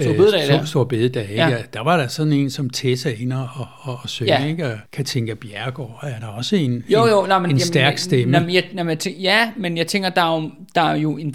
Store 0.00 0.14
bededag, 0.14 0.68
Stor, 0.68 0.84
Bededag? 0.84 1.28
Ja. 1.34 1.48
Ja. 1.48 1.56
Der 1.72 1.80
var 1.80 1.96
der 1.96 2.06
sådan 2.06 2.32
en 2.32 2.50
som 2.50 2.70
Tessa 2.70 3.10
inde 3.10 3.36
og, 3.36 3.66
og, 3.82 3.98
og 4.02 4.08
synge, 4.08 4.32
Ja. 4.32 4.42
ja. 4.42 4.48
ikke? 4.48 4.66
Og 4.66 4.78
Katinka 4.92 5.34
Bjergård 5.34 5.98
er 6.02 6.18
der 6.20 6.26
også 6.26 6.56
en, 6.56 6.84
Jo, 6.88 7.04
en, 7.04 7.10
jo, 7.10 7.26
nej, 7.28 7.38
men, 7.38 7.50
en 7.50 7.60
stærk 7.60 7.98
stemme. 7.98 8.36
Jamen, 8.38 8.54
jeg, 8.54 8.64
jamen, 8.76 8.88
jeg 8.90 8.98
tænker, 8.98 9.20
ja, 9.20 9.50
men 9.56 9.76
jeg 9.76 9.86
tænker, 9.86 10.10
der 10.10 10.22
er 10.22 10.40
jo, 10.40 10.50
der 10.74 10.82
er 10.82 10.96
jo 10.96 11.16
en... 11.16 11.34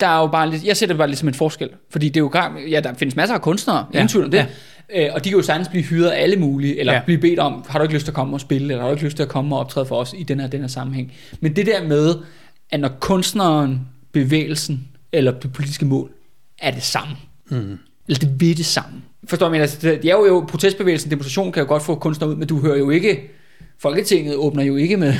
Der 0.00 0.06
er 0.08 0.20
jo 0.20 0.26
bare 0.26 0.50
lidt, 0.50 0.64
jeg 0.64 0.76
ser 0.76 0.86
det 0.86 0.96
bare 0.98 1.08
lidt 1.08 1.18
som 1.18 1.28
en 1.28 1.34
forskel. 1.34 1.68
Fordi 1.90 2.08
det 2.08 2.16
er 2.16 2.20
jo 2.20 2.32
ja, 2.70 2.80
der 2.80 2.94
findes 2.94 3.16
masser 3.16 3.34
af 3.34 3.42
kunstnere, 3.42 3.76
ja, 3.78 3.84
Ja, 3.94 3.98
ingen 3.98 4.08
tvivl 4.08 4.24
om 4.24 4.30
det. 4.30 4.46
Øh, 4.96 5.08
og 5.12 5.24
de 5.24 5.28
kan 5.28 5.36
jo 5.38 5.42
sagtens 5.44 5.68
blive 5.68 5.84
hyret 5.84 6.08
af 6.10 6.22
alle 6.22 6.36
mulige, 6.36 6.78
eller 6.80 6.92
ja. 6.92 6.98
Ja. 6.98 7.04
blive 7.04 7.18
bedt 7.18 7.38
om, 7.38 7.64
har 7.68 7.78
du 7.78 7.82
ikke 7.82 7.94
lyst 7.94 8.04
til 8.04 8.10
at 8.10 8.14
komme 8.14 8.36
og 8.36 8.40
spille, 8.40 8.68
eller 8.72 8.80
har 8.80 8.88
du 8.88 8.94
ikke 8.94 9.04
lyst 9.04 9.16
til 9.16 9.22
at 9.22 9.28
komme 9.28 9.56
og 9.56 9.60
optræde 9.60 9.86
for 9.86 9.96
os 9.96 10.14
i 10.18 10.22
den 10.22 10.40
her, 10.40 10.46
den 10.46 10.60
her 10.60 10.68
sammenhæng. 10.68 11.12
Men 11.40 11.56
det 11.56 11.66
der 11.66 11.84
med, 11.88 12.14
at 12.70 12.80
når 12.80 12.88
kunstneren, 13.00 13.80
bevægelsen, 14.12 14.88
eller 15.12 15.32
det 15.32 15.52
politiske 15.52 15.84
mål, 15.84 16.10
er 16.58 16.70
det 16.70 16.82
samme. 16.82 17.16
Mm. 17.50 17.78
Eller 18.08 18.18
det 18.18 18.40
ved 18.40 18.54
det 18.54 18.66
samme. 18.66 19.02
Forstår 19.28 19.48
mener? 19.50 19.62
Altså, 19.62 19.78
det 19.80 20.04
er 20.04 20.12
jo, 20.12 20.26
jo 20.26 20.44
protestbevægelsen, 20.48 21.10
demonstration 21.10 21.52
kan 21.52 21.62
jo 21.62 21.68
godt 21.68 21.82
få 21.82 21.94
kunstnere 21.94 22.30
ud, 22.30 22.36
men 22.36 22.48
du 22.48 22.60
hører 22.60 22.78
jo 22.78 22.90
ikke, 22.90 23.20
Folketinget 23.78 24.36
åbner 24.36 24.62
jo 24.62 24.76
ikke 24.76 24.96
med, 24.96 25.14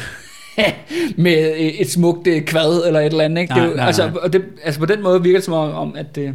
med 1.16 1.52
et 1.58 1.90
smukt 1.90 2.26
øh, 2.26 2.42
kvad 2.42 2.86
eller 2.86 3.00
et 3.00 3.06
eller 3.06 3.24
andet. 3.24 3.42
Ikke? 3.42 3.54
det 3.54 3.60
er 3.60 3.64
jo, 3.64 3.68
Nej, 3.68 3.76
nej, 3.76 3.86
altså, 3.86 4.06
nej. 4.08 4.16
og 4.22 4.32
det, 4.32 4.44
altså 4.64 4.80
på 4.80 4.86
den 4.86 5.02
måde 5.02 5.22
virker 5.22 5.38
det 5.38 5.44
som 5.44 5.54
om, 5.54 5.70
om 5.74 5.94
at, 5.96 6.18
øh, 6.18 6.30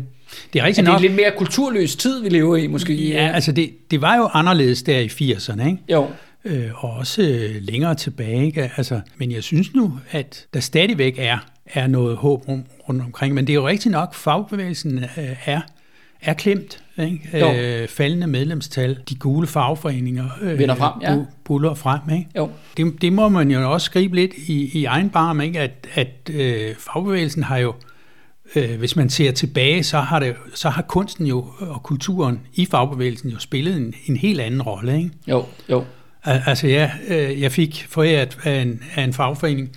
Det 0.54 0.60
er 0.62 0.66
rigtigt 0.66 0.86
det 0.86 0.92
er 0.92 0.94
nok. 0.94 1.02
en 1.02 1.08
lidt 1.08 1.16
mere 1.16 1.32
kulturløs 1.38 1.96
tid, 1.96 2.22
vi 2.24 2.30
lever 2.30 2.56
i 2.56 2.68
måske. 2.68 3.10
Ja, 3.10 3.32
altså 3.34 3.52
det, 3.52 3.70
det 3.92 4.02
var 4.02 4.16
jo 4.18 4.30
anderledes 4.34 4.84
der 4.84 5.00
i 5.00 5.08
80'erne, 5.08 5.66
ikke? 5.66 5.78
Jo, 5.92 6.08
Øh, 6.46 6.84
og 6.86 6.92
også 6.92 7.22
øh, 7.22 7.56
længere 7.62 7.96
tilbage. 7.96 8.46
Ikke? 8.46 8.72
Altså, 8.78 9.00
men 9.18 9.32
jeg 9.32 9.44
synes 9.44 9.74
nu, 9.76 9.94
at 10.12 10.46
der 10.54 10.60
stadigvæk 10.60 11.16
er, 11.18 11.38
er 11.66 11.88
noget 11.88 12.18
håb 12.18 12.48
rundt 12.48 13.02
omkring. 13.02 13.34
Men 13.34 13.48
det 13.48 13.54
er 13.54 13.56
jo 13.56 13.68
rigtigt 13.68 13.92
nok, 13.92 14.14
fagbevægelsen 14.14 14.98
øh, 15.18 15.36
er, 15.46 15.62
er 16.22 16.34
klemt. 16.34 16.84
Ikke? 17.00 17.38
Jo. 17.40 17.54
Øh, 17.54 17.88
faldende 17.88 18.28
medlemstal, 18.28 18.98
de 19.10 19.16
gule 19.16 19.48
fagforeninger 19.48 20.26
øh, 20.42 20.60
Vinder 20.60 20.76
frem, 20.76 20.94
ja. 21.02 21.16
bu- 21.16 21.34
buller 21.44 21.74
frem. 21.74 22.00
Ikke? 22.18 22.28
jo. 22.38 22.50
Det, 22.78 23.02
det 23.02 23.14
må 23.14 23.30
man 23.30 23.52
jo 23.52 23.74
også 23.74 23.92
gribe 23.92 24.16
lidt 24.16 24.32
i, 24.48 24.80
i 24.80 24.86
egen 24.86 25.10
barm, 25.10 25.42
ikke? 25.42 25.60
at, 25.60 25.88
at 25.94 26.30
øh, 26.34 26.76
fagbevægelsen 26.80 27.44
har 27.44 27.58
jo, 27.58 27.74
øh, 28.56 28.78
hvis 28.80 28.96
man 28.96 29.10
ser 29.10 29.32
tilbage, 29.32 29.84
så 29.84 30.00
har, 30.00 30.20
det, 30.20 30.36
så 30.56 30.70
har 30.70 30.82
kunsten 30.82 31.26
jo 31.28 31.46
og 31.60 31.84
kulturen 31.84 32.40
i 32.54 32.66
fagbevægelsen 32.66 33.30
jo 33.30 33.40
spillet 33.40 33.78
en, 33.78 33.94
en 34.06 34.18
helt 34.18 34.42
anden 34.42 34.62
rolle. 34.62 34.98
Ikke? 34.98 35.10
Jo, 35.28 35.46
jo. 35.70 35.84
Al- 36.24 36.42
Altså 36.46 36.68
ja, 36.68 36.92
øh, 37.08 37.42
jeg 37.42 37.52
fik 37.52 37.86
foræret 37.90 38.38
af 38.44 38.62
en, 38.62 38.84
af 38.96 39.04
en 39.04 39.14
fagforening 39.14 39.70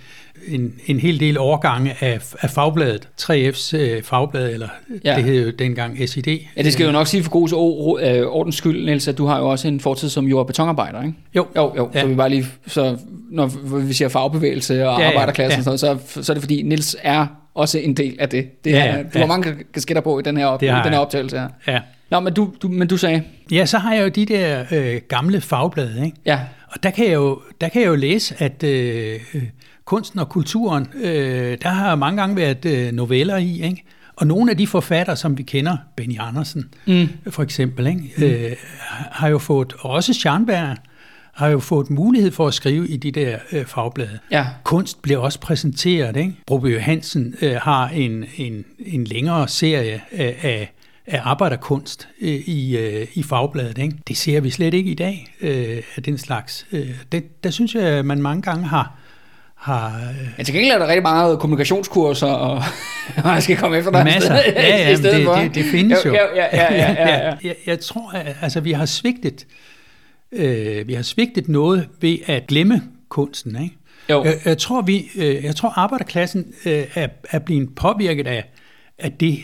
en, 0.47 0.73
en 0.85 0.99
hel 0.99 1.19
del 1.19 1.37
årgange 1.37 1.95
af, 1.99 2.19
af 2.41 2.49
fagbladet, 2.49 3.07
3F's 3.21 3.77
øh, 3.77 4.03
fagblad, 4.03 4.53
eller 4.53 4.67
Ja. 5.05 5.15
det 5.15 5.23
hed 5.23 5.45
jo 5.45 5.51
dengang 5.59 6.09
SID. 6.09 6.27
Ja, 6.27 6.61
det 6.63 6.73
skal 6.73 6.85
jo 6.85 6.91
nok 6.91 7.07
sige 7.07 7.23
for 7.23 7.31
god 7.31 8.01
øh, 8.03 8.27
ordens 8.27 8.55
skyld, 8.55 8.85
Niels, 8.85 9.07
at 9.07 9.17
du 9.17 9.25
har 9.25 9.39
jo 9.39 9.49
også 9.49 9.67
en 9.67 9.79
fortid 9.79 10.09
som 10.09 10.25
jord- 10.25 10.39
og 10.39 10.47
betonarbejder, 10.47 11.01
ikke? 11.01 11.13
Jo, 11.35 11.45
Jo, 11.55 11.73
jo, 11.77 11.89
ja. 11.93 12.01
Så 12.01 12.07
vi 12.07 12.15
bare 12.15 12.29
lige, 12.29 12.45
så 12.67 12.97
når 13.31 13.51
vi 13.79 13.93
siger 13.93 14.09
fagbevægelse 14.09 14.73
og 14.73 14.99
ja, 14.99 15.05
Ja, 15.05 15.19
ja, 15.21 15.45
og 15.45 15.51
sådan 15.51 15.63
noget, 15.65 15.79
så, 15.79 16.23
så 16.23 16.31
er 16.31 16.33
det 16.33 16.43
fordi, 16.43 16.61
Nils 16.61 16.95
er 17.03 17.27
også 17.53 17.79
en 17.79 17.93
del 17.93 18.15
af 18.19 18.29
det. 18.29 18.63
det 18.65 18.71
Ja, 18.71 18.85
er, 18.85 18.97
ja, 18.97 19.03
du 19.03 19.09
har 19.13 19.19
ja. 19.19 19.25
mange 19.25 19.55
kasketter 19.73 20.01
på 20.01 20.19
i 20.19 20.21
den 20.23 20.37
her, 20.37 20.45
op, 20.45 20.61
har 20.63 20.83
den 20.83 20.91
her 20.93 20.99
optagelse 20.99 21.39
her. 21.39 21.47
ja. 21.67 21.79
Nå, 22.11 22.19
men 22.19 22.33
du, 22.33 22.53
du, 22.61 22.67
men 22.67 22.87
du 22.87 22.97
sagde, 22.97 23.23
ja, 23.51 23.65
så 23.65 23.77
har 23.77 23.93
jeg 23.93 24.03
jo 24.03 24.07
de 24.07 24.25
der 24.25 24.65
øh, 24.71 25.01
gamle 25.09 25.41
fagblade, 25.41 26.05
ikke? 26.05 26.17
ja, 26.25 26.39
Og 26.67 26.83
der 26.83 26.89
kan 26.89 27.05
jeg 27.05 27.13
jo, 27.13 27.41
der 27.61 27.69
kan 27.69 27.81
jeg 27.81 27.87
jo 27.87 27.95
læse, 27.95 28.35
at 28.39 28.63
øh, 28.63 29.19
øh, 29.33 29.43
kunsten 29.85 30.19
og 30.19 30.29
kulturen, 30.29 30.87
øh, 31.03 31.57
der 31.61 31.69
har 31.69 31.95
mange 31.95 32.21
gange 32.21 32.35
været 32.35 32.65
øh, 32.65 32.91
noveller 32.91 33.37
i, 33.37 33.61
ikke? 33.63 33.83
Og 34.15 34.27
nogle 34.27 34.51
af 34.51 34.57
de 34.57 34.67
forfattere, 34.67 35.15
som 35.15 35.37
vi 35.37 35.43
kender, 35.43 35.77
Benny 35.95 36.15
Andersen 36.19 36.69
Mm. 36.85 37.09
for 37.29 37.43
eksempel, 37.43 37.87
ikke? 37.87 38.01
Mm. 38.17 38.23
Øh, 38.23 38.51
har 39.11 39.27
jo 39.27 39.37
fået, 39.37 39.73
og 39.79 39.89
også 39.91 40.13
Scharnberg 40.13 40.77
har 41.33 41.47
jo 41.47 41.59
fået 41.59 41.89
mulighed 41.89 42.31
for 42.31 42.47
at 42.47 42.53
skrive 42.53 42.87
i 42.87 42.97
de 42.97 43.11
der 43.11 43.37
øh, 43.51 43.65
fagblade. 43.65 44.19
Ja. 44.31 44.45
Kunst 44.63 45.01
bliver 45.01 45.19
også 45.19 45.39
præsenteret. 45.39 46.17
Ikke? 46.17 46.33
Broby 46.47 46.79
Hansen 46.79 47.35
øh, 47.41 47.55
har 47.55 47.87
en, 47.89 48.25
en, 48.37 48.65
en 48.79 49.03
længere 49.03 49.47
serie 49.47 50.01
af, 50.11 50.35
af, 50.41 50.73
af 51.07 51.21
arbejderkunst 51.23 52.07
øh, 52.21 52.29
i, 52.29 52.77
øh, 52.77 53.07
i 53.13 53.23
fagbladet. 53.23 53.77
Ikke? 53.77 53.95
Det 54.07 54.17
ser 54.17 54.39
vi 54.39 54.49
slet 54.49 54.73
ikke 54.73 54.91
i 54.91 54.95
dag 54.95 55.35
øh, 55.41 55.83
af 55.95 56.03
den 56.03 56.17
slags. 56.17 56.67
Øh, 56.71 56.89
det, 57.11 57.43
der 57.43 57.49
synes 57.49 57.75
jeg, 57.75 57.83
at 57.83 58.05
man 58.05 58.21
mange 58.21 58.41
gange 58.41 58.67
har, 58.67 58.95
har 59.55 59.87
øh, 59.87 60.27
Men 60.37 60.45
til 60.45 60.53
gengæld 60.53 60.73
er 60.73 60.79
der 60.79 60.87
rigtig 60.87 61.03
meget 61.03 61.39
kommunikationskurser, 61.39 62.27
og 62.27 62.55
og 63.23 63.31
jeg 63.33 63.43
skal 63.43 63.57
komme 63.57 63.77
efter 63.77 63.91
dig. 63.91 64.03
Masser. 64.03 64.35
Ja, 64.35 64.77
ja, 64.77 64.89
i 64.93 64.95
stedet 64.95 65.15
det, 65.17 65.25
for. 65.25 65.35
det, 65.35 65.55
det 65.55 65.65
findes 65.65 66.05
jo. 66.05 66.13
Ja, 66.13 66.25
ja, 66.35 66.47
ja, 66.53 66.73
ja, 66.73 66.91
ja, 66.91 67.27
ja. 67.27 67.33
jeg, 67.47 67.55
jeg 67.65 67.79
tror, 67.79 68.11
at 68.11 68.35
altså, 68.41 68.59
vi 68.59 68.71
har 68.71 68.85
svigtet 68.85 69.45
øh, 69.45 69.70
vi 70.87 70.93
har 70.93 71.01
svigtet 71.01 71.49
noget 71.49 71.89
ved 72.01 72.17
at 72.25 72.47
glemme 72.47 72.81
kunsten. 73.09 73.63
Ikke? 73.63 73.75
Jo. 74.09 74.23
Jeg, 74.23 74.39
jeg, 74.45 74.57
tror, 74.57 74.81
vi, 74.81 75.09
øh, 75.15 75.43
jeg 75.43 75.55
tror, 75.55 75.69
arbejderklassen 75.69 76.53
øh, 76.65 76.87
er, 76.95 77.07
er 77.29 77.39
blevet 77.39 77.75
påvirket 77.75 78.27
af, 78.27 78.43
af 78.97 79.11
det, 79.11 79.39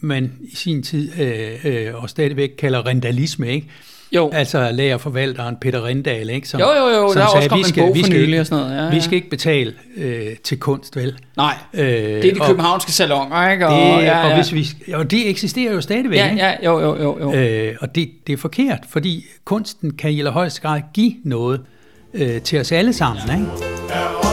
man 0.00 0.32
i 0.40 0.56
sin 0.56 0.82
tid 0.82 1.20
øh, 1.20 1.64
øh, 1.64 2.02
og 2.02 2.10
stadigvæk 2.10 2.50
kalder 2.58 2.86
rentalisme, 2.86 3.48
ikke? 3.48 3.68
Jo. 4.12 4.30
Altså 4.32 4.70
lærerforvalteren 4.72 5.56
Peter 5.60 5.84
Rindal, 5.86 6.30
ikke? 6.30 6.48
Som, 6.48 6.60
Jo, 6.60 6.66
jo, 6.66 6.88
jo, 6.88 7.08
som 7.12 7.14
der 7.14 7.22
er 7.22 7.24
også 7.26 7.32
sagde, 7.36 7.48
kommet 7.48 7.64
vi 7.64 7.68
en 7.68 7.72
skal, 7.74 7.82
bog 7.82 7.94
vi 7.94 8.00
for 8.00 8.06
skal, 8.06 8.20
nylig 8.20 8.40
og 8.40 8.46
sådan 8.46 8.64
noget. 8.64 8.82
Ja, 8.84 8.88
Vi 8.90 8.96
ja. 8.96 9.02
skal 9.02 9.14
ikke 9.14 9.30
betale 9.30 9.72
øh, 9.96 10.26
til 10.44 10.58
kunst, 10.58 10.96
vel? 10.96 11.18
Nej, 11.36 11.54
Øh, 11.74 11.80
det 11.86 12.24
er 12.24 12.34
de 12.34 12.40
og- 12.40 12.46
københavnske 12.46 12.92
salonger, 12.92 13.50
ikke? 13.50 13.66
Og, 13.66 13.72
det, 13.72 13.78
ja, 13.78 14.00
ja. 14.20 14.28
og 14.28 14.34
hvis 14.34 14.54
vi, 14.54 14.66
og 14.94 15.10
det 15.10 15.30
eksisterer 15.30 15.72
jo 15.72 15.80
stadigvæk, 15.80 16.18
Ja, 16.18 16.30
ikke? 16.30 16.42
ja, 16.44 16.52
jo, 16.64 16.80
jo, 16.80 17.02
jo. 17.02 17.18
jo. 17.20 17.32
Øh, 17.34 17.74
og 17.80 17.94
det, 17.94 18.10
det 18.26 18.32
er 18.32 18.36
forkert, 18.36 18.78
fordi 18.88 19.24
kunsten 19.44 19.96
kan 19.96 20.10
i 20.10 20.18
allerhøjeste 20.18 20.60
grad 20.60 20.80
give 20.94 21.12
noget 21.24 21.60
øh, 22.14 22.40
til 22.40 22.60
os 22.60 22.72
alle 22.72 22.92
sammen. 22.92 23.22
Ikke? 23.40 24.25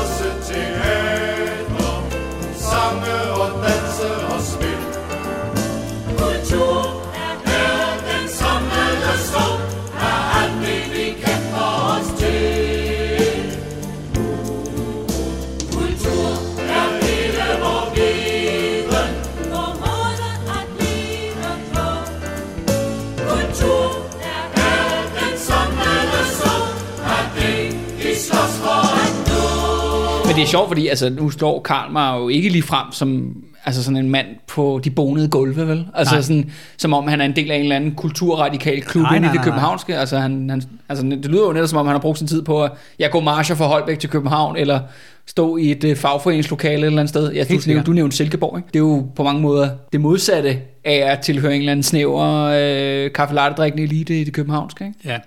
Men 30.33 30.39
det 30.39 30.45
er 30.45 30.49
sjovt, 30.51 30.67
fordi 30.67 30.87
altså, 30.87 31.09
nu 31.09 31.29
står 31.29 31.61
Karl 31.61 31.91
mig 31.91 32.17
jo 32.17 32.29
ikke 32.29 32.49
lige 32.49 32.63
frem 32.63 32.91
som 32.91 33.35
altså 33.65 33.83
sådan 33.83 33.97
en 33.97 34.09
mand 34.09 34.27
på 34.47 34.81
de 34.83 34.89
bonede 34.89 35.27
gulve, 35.27 35.67
vel? 35.67 35.85
Altså 35.93 36.15
Nej. 36.15 36.21
sådan, 36.21 36.51
som 36.77 36.93
om 36.93 37.07
han 37.07 37.21
er 37.21 37.25
en 37.25 37.35
del 37.35 37.51
af 37.51 37.55
en 37.55 37.61
eller 37.61 37.75
anden 37.75 37.95
kulturradikal 37.95 38.81
klub 38.81 39.03
Nej, 39.03 39.15
inde 39.15 39.25
i 39.25 39.29
det 39.29 39.35
nej, 39.35 39.43
københavnske. 39.43 39.97
Altså, 39.97 40.19
han, 40.19 40.49
han, 40.49 40.63
altså, 40.89 41.05
det 41.05 41.25
lyder 41.25 41.45
jo 41.45 41.53
netop 41.53 41.69
som 41.69 41.77
om, 41.77 41.85
han 41.85 41.93
har 41.93 41.99
brugt 41.99 42.17
sin 42.17 42.27
tid 42.27 42.41
på 42.41 42.63
at 42.63 42.71
jeg 42.99 43.11
går 43.11 43.19
marcher 43.19 43.55
fra 43.55 43.65
Holbæk 43.65 43.99
til 43.99 44.09
København, 44.09 44.55
eller 44.55 44.79
stå 45.25 45.57
i 45.57 45.71
et 45.71 45.83
uh, 45.83 45.95
fagforeningslokale 45.95 46.81
et 46.81 46.85
eller 46.85 46.99
andet 46.99 47.09
sted. 47.09 47.31
Jeg, 47.31 47.49
du, 47.49 47.59
nævnte, 47.67 47.83
du 47.85 47.93
nævnte 47.93 48.17
Silkeborg, 48.17 48.57
ikke? 48.57 48.67
Det 48.67 48.75
er 48.75 48.83
jo 48.83 49.05
på 49.15 49.23
mange 49.23 49.41
måder 49.41 49.69
det 49.91 50.01
modsatte 50.01 50.59
af 50.85 51.11
at 51.11 51.19
tilhøre 51.19 51.53
en 51.53 51.59
eller 51.59 51.71
anden 51.71 51.83
snæver 51.83 52.43
øh, 52.43 53.11
kaffe 53.11 53.35
elite 53.77 54.21
i 54.21 54.23
det 54.23 54.33
københavnske, 54.33 54.85
ikke? 54.85 54.99
Ja. 55.05 55.17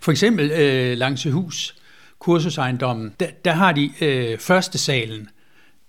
For 0.00 0.12
eksempel 0.12 0.50
øh, 0.50 0.98
Langsehus, 0.98 1.74
kursusejendommen, 2.22 3.12
der, 3.20 3.26
der 3.44 3.52
har 3.52 3.72
de 3.72 3.90
øh, 4.00 4.38
første 4.38 4.78
salen. 4.78 5.28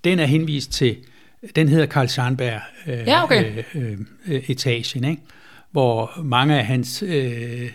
Den 0.04 0.20
er 0.20 0.26
henvist 0.26 0.72
til, 0.72 0.98
den 1.56 1.70
hedder 1.70 1.86
Karl 1.86 2.08
Scharnberg 2.08 2.62
øh, 2.88 2.98
Ja, 3.08 3.24
okay. 3.24 3.64
øh, 3.76 3.98
øh, 4.28 4.50
etagen, 4.50 5.04
ikke? 5.04 5.22
hvor 5.72 6.12
mange 6.24 6.60
af 6.60 6.66
hans, 6.66 7.04
øh, 7.08 7.72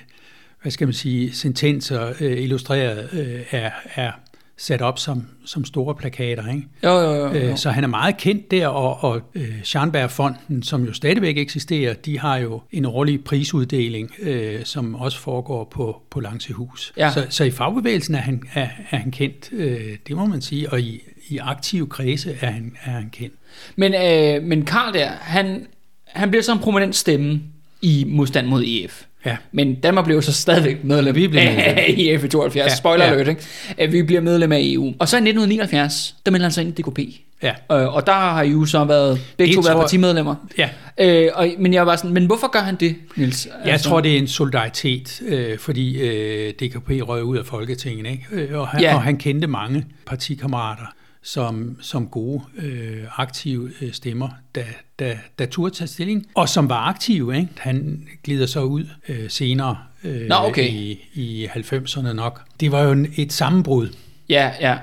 hvad 0.62 0.72
skal 0.72 0.86
man 0.86 0.94
sige, 0.94 1.32
sentenser 1.32 2.12
øh, 2.20 2.42
illustreret 2.42 3.08
øh, 3.12 3.44
er, 3.50 3.70
er 3.94 4.12
sat 4.58 4.82
op 4.82 4.98
som, 4.98 5.26
som 5.44 5.64
store 5.64 5.94
plakater. 5.94 6.48
Ikke? 6.48 6.66
Jo, 6.84 6.90
jo, 6.90 7.14
jo. 7.14 7.26
jo. 7.26 7.32
Øh, 7.32 7.56
Så 7.56 7.70
han 7.70 7.84
er 7.84 7.88
meget 7.88 8.16
kendt 8.16 8.50
der, 8.50 8.66
og, 8.66 9.04
og 9.12 9.20
øh, 9.34 9.62
Scharnberg-fonden, 9.62 10.62
som 10.62 10.84
jo 10.84 10.92
stadigvæk 10.92 11.38
eksisterer, 11.38 11.94
de 11.94 12.18
har 12.18 12.36
jo 12.36 12.60
en 12.72 12.84
årlig 12.84 13.24
prisuddeling, 13.24 14.10
øh, 14.18 14.64
som 14.64 14.94
også 14.94 15.18
foregår 15.18 15.64
på, 15.64 16.02
på 16.10 16.20
Langsehus. 16.20 16.92
Ja. 16.96 17.10
Så, 17.10 17.26
så 17.30 17.44
i 17.44 17.50
fagbevægelsen 17.50 18.14
er 18.14 18.18
han, 18.18 18.42
er, 18.54 18.68
er 18.90 18.96
han 18.96 19.10
kendt, 19.10 19.48
øh, 19.52 19.96
det 20.08 20.16
må 20.16 20.26
man 20.26 20.40
sige, 20.42 20.70
og 20.72 20.80
i, 20.80 21.00
i 21.28 21.38
aktive 21.38 21.86
kredse 21.86 22.36
er 22.40 22.50
han, 22.50 22.76
er 22.84 22.90
han 22.90 23.10
kendt. 23.12 23.34
Men, 23.76 23.94
øh, 23.94 24.42
men 24.48 24.64
Karl 24.64 24.94
der, 24.94 25.08
han, 25.08 25.66
han 26.06 26.30
bliver 26.30 26.42
så 26.42 26.52
en 26.52 26.58
prominent 26.58 26.96
stemme 26.96 27.40
i 27.82 28.04
modstand 28.08 28.46
mod 28.46 28.64
EF. 28.66 29.02
Ja. 29.26 29.36
Men 29.52 29.74
Danmark 29.74 30.04
blev 30.04 30.22
så 30.22 30.32
stadigvæk 30.32 30.84
medlem 30.84 31.14
Vi 31.14 31.28
blev 31.28 31.40
af 31.42 31.94
EF 31.98 32.24
i 32.24 32.28
72. 32.28 32.70
Ja, 32.70 32.74
Spoiler 32.74 33.04
ja. 33.04 33.12
alert, 33.12 33.28
ikke? 33.28 33.42
At 33.78 33.92
vi 33.92 34.02
bliver 34.02 34.20
medlem 34.20 34.52
af 34.52 34.58
EU. 34.62 34.92
Og 34.98 35.08
så 35.08 35.16
i 35.16 35.18
1979, 35.18 36.14
der 36.26 36.30
melder 36.32 36.44
han 36.44 36.52
sig 36.52 36.64
ind 36.64 36.78
i 36.78 36.82
DKP. 36.82 36.98
Ja. 37.42 37.50
Øh, 37.50 37.94
og 37.94 38.06
der 38.06 38.12
har 38.12 38.42
I 38.42 38.50
jo 38.50 38.64
så 38.64 38.84
været 38.84 39.20
begge 39.36 39.48
Det 39.48 39.54
to 39.56 39.60
været 39.60 39.74
tror- 39.74 39.82
partimedlemmer. 39.82 40.34
Ja. 40.58 40.68
Øh, 41.00 41.30
og, 41.34 41.48
men 41.58 41.74
jeg 41.74 41.86
var 41.86 41.96
sådan, 41.96 42.12
men 42.14 42.26
hvorfor 42.26 42.50
gør 42.50 42.58
han 42.60 42.74
det, 42.76 42.94
Niels? 43.16 43.48
Jeg 43.66 43.80
tror, 43.80 44.00
det 44.00 44.14
er 44.14 44.18
en 44.18 44.28
solidaritet, 44.28 45.20
øh, 45.26 45.58
fordi 45.58 46.00
øh, 46.00 46.52
DKP 46.52 46.90
røg 47.08 47.24
ud 47.24 47.36
af 47.38 47.46
Folketinget, 47.46 48.10
ikke? 48.12 48.26
Øh, 48.32 48.58
Og, 48.60 48.68
han, 48.68 48.80
ja. 48.80 48.94
og 48.94 49.02
han 49.02 49.16
kendte 49.16 49.46
mange 49.46 49.84
partikammerater 50.06 50.82
som, 51.22 51.76
som 51.80 52.06
gode, 52.06 52.42
øh, 52.58 52.98
aktive 53.16 53.70
øh, 53.80 53.92
stemmer, 53.92 54.28
der, 54.54 54.62
der, 54.98 55.12
der 55.38 55.46
turde 55.46 55.74
tage 55.74 55.88
stilling, 55.88 56.26
og 56.34 56.48
som 56.48 56.68
var 56.68 56.76
aktive. 56.88 57.36
Ikke? 57.36 57.48
Han 57.58 58.06
glider 58.24 58.46
så 58.46 58.60
ud 58.62 58.84
øh, 59.08 59.16
senere 59.30 59.76
øh, 60.04 60.20
Nå, 60.28 60.34
okay. 60.34 60.68
i, 60.68 60.98
i 61.14 61.46
90'erne 61.46 62.12
nok. 62.12 62.40
Det 62.60 62.72
var 62.72 62.82
jo 62.82 63.06
et 63.16 63.32
sammenbrud. 63.32 63.88
Ja, 64.28 64.50
ja. 64.60 64.78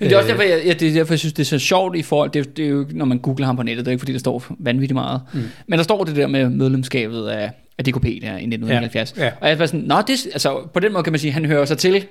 Men 0.00 0.08
det 0.08 0.14
er 0.14 0.18
også 0.18 0.32
Øh. 0.32 0.38
derfor, 0.38 0.42
jeg, 0.56 0.62
jeg, 0.66 0.80
det 0.80 0.88
er 0.88 0.92
derfor, 0.92 1.12
jeg 1.14 1.18
synes, 1.18 1.32
det 1.32 1.42
er 1.42 1.46
så 1.46 1.58
sjovt 1.58 1.96
i 1.96 2.02
forhold, 2.02 2.30
det, 2.30 2.46
er- 2.46 2.50
det 2.50 2.64
er 2.64 2.68
jo, 2.68 2.86
når 2.90 3.04
man 3.04 3.18
googler 3.18 3.46
ham 3.46 3.56
på 3.56 3.62
nettet, 3.62 3.84
det 3.86 3.90
er 3.90 3.92
ikke 3.92 4.00
fordi, 4.00 4.12
der 4.12 4.18
står 4.18 4.44
vanvittigt 4.58 4.94
meget. 4.94 5.20
Mm. 5.34 5.42
Men 5.66 5.76
der 5.78 5.82
står 5.82 6.04
det 6.04 6.16
der 6.16 6.26
med 6.26 6.48
medlemskabet 6.48 7.26
af, 7.28 7.50
af 7.78 7.84
DKP 7.84 8.02
der 8.04 8.08
i 8.10 8.44
1979. 8.46 9.14
Ja, 9.16 9.24
ja. 9.24 9.30
Og 9.40 9.48
jeg 9.48 9.58
var 9.58 9.66
sådan, 9.66 9.80
nå, 9.80 9.94
det, 10.06 10.26
altså, 10.32 10.68
på 10.74 10.80
den 10.80 10.92
måde 10.92 11.02
kan 11.04 11.12
man 11.12 11.20
sige, 11.20 11.32
han 11.32 11.44
hører 11.44 11.64
sig 11.64 11.78
til 11.78 12.04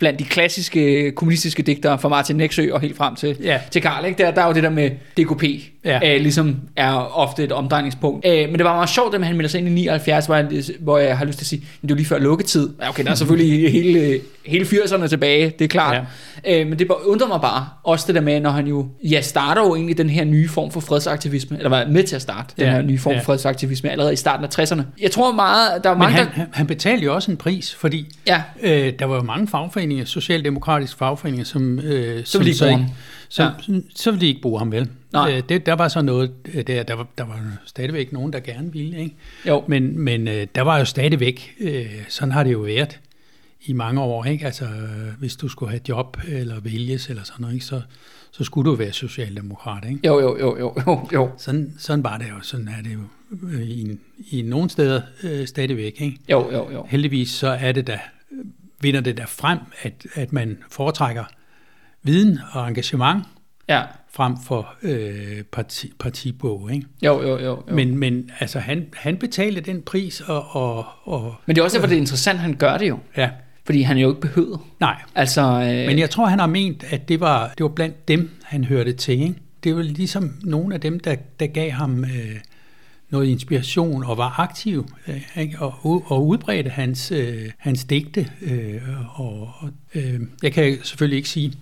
blandt 0.00 0.18
de 0.18 0.24
klassiske 0.24 1.12
kommunistiske 1.12 1.62
digtere 1.62 1.98
fra 1.98 2.08
Martin 2.08 2.36
Nexø 2.36 2.68
og 2.72 2.80
helt 2.80 2.96
frem 2.96 3.14
til, 3.16 3.36
Ja. 3.42 3.60
til 3.70 3.82
Karl. 3.82 4.04
Ikke? 4.06 4.18
Der, 4.22 4.30
der 4.30 4.42
er 4.42 4.46
jo 4.46 4.52
det 4.52 4.62
der 4.62 4.70
med 4.70 4.90
DKP, 5.16 5.44
Ja. 5.84 6.14
øh, 6.14 6.20
ligesom 6.20 6.56
er 6.76 6.92
ofte 7.18 7.44
et 7.44 7.52
omdrejningspunkt. 7.52 8.26
Øh, 8.28 8.48
men 8.48 8.54
det 8.54 8.64
var 8.64 8.74
meget 8.74 8.88
sjovt, 8.90 9.14
at 9.14 9.24
han 9.24 9.36
melder 9.36 9.48
sig 9.50 9.58
ind 9.58 9.68
i 9.68 9.72
79, 9.72 10.26
hvor 10.26 10.34
jeg, 10.34 10.48
hvor 10.80 10.98
jeg 10.98 11.18
har 11.18 11.24
lyst 11.24 11.38
til 11.38 11.42
at 11.44 11.46
sige, 11.48 11.60
"Men 11.60 11.88
det 11.88 11.92
er 11.92 11.94
jo 11.94 11.96
lige 11.96 12.06
før 12.06 12.18
lukketid. 12.18 12.68
Ja, 12.82 12.88
Okay, 12.88 13.04
der 13.04 13.10
er 13.10 13.14
selvfølgelig 13.24 13.72
hele, 13.72 14.20
hele 14.46 14.64
80'erne 14.64 15.06
tilbage, 15.06 15.52
det 15.58 15.64
er 15.64 15.68
klart. 15.68 16.04
Ja. 16.44 16.60
Øh, 16.60 16.66
men 16.68 16.78
det 16.78 16.88
undrer 17.06 17.28
mig 17.28 17.40
bare, 17.40 17.66
også 17.84 18.04
det 18.06 18.14
der 18.14 18.20
med, 18.20 18.40
når 18.40 18.50
han 18.50 18.66
jo 18.66 18.88
ja, 19.04 19.20
starter 19.20 19.62
jo 19.62 19.74
egentlig 19.74 19.98
den 19.98 20.10
her 20.10 20.24
nye 20.24 20.48
form 20.48 20.70
for 20.70 20.80
fredsaktivisme, 20.80 21.56
eller 21.56 21.68
var 21.70 21.86
med 21.90 22.04
til 22.04 22.16
at 22.16 22.22
starte 22.22 22.54
den 22.56 22.64
Ja, 22.64 22.70
her 22.72 22.82
nye 22.82 22.98
form 22.98 23.12
for 23.12 23.16
ja. 23.18 23.22
fredsaktivisme 23.24 23.90
allerede 23.90 24.12
i 24.12 24.16
starten 24.16 24.44
af 24.44 24.58
60'erne. 24.58 24.82
Jeg 25.00 25.10
tror 25.10 25.32
meget, 25.32 25.84
der 25.84 25.90
er 25.90 25.94
Men 25.94 25.98
mange, 25.98 26.16
han, 26.16 26.26
der... 26.36 26.44
han, 26.52 26.66
betalte 26.66 27.04
jo 27.04 27.14
også 27.14 27.30
en 27.30 27.36
pris, 27.36 27.74
fordi 27.74 28.06
Ja, 28.26 28.42
øh, 28.62 28.92
der 28.98 29.04
var 29.04 29.16
jo 29.16 29.22
mange 29.22 29.48
fagforeninger, 29.48 30.04
socialdemokratiske 30.04 30.98
fagforeninger, 30.98 31.44
som... 31.44 31.78
Øh, 31.78 32.24
Så 32.24 32.38
de 32.38 32.46
ikke 32.48 32.58
bruge 32.60 32.72
ham. 32.72 32.84
Så, 33.32 33.42
Ja. 33.42 33.50
ja. 33.68 33.80
så 33.94 34.10
ville 34.10 34.20
de 34.20 34.26
ikke 34.26 34.40
bruge 34.40 34.58
ham, 34.58 34.72
vel? 34.72 34.88
Nej. 35.12 35.32
Øh, 35.36 35.42
det, 35.48 35.66
der 35.66 35.72
var 35.72 35.88
så 35.88 36.02
noget 36.02 36.32
øh, 36.54 36.66
der, 36.66 36.82
der 36.82 36.94
var, 36.94 37.06
der 37.18 37.24
var 37.24 37.40
stadigvæk 37.66 38.12
nogen, 38.12 38.32
der 38.32 38.40
gerne 38.40 38.72
ville, 38.72 38.98
ikke? 38.98 39.14
jo. 39.46 39.64
Men, 39.68 39.98
men 39.98 40.28
øh, 40.28 40.46
der 40.54 40.62
var 40.62 40.78
jo 40.78 40.84
stadigvæk, 40.84 41.54
øh, 41.60 41.86
sådan 42.08 42.32
har 42.32 42.44
det 42.44 42.52
jo 42.52 42.58
været 42.58 43.00
i 43.64 43.72
mange 43.72 44.00
år, 44.00 44.24
ikke? 44.24 44.46
Altså, 44.46 44.64
øh, 44.64 45.18
hvis 45.18 45.36
du 45.36 45.48
skulle 45.48 45.70
have 45.70 45.80
job 45.88 46.16
eller 46.28 46.60
vælges 46.60 47.08
eller 47.10 47.22
sådan 47.22 47.40
noget, 47.42 47.54
ikke? 47.54 47.66
Så, 47.66 47.80
så 48.30 48.44
skulle 48.44 48.70
du 48.70 48.76
være 48.76 48.92
socialdemokrat, 48.92 49.84
ikke? 49.88 50.00
Jo, 50.06 50.20
jo, 50.20 50.38
jo, 50.38 50.58
jo, 50.58 50.74
jo, 50.86 51.08
jo. 51.12 51.30
Sådan, 51.38 51.74
sådan 51.78 52.04
var 52.04 52.18
det 52.18 52.28
jo, 52.28 52.40
sådan 52.42 52.68
er 52.68 52.82
det 52.82 52.92
jo 52.94 53.00
i, 53.60 53.98
i 54.30 54.42
nogle 54.42 54.70
steder 54.70 55.02
øh, 55.22 55.46
stadigvæk, 55.46 56.00
ikke? 56.00 56.18
Jo, 56.28 56.52
jo, 56.52 56.70
jo. 56.72 56.86
Heldigvis 56.88 57.30
så 57.30 57.48
er 57.48 57.72
det 57.72 57.86
da, 57.86 58.00
vinder 58.80 59.00
det 59.00 59.16
der 59.16 59.26
frem, 59.26 59.58
at, 59.82 60.06
at 60.14 60.32
man 60.32 60.58
foretrækker 60.70 61.24
viden 62.02 62.38
og 62.52 62.68
engagement 62.68 63.24
Ja. 63.68 63.82
frem 64.12 64.34
for 64.46 64.74
øh, 64.82 65.42
parti, 65.52 65.92
partibog, 65.98 66.72
ikke? 66.72 66.86
Jo, 67.02 67.22
jo, 67.22 67.28
jo. 67.28 67.38
jo. 67.44 67.62
Men, 67.74 67.98
Men, 67.98 68.30
altså, 68.40 68.58
han, 68.58 68.86
han 68.96 69.16
betalte 69.16 69.60
den 69.60 69.82
pris, 69.82 70.20
og, 70.20 70.56
og, 70.56 70.86
og 71.04 71.34
men 71.46 71.56
det 71.56 71.60
er 71.60 71.64
også 71.64 71.76
derfor, 71.76 71.86
det 71.88 71.94
er 71.96 72.00
interessant, 72.00 72.38
han 72.38 72.54
gør 72.56 72.78
det 72.78 72.88
jo. 72.88 72.98
ja, 73.16 73.30
Fordi 73.64 73.82
han 73.82 73.98
jo 73.98 74.08
ikke 74.08 74.20
behøvet. 74.20 74.60
nej. 74.80 75.02
Altså, 75.14 75.42
øh, 75.42 75.86
Men 75.86 75.98
jeg 75.98 76.10
tror, 76.10 76.26
han 76.26 76.38
har 76.38 76.46
ment, 76.46 76.84
at 76.84 77.08
det 77.08 77.20
var, 77.20 77.48
det 77.58 77.62
var 77.64 77.68
blandt 77.70 78.08
dem, 78.08 78.30
han 78.44 78.64
hørte 78.64 78.92
til, 78.92 79.20
ikke? 79.22 79.34
Det 79.64 79.76
var 79.76 79.82
ligesom 79.82 80.34
nogle 80.42 80.74
af 80.74 80.80
dem, 80.80 81.00
der, 81.00 81.14
der 81.40 81.46
gav 81.46 81.70
ham 81.70 82.04
øh, 82.04 82.36
noget 83.10 83.26
inspiration 83.28 84.04
og 84.04 84.16
var 84.18 84.40
aktiv 84.40 84.88
øh, 85.08 85.22
ikke? 85.36 85.58
Og, 85.58 86.04
og 86.12 86.26
udbredte 86.26 86.70
hans, 86.70 87.12
øh, 87.12 87.50
hans 87.58 87.84
digte. 87.84 88.26
Øh, 88.40 88.80
og, 89.20 89.50
øh, 89.94 90.20
jeg 90.42 90.52
kan 90.52 90.78
selvfølgelig 90.82 91.16
ikke 91.16 91.28
sige 91.28 91.52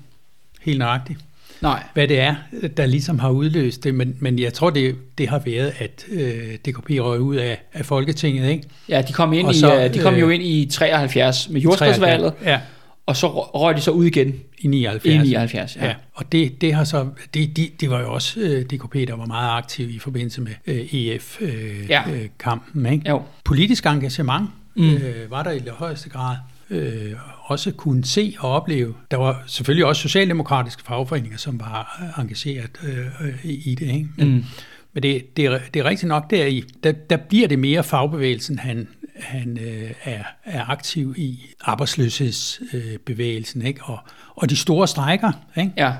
helt 0.68 0.78
nøjagtigt, 0.78 1.18
Nej. 1.60 1.82
hvad 1.94 2.08
det 2.08 2.20
er, 2.20 2.34
der 2.76 2.86
ligesom 2.86 3.18
har 3.18 3.30
udløst 3.30 3.84
det, 3.84 3.94
men, 3.94 4.16
men 4.20 4.38
jeg 4.38 4.52
tror, 4.52 4.70
det, 4.70 4.96
det 5.18 5.28
har 5.28 5.38
været, 5.38 5.72
at 5.78 6.04
øh, 6.10 6.54
DKP 6.54 6.90
røg 6.90 7.20
ud 7.20 7.36
af, 7.36 7.58
af 7.72 7.86
Folketinget, 7.86 8.50
ikke? 8.50 8.64
Ja, 8.88 9.02
de 9.02 9.12
kom, 9.12 9.32
ind 9.32 9.46
Og 9.46 9.54
i, 9.54 9.58
så, 9.58 9.84
øh, 9.84 9.94
de 9.94 9.98
kom 9.98 10.14
øh, 10.14 10.20
jo 10.20 10.28
ind 10.28 10.42
i 10.42 10.68
73 10.70 11.48
med 11.48 11.60
jordskredsvalget, 11.60 12.32
Ja, 12.44 12.60
og 13.06 13.16
så 13.16 13.28
røg 13.28 13.76
de 13.76 13.80
så 13.80 13.90
ud 13.90 14.04
igen 14.04 14.34
i 14.58 14.66
79. 14.66 15.14
i 15.14 15.18
79. 15.18 15.76
Ja. 15.76 15.86
Ja, 15.86 15.94
og 16.14 16.32
det, 16.32 16.60
det 16.60 16.74
har 16.74 16.84
så, 16.84 17.06
det, 17.34 17.56
de, 17.56 17.68
det 17.80 17.90
var 17.90 18.00
jo 18.00 18.12
også 18.12 18.40
øh, 18.40 18.62
DKP, 18.64 18.94
der 18.94 19.16
var 19.16 19.26
meget 19.26 19.50
aktiv 19.58 19.90
i 19.90 19.98
forbindelse 19.98 20.40
med 20.40 20.52
øh, 20.66 20.94
EF-kampen, 20.94 21.48
øh, 21.82 21.90
Ja. 21.90 22.02
øh, 22.12 22.26
kampen, 22.38 22.86
ikke? 22.86 23.08
Jo. 23.08 23.22
Politisk 23.44 23.86
engagement 23.86 24.50
Mm. 24.76 24.94
øh, 24.94 25.30
var 25.30 25.42
der 25.42 25.50
i 25.50 25.60
højeste 25.70 26.08
grad. 26.08 26.36
Øh, 26.70 27.12
også 27.44 27.72
kunne 27.72 28.04
se 28.04 28.36
og 28.38 28.50
opleve. 28.50 28.94
Der 29.10 29.16
var 29.16 29.42
selvfølgelig 29.46 29.86
også 29.86 30.02
socialdemokratiske 30.02 30.82
fagforeninger, 30.82 31.38
som 31.38 31.60
var 31.60 32.12
engageret 32.18 32.70
øh, 32.82 33.44
i 33.44 33.74
det. 33.74 33.86
Ikke? 33.86 34.08
Men, 34.16 34.28
Mm. 34.34 34.44
men 34.92 35.02
det, 35.02 35.36
det, 35.36 35.44
er, 35.44 35.58
det 35.74 35.80
er 35.80 35.84
rigtigt 35.84 36.08
nok 36.08 36.30
deri. 36.30 36.64
Der, 36.84 36.92
der 36.92 37.16
bliver 37.16 37.48
det 37.48 37.58
mere 37.58 37.84
fagbevægelsen, 37.84 38.58
han, 38.58 38.88
han 39.20 39.58
øh, 39.60 39.90
er, 40.04 40.22
er 40.44 40.64
aktiv 40.70 41.14
i 41.16 41.46
arbejdsløshedsbevægelsen, 41.60 43.62
øh, 43.62 43.68
ikke? 43.68 43.84
Og, 43.84 43.98
og 44.36 44.50
de 44.50 44.56
store 44.56 44.88
strækker, 44.88 45.32
ikke? 45.56 45.72
Ja. 45.76 45.92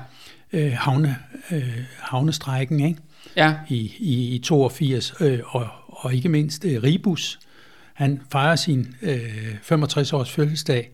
Øh, 0.53 0.71
havne, 0.73 1.15
øh, 1.51 1.77
havnestrækken 1.99 2.79
ikke? 2.79 2.99
Ja. 3.35 3.55
I, 3.69 3.93
i, 3.99 4.35
i 4.35 4.39
82, 4.39 5.13
øh, 5.21 5.39
og, 5.45 5.67
og 5.87 6.13
ikke 6.15 6.29
mindst 6.29 6.65
øh, 6.65 6.83
Ribus. 6.83 7.39
Han 7.99 8.21
fejrer 8.31 8.55
sin 8.55 8.87
øh, 9.01 9.17
65-års 9.71 10.31
fødselsdag 10.31 10.89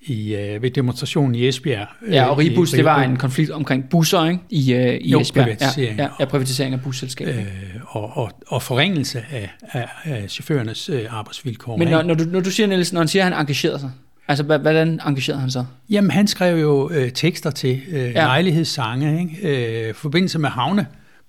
i, 0.00 0.34
øh, 0.34 0.62
ved 0.62 0.70
demonstrationen 0.70 1.34
i 1.34 1.48
Esbjerg. 1.48 1.86
Ja, 2.10 2.24
og 2.24 2.40
øh, 2.40 2.46
i- 2.46 2.50
Ribus, 2.50 2.70
det 2.70 2.84
var 2.84 3.02
en 3.02 3.16
konflikt 3.16 3.50
omkring 3.50 3.88
busser, 3.90 4.24
ikke? 4.26 4.40
I, 4.50 4.74
uh, 4.74 4.94
i 4.94 5.10
Jo, 5.10 5.20
Esbjerg. 5.20 5.44
privatisering. 5.44 5.96
Ja, 5.98 6.02
ja, 6.04 6.08
ja, 6.20 6.24
privatisering 6.24 6.74
af 6.74 6.80
busselskaber. 6.82 7.32
øh, 7.40 7.46
og, 7.86 8.16
og, 8.16 8.30
og 8.46 8.62
forringelse 8.62 9.24
af, 9.30 9.50
af, 9.72 9.88
af 10.04 10.30
chaufførernes 10.30 10.88
øh, 10.88 11.04
arbejdsvilkår. 11.10 11.76
Men 11.76 11.88
når, 11.88 12.02
når, 12.02 12.14
du, 12.14 12.24
når 12.24 12.40
du 12.40 12.50
siger, 12.50 12.66
Niels, 12.66 12.92
når 12.92 13.00
han 13.00 13.08
siger, 13.08 13.26
at 13.26 13.32
han 13.32 13.40
engagerede 13.40 13.78
sig, 13.78 13.90
altså 14.28 14.44
hvordan 14.44 15.00
engagerede 15.06 15.40
han 15.40 15.50
sig? 15.50 15.66
Jamen, 15.90 16.10
han 16.10 16.26
skrev 16.26 16.56
jo 16.60 16.90
øh, 16.92 17.10
tekster 17.12 17.50
til 17.50 17.82
øh, 17.88 17.94
Ja. 18.02 18.10
lejlighedssange. 18.10 19.20
Ikke? 19.20 19.88
Øh, 19.88 19.94
forbindelse 19.94 20.38
med 20.38 20.50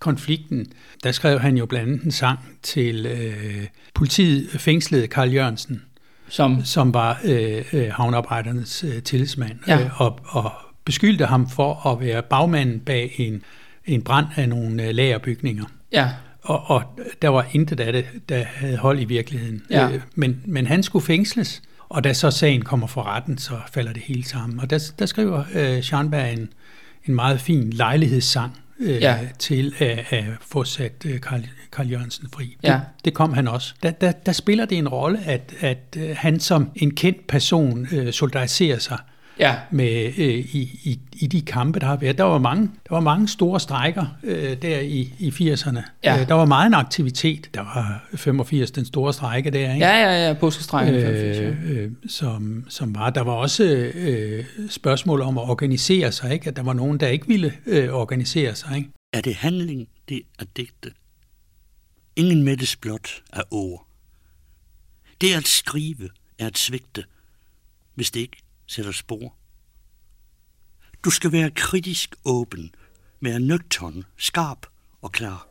havnekonflikten, 0.02 0.66
der 1.04 1.12
skrev 1.12 1.40
han 1.40 1.58
jo 1.58 1.66
blandt 1.66 1.90
andet 1.90 2.04
en 2.06 2.12
sang 2.12 2.40
til 2.64 3.06
øh, 3.06 3.68
politiet 3.94 4.50
fængslede 4.62 5.08
Karl 5.08 5.30
Jørgensen, 5.34 5.82
Som, 6.30 6.66
som 6.66 6.94
var 6.94 7.20
øh, 7.24 7.66
øh, 7.74 7.92
havnearbejdernes 7.92 8.84
øh, 8.84 9.04
tillidsmand, 9.04 9.60
Ja. 9.68 9.80
øh, 9.80 10.02
og, 10.02 10.20
og 10.24 10.52
beskyldte 10.86 11.26
ham 11.26 11.50
for 11.50 11.88
at 11.92 12.00
være 12.00 12.22
bagmanden 12.24 12.80
bag 12.80 13.14
en, 13.18 13.44
en 13.86 14.02
brand 14.02 14.26
af 14.36 14.50
nogle 14.50 14.84
øh, 14.84 14.96
lagerbygninger. 14.96 15.66
ja, 15.92 16.10
Og, 16.42 16.70
og 16.70 16.84
der 17.22 17.30
var 17.30 17.46
intet 17.52 17.80
af 17.80 17.94
det, 17.94 18.06
der 18.30 18.44
havde 18.44 18.78
hold 18.78 19.00
i 19.00 19.06
virkeligheden. 19.06 19.64
Ja. 19.70 19.90
Øh, 19.90 20.02
men, 20.16 20.42
men 20.46 20.68
han 20.68 20.84
skulle 20.84 21.06
fængsles, 21.06 21.62
og 21.90 22.04
da 22.04 22.14
så 22.14 22.32
sagen 22.32 22.62
kommer 22.62 22.88
for 22.88 23.04
retten, 23.04 23.38
så 23.38 23.54
falder 23.74 23.94
det 23.94 24.02
hele 24.04 24.24
sammen. 24.24 24.60
Og 24.60 24.70
der, 24.70 24.92
der 25.00 25.06
skriver 25.06 25.44
øh, 25.56 25.82
Scharnberg 25.82 26.34
en, 26.34 26.50
en 27.06 27.16
meget 27.16 27.42
fin 27.42 27.70
lejlighedssang 27.70 28.58
øh, 28.80 29.02
Ja. 29.02 29.20
til 29.40 29.74
at, 29.80 30.06
at 30.10 30.24
få 30.42 30.64
sat 30.64 31.06
øh, 31.06 31.22
Karl, 31.22 31.44
Karl 31.72 31.88
Jørgensen 31.88 32.28
fri. 32.34 32.58
Ja. 32.64 32.74
Det, 32.74 32.82
det 33.06 33.14
kom 33.14 33.34
han 33.34 33.48
også. 33.48 33.74
Der, 33.84 33.92
der, 33.92 34.12
der 34.12 34.32
spiller 34.32 34.66
det 34.66 34.78
en 34.78 34.88
rolle, 34.88 35.20
at, 35.26 35.54
at 35.60 35.98
øh, 35.98 36.16
han 36.18 36.40
som 36.40 36.72
en 36.76 36.96
kendt 36.96 37.28
person 37.28 37.88
øh, 37.92 38.14
solidariserer 38.14 38.80
sig 38.80 38.98
ja, 39.40 39.56
med 39.72 40.14
øh, 40.18 40.56
i, 40.56 40.80
i, 40.84 41.00
i 41.14 41.28
de 41.28 41.42
kampe, 41.42 41.80
der 41.80 41.86
har 41.86 41.96
været. 41.96 42.18
Der 42.18 42.24
var 42.24 42.38
mange, 42.38 42.64
der 42.64 42.96
var 42.96 43.00
mange 43.00 43.28
store 43.28 43.60
strækker 43.60 44.06
øh, 44.24 44.62
der 44.62 44.80
i, 44.80 45.14
i 45.20 45.30
80'erne. 45.30 45.82
Ja. 46.04 46.22
Øh, 46.22 46.28
der 46.28 46.34
var 46.34 46.46
meget 46.46 46.68
en 46.68 46.74
aktivitet. 46.74 47.50
Der 47.54 47.62
var 47.62 48.08
85, 48.16 48.72
den 48.72 48.86
store 48.86 49.14
strække 49.14 49.52
der, 49.52 49.74
ikke? 49.74 49.86
ja, 49.86 49.98
ja, 49.98 50.28
ja, 50.28 50.34
påskestrækken. 50.34 50.96
Øh, 50.96 51.38
Øh, 51.68 51.92
som, 52.08 52.66
som 52.70 52.96
var. 52.96 53.10
Der 53.10 53.22
var 53.22 53.32
også 53.32 53.64
øh, 53.96 54.46
spørgsmål 54.70 55.22
om 55.22 55.38
at 55.38 55.50
organisere 55.50 56.12
sig, 56.12 56.34
ikke? 56.34 56.48
At 56.48 56.56
der 56.56 56.64
var 56.64 56.74
nogen, 56.74 57.00
der 57.00 57.08
ikke 57.08 57.28
ville 57.28 57.54
øh, 57.66 57.94
organisere 57.94 58.56
sig, 58.56 58.78
ikke? 58.78 58.90
Er 59.14 59.22
det 59.22 59.36
handling, 59.36 59.88
det 60.10 60.22
er 60.40 60.46
digte? 60.58 60.92
Ingen 62.16 62.44
mættes 62.44 62.76
blot 62.76 63.24
af 63.34 63.44
ord. 63.52 63.88
Det 65.22 65.34
at 65.34 65.48
skrive 65.48 66.10
er 66.40 66.48
at 66.48 66.58
svigte, 66.58 67.04
hvis 67.96 68.12
det 68.12 68.20
ikke 68.20 68.38
sætter 68.68 68.92
spor. 68.92 69.36
Du 71.04 71.10
skal 71.10 71.32
være 71.32 71.52
kritisk 71.52 72.16
åben, 72.26 72.76
være 73.22 73.40
nøgtern, 73.40 74.04
skarp 74.18 74.66
og 75.02 75.12
klar. 75.12 75.48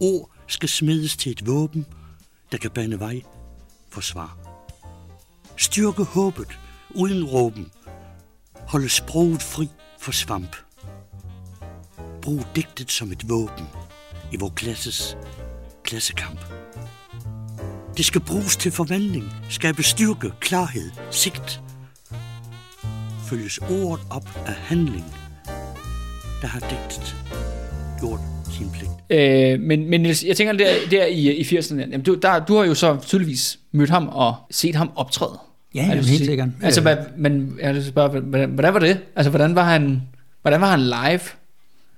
Ord 0.00 0.30
skal 0.46 0.68
smedes 0.68 1.16
til 1.16 1.32
et 1.32 1.46
våben, 1.46 1.86
der 2.52 2.58
kan 2.58 2.70
bane 2.70 3.00
vej 3.00 3.22
for 3.88 4.00
svar. 4.00 4.38
Styrke 5.56 6.02
håbet 6.02 6.58
uden 6.94 7.24
råben. 7.24 7.72
Holde 8.54 8.88
sproget 8.88 9.42
fri 9.42 9.68
for 9.98 10.12
svamp. 10.12 10.56
Brug 12.22 12.46
digtet 12.56 12.90
som 12.90 13.12
et 13.12 13.28
våben 13.28 13.66
i 14.32 14.36
vor 14.36 14.52
klasses 14.56 15.16
klassekamp. 15.84 16.61
Det 17.96 18.04
skal 18.04 18.20
bruges 18.20 18.56
til 18.56 18.72
forvandling, 18.72 19.32
skabe 19.48 19.82
styrke, 19.82 20.30
klarhed, 20.40 20.90
sigt. 21.10 21.60
Følges 23.28 23.58
ordet 23.58 24.06
op 24.10 24.28
af 24.46 24.52
handling, 24.54 25.04
der 26.42 26.46
har 26.48 26.60
digtet 26.60 27.16
gjort 28.00 28.20
sin 28.50 28.70
pligt. 28.70 28.90
øh, 29.10 29.60
men, 29.60 29.90
men 29.90 30.00
Niels, 30.00 30.24
jeg 30.24 30.36
tænker, 30.36 30.52
der, 30.52 30.66
der 30.90 31.06
i, 31.06 31.36
i 31.36 31.42
80'erne, 31.42 31.80
jamen, 31.80 32.02
du, 32.02 32.14
der, 32.14 32.44
du 32.44 32.56
har 32.56 32.64
jo 32.64 32.74
så 32.74 32.96
tydeligvis 33.06 33.58
mødt 33.72 33.90
ham 33.90 34.08
og 34.08 34.34
set 34.50 34.74
ham 34.74 34.90
optræde. 34.96 35.38
Ja, 35.74 35.80
Er 35.82 35.86
jamen, 35.88 36.04
helt 36.04 36.24
sikkert. 36.24 36.48
Altså, 36.62 36.80
hvad, 36.80 36.96
men 37.16 37.56
jeg 37.60 37.74
vil 37.74 37.84
spørge, 37.86 38.20
hvordan, 38.20 38.50
hvordan 38.50 38.74
var 38.74 38.80
det? 38.80 38.98
Altså, 39.16 39.30
hvordan 39.30 39.54
var 39.54 39.64
han, 39.64 40.02
hvordan 40.42 40.60
var 40.60 40.70
han 40.70 40.80
live? 40.80 41.20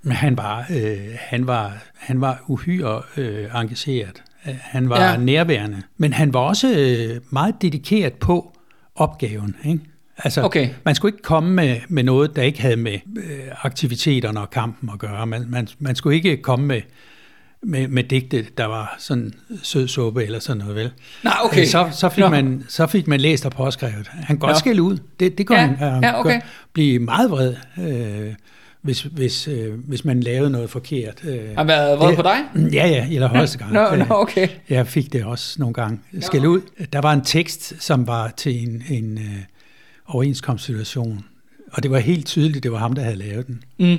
Men 0.04 0.12
han 0.12 0.36
var, 0.36 0.66
øh, 0.70 0.96
han 1.18 1.46
var, 1.46 1.72
han 1.94 2.20
var 2.20 2.42
uhyre 2.46 3.02
øh, 3.16 3.44
engageret. 3.54 4.22
Han 4.60 4.88
var 4.88 5.00
Ja. 5.10 5.16
nærværende. 5.16 5.82
Men 5.96 6.12
han 6.12 6.32
var 6.34 6.40
også 6.40 6.74
øh, 6.78 7.20
meget 7.30 7.54
dedikeret 7.62 8.12
på 8.12 8.56
opgaven. 8.94 9.56
Ikke? 9.64 9.80
Altså, 10.18 10.42
Okay. 10.42 10.68
man 10.84 10.94
skulle 10.94 11.14
ikke 11.14 11.22
komme 11.22 11.50
med, 11.50 11.76
med 11.88 12.02
noget, 12.02 12.36
der 12.36 12.42
ikke 12.42 12.62
havde 12.62 12.76
med 12.76 12.98
øh, 13.16 13.38
aktiviteterne 13.62 14.40
og 14.40 14.50
kampen 14.50 14.90
at 14.92 14.98
gøre. 14.98 15.26
Man, 15.26 15.44
man, 15.48 15.68
man 15.78 15.96
skulle 15.96 16.16
ikke 16.16 16.36
komme 16.36 16.66
med, 16.66 16.80
med, 17.62 17.88
med 17.88 18.04
digte, 18.04 18.46
der 18.58 18.64
var 18.64 18.94
sådan 18.98 19.32
sød 19.62 19.88
suppe 19.88 20.24
eller 20.24 20.38
sådan 20.38 20.58
noget, 20.58 20.74
vel? 20.76 20.90
Nej, 21.22 21.34
okay. 21.44 21.60
Øh, 21.60 21.66
Så, 21.66 21.88
så, 21.92 22.08
fik 22.08 22.24
Nå. 22.24 22.28
man, 22.30 22.64
så 22.68 22.86
fik 22.86 23.08
man 23.08 23.20
læst 23.20 23.46
og 23.46 23.52
påskrevet. 23.52 24.08
Han 24.08 24.26
kan 24.26 24.38
godt 24.38 24.52
Nå. 24.52 24.58
skælde 24.58 24.82
ud. 24.82 24.98
Det, 25.20 25.38
det 25.38 25.46
kunne 25.46 25.58
Ja, 25.60 25.66
han, 25.66 25.76
han 25.76 26.02
ja, 26.02 26.20
okay. 26.20 26.40
blive 26.72 26.98
meget 26.98 27.30
vred, 27.30 27.54
øh, 27.78 28.34
hvis, 28.84 29.02
hvis, 29.02 29.48
øh, 29.48 29.74
hvis 29.74 30.04
man 30.04 30.20
lavede 30.20 30.50
noget 30.50 30.70
forkert. 30.70 31.24
Øh, 31.24 31.56
Har 31.56 31.64
været 31.64 31.98
vred 31.98 32.16
på 32.16 32.22
dig? 32.22 32.44
Ja, 32.72 32.86
ja, 32.88 33.08
i 33.10 33.14
allerhøjeste 33.14 33.58
gang. 33.58 33.72
Nå, 33.78 33.80
Øh, 33.92 33.98
nå, 33.98 34.04
okay. 34.08 34.48
Jeg 34.68 34.86
fik 34.86 35.12
det 35.12 35.24
også 35.24 35.60
nogle 35.60 35.74
gange 35.74 36.00
skæld 36.20 36.46
ud. 36.46 36.60
Der 36.92 37.00
var 37.00 37.12
en 37.12 37.24
tekst, 37.24 37.82
som 37.82 38.06
var 38.06 38.28
til 38.36 38.62
en, 38.68 38.82
en 38.88 39.18
øh, 39.18 39.42
overenskomstsituation, 40.06 41.24
og 41.72 41.82
det 41.82 41.90
var 41.90 41.98
helt 41.98 42.26
tydeligt, 42.26 42.62
det 42.62 42.72
var 42.72 42.78
ham, 42.78 42.92
der 42.92 43.02
havde 43.02 43.16
lavet 43.16 43.46
den. 43.46 43.62
Mm. 43.78 43.98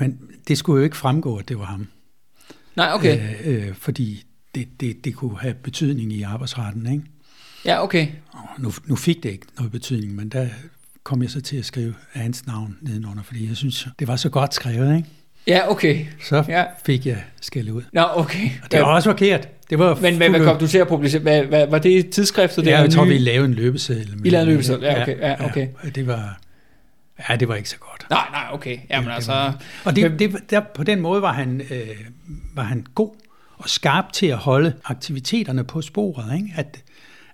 Men 0.00 0.18
det 0.48 0.58
skulle 0.58 0.78
jo 0.78 0.84
ikke 0.84 0.96
fremgå, 0.96 1.36
at 1.36 1.48
det 1.48 1.58
var 1.58 1.64
ham. 1.64 1.86
Nej, 2.76 2.90
okay. 2.94 3.20
Øh, 3.44 3.68
øh, 3.68 3.74
fordi 3.74 4.24
det, 4.54 4.68
det, 4.80 5.04
det 5.04 5.14
kunne 5.14 5.38
have 5.38 5.54
betydning 5.54 6.12
i 6.12 6.22
arbejdsretten, 6.22 6.92
ikke? 6.92 7.04
Ja, 7.64 7.82
okay. 7.82 8.08
Og 8.32 8.48
nu, 8.58 8.72
nu 8.86 8.96
fik 8.96 9.22
det 9.22 9.30
ikke 9.30 9.46
noget 9.56 9.72
betydning, 9.72 10.14
men 10.14 10.28
der 10.28 10.48
kom 11.04 11.22
jeg 11.22 11.30
så 11.30 11.40
til 11.40 11.56
at 11.56 11.64
skrive 11.64 11.94
hans 12.12 12.46
navn 12.46 12.76
nedenunder, 12.80 13.22
fordi 13.22 13.48
jeg 13.48 13.56
synes, 13.56 13.88
det 13.98 14.08
var 14.08 14.16
så 14.16 14.28
godt 14.28 14.54
skrevet, 14.54 14.96
ikke? 14.96 15.08
Ja, 15.46 15.70
okay. 15.70 16.06
Så 16.24 16.44
Ja. 16.48 16.64
fik 16.86 17.06
jeg 17.06 17.22
skæld 17.40 17.70
ud. 17.70 17.82
Nå, 17.92 18.02
okay. 18.14 18.50
Og 18.64 18.72
det 18.72 18.80
var 18.80 18.86
også 18.86 19.10
forkert. 19.10 19.48
Det 19.70 19.78
var 19.78 19.98
Men 20.00 20.16
hvad, 20.16 20.30
hvad 20.30 20.44
kom 20.44 20.58
du 20.58 20.66
til 20.66 20.78
at 20.78 20.88
publicere? 20.88 21.22
Hvad, 21.22 21.42
hvad, 21.44 21.66
var 21.66 21.78
det 21.78 22.10
tidsskriftet? 22.10 22.66
Ja, 22.66 22.70
der 22.70 22.78
jeg 22.80 22.90
tror, 22.90 23.04
nye? 23.04 23.10
vi 23.10 23.18
lavede 23.18 23.44
en 23.44 23.54
løbeseddel. 23.54 24.20
I 24.24 24.30
lavede 24.30 24.46
en 24.46 24.52
løbeseddel, 24.52 24.82
ja, 24.84 25.02
okay, 25.02 25.18
ja, 25.20 25.44
okay. 25.46 25.68
Ja, 25.84 25.88
det 25.88 26.06
var, 26.06 26.40
ja, 27.28 27.36
det 27.36 27.48
var 27.48 27.54
ikke 27.54 27.68
så 27.68 27.76
godt. 27.78 28.06
Nej, 28.10 28.26
nej, 28.32 28.46
okay. 28.52 28.78
Jamen 28.90 29.08
Det 29.08 29.14
altså... 29.14 29.32
var- 29.32 29.62
Og 29.84 29.96
det, 29.96 30.18
det, 30.18 30.36
der, 30.50 30.60
på 30.74 30.84
den 30.84 31.00
måde 31.00 31.22
var 31.22 31.32
han, 31.32 31.60
øh, 31.70 31.88
var 32.54 32.62
han 32.62 32.86
god 32.94 33.10
og 33.56 33.68
skarp 33.68 34.12
til 34.12 34.26
at 34.26 34.36
holde 34.36 34.72
aktiviteterne 34.84 35.64
på 35.64 35.82
sporet. 35.82 36.34
Ikke? 36.36 36.52
At, 36.56 36.82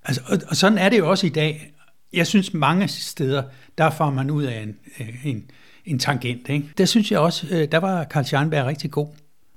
altså, 0.04 0.22
og, 0.26 0.38
og 0.48 0.56
sådan 0.56 0.78
er 0.78 0.88
det 0.88 0.98
jo 0.98 1.10
også 1.10 1.26
i 1.26 1.30
dag. 1.30 1.72
Jeg 2.12 2.26
synes 2.26 2.54
mange 2.54 2.88
steder, 2.88 3.42
der 3.78 3.90
får 3.90 4.10
man 4.10 4.30
ud 4.30 4.42
af 4.42 4.62
en, 4.62 4.74
øh, 5.00 5.26
en, 5.26 5.44
en 5.84 5.98
tangent. 5.98 6.48
Ikke? 6.48 6.68
Der 6.78 6.84
synes 6.84 7.10
jeg 7.12 7.18
også, 7.20 7.46
øh, 7.50 7.68
der 7.72 7.78
var 7.78 8.04
Karl 8.04 8.24
Scharnberg 8.24 8.66
rigtig 8.66 8.90
god. 8.90 9.06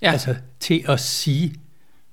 Ja. 0.01 0.11
Altså 0.11 0.35
til 0.59 0.83
at 0.87 0.99
sige 0.99 1.53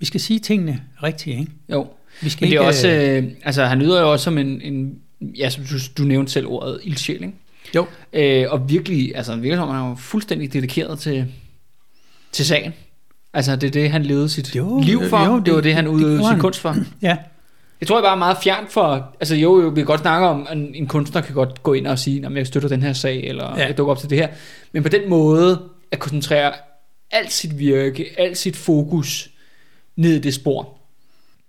vi 0.01 0.07
skal 0.07 0.20
sige 0.20 0.39
tingene 0.39 0.82
rigtigt, 1.03 1.39
ikke? 1.41 1.53
Jo. 1.72 1.86
Vi 2.22 2.28
skal 2.30 2.45
Men 2.45 2.51
det 2.51 2.57
er 2.57 2.61
ikke, 2.61 2.68
også, 2.68 2.89
øh, 2.89 3.24
øh, 3.24 3.30
altså 3.43 3.64
han 3.64 3.78
lyder 3.78 4.01
jo 4.01 4.12
også 4.12 4.24
som 4.24 4.39
en, 4.39 4.61
en 4.61 4.99
ja, 5.20 5.51
som 5.51 5.64
du, 5.64 5.74
du 5.99 6.03
nævnte 6.09 6.32
selv 6.32 6.47
ordet, 6.47 6.80
ildsjæl, 6.84 7.22
ikke? 7.22 7.34
Jo, 7.74 7.86
Øh, 8.12 8.45
og 8.51 8.70
virkelig, 8.70 9.16
altså 9.16 9.36
virkelig 9.36 9.57
som 9.57 9.68
han 9.68 9.89
jo 9.91 9.95
fuldstændig 9.95 10.53
dedikeret 10.53 10.99
til, 10.99 11.26
til 12.32 12.47
sagen. 12.47 12.72
Altså 13.32 13.57
det 13.57 13.66
er 13.66 13.70
det, 13.70 13.91
han 13.91 14.03
levede 14.03 14.28
sit 14.28 14.57
Jo, 14.57 14.80
liv 14.80 15.03
for. 15.09 15.26
jo, 15.26 15.36
det, 15.36 15.47
det 15.47 15.55
var 15.55 15.61
det- 15.61 15.74
han 15.74 15.89
udøvede 15.89 16.28
sin 16.30 16.39
kunst 16.39 16.61
for. 16.61 16.76
ja, 17.03 17.16
Jeg 17.81 17.89
tror, 17.89 17.97
jeg 17.99 18.03
bare 18.03 18.12
er 18.12 18.18
meget 18.18 18.37
fjernt 18.43 18.72
for... 18.72 19.14
Altså 19.20 19.35
jo, 19.35 19.62
jo 19.62 19.68
vi 19.68 19.74
kan 19.81 19.85
godt 19.87 20.01
snakke 20.01 20.26
om, 20.26 20.47
at 20.51 20.57
en, 20.57 20.87
kunstner 20.87 21.20
kan 21.20 21.35
godt 21.35 21.62
gå 21.62 21.72
ind 21.72 21.87
og 21.87 21.99
sige, 21.99 22.26
at 22.26 22.33
jeg 22.33 22.47
støtter 22.47 22.68
den 22.68 22.83
her 22.83 22.93
sag, 22.93 23.24
eller 23.24 23.57
Ja. 23.59 23.66
jeg 23.66 23.79
dukker 23.79 23.91
op 23.91 23.99
til 23.99 24.11
det 24.11 24.18
her. 24.18 24.29
Men 24.72 24.83
på 24.83 24.89
den 24.89 25.09
måde 25.11 25.62
at 25.93 25.99
koncentrere 25.99 26.53
alt 27.11 27.33
sit 27.33 27.59
virke, 27.59 28.07
alt 28.18 28.39
sit 28.39 28.57
fokus 28.57 29.31
ned 29.97 30.14
i 30.14 30.18
det 30.18 30.35
spor, 30.35 30.74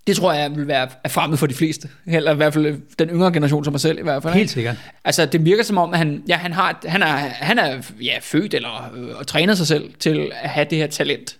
det 0.07 0.17
tror 0.17 0.33
jeg 0.33 0.55
vil 0.55 0.67
være 0.67 0.89
fremmed 1.09 1.37
for 1.37 1.47
de 1.47 1.53
fleste. 1.53 1.89
Eller 2.05 2.31
i 2.33 2.35
hvert 2.35 2.53
fald 2.53 2.81
den 2.99 3.09
yngre 3.09 3.33
generation 3.33 3.63
som 3.63 3.73
mig 3.73 3.81
selv 3.81 3.99
i 3.99 4.01
hvert 4.01 4.23
fald. 4.23 4.33
helt 4.33 4.41
ikke? 4.43 4.53
sikkert. 4.53 4.75
Altså, 5.05 5.25
det 5.25 5.45
virker 5.45 5.63
som 5.63 5.77
om, 5.77 5.93
at 5.93 5.97
han, 5.97 6.23
ja, 6.27 6.35
han, 6.35 6.53
har, 6.53 6.81
han 6.85 7.03
er, 7.03 7.15
han 7.17 7.59
er 7.59 7.81
ja, 8.01 8.17
født 8.21 8.53
eller 8.53 8.91
øh, 8.95 9.15
og 9.15 9.27
træner 9.27 9.55
sig 9.55 9.67
selv 9.67 9.93
til 9.99 10.31
at 10.41 10.49
have 10.49 10.67
det 10.69 10.77
her 10.77 10.87
talent. 10.87 11.37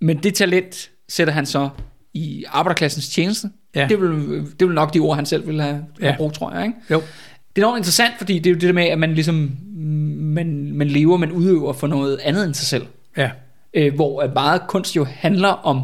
Men 0.00 0.16
det 0.16 0.34
talent 0.34 0.90
sætter 1.08 1.32
han 1.34 1.46
så 1.46 1.68
i 2.16 2.44
arbejderklassens 2.48 3.08
tjeneste. 3.08 3.48
Ja. 3.74 3.86
Det, 3.90 4.00
vil, 4.00 4.10
det 4.60 4.66
vil 4.68 4.74
nok 4.74 4.94
de 4.94 4.98
ord, 4.98 5.16
han 5.16 5.26
selv 5.26 5.46
ville 5.46 5.62
have, 5.62 5.84
ja. 6.00 6.06
Have 6.06 6.16
brugt, 6.16 6.34
tror 6.34 6.52
jeg. 6.54 6.64
Ikke? 6.64 6.76
Jo, 6.90 7.02
Det 7.56 7.62
er 7.62 7.66
enormt 7.66 7.78
interessant, 7.78 8.14
fordi 8.18 8.38
det 8.38 8.46
er 8.46 8.50
jo 8.50 8.54
det 8.54 8.66
der 8.66 8.72
med, 8.72 8.84
at 8.84 8.98
man 8.98 9.14
ligesom 9.14 9.50
man, 10.18 10.72
man 10.72 10.88
lever, 10.88 11.16
man 11.16 11.32
udøver 11.32 11.72
for 11.72 11.86
noget 11.86 12.18
andet 12.24 12.44
end 12.46 12.54
sig 12.54 12.66
selv. 12.66 12.86
ja, 13.16 13.30
Øh, 13.74 13.94
hvor 13.94 14.20
at 14.22 14.34
meget 14.34 14.60
kunst 14.68 14.96
jo 14.96 15.04
handler 15.10 15.48
om 15.48 15.82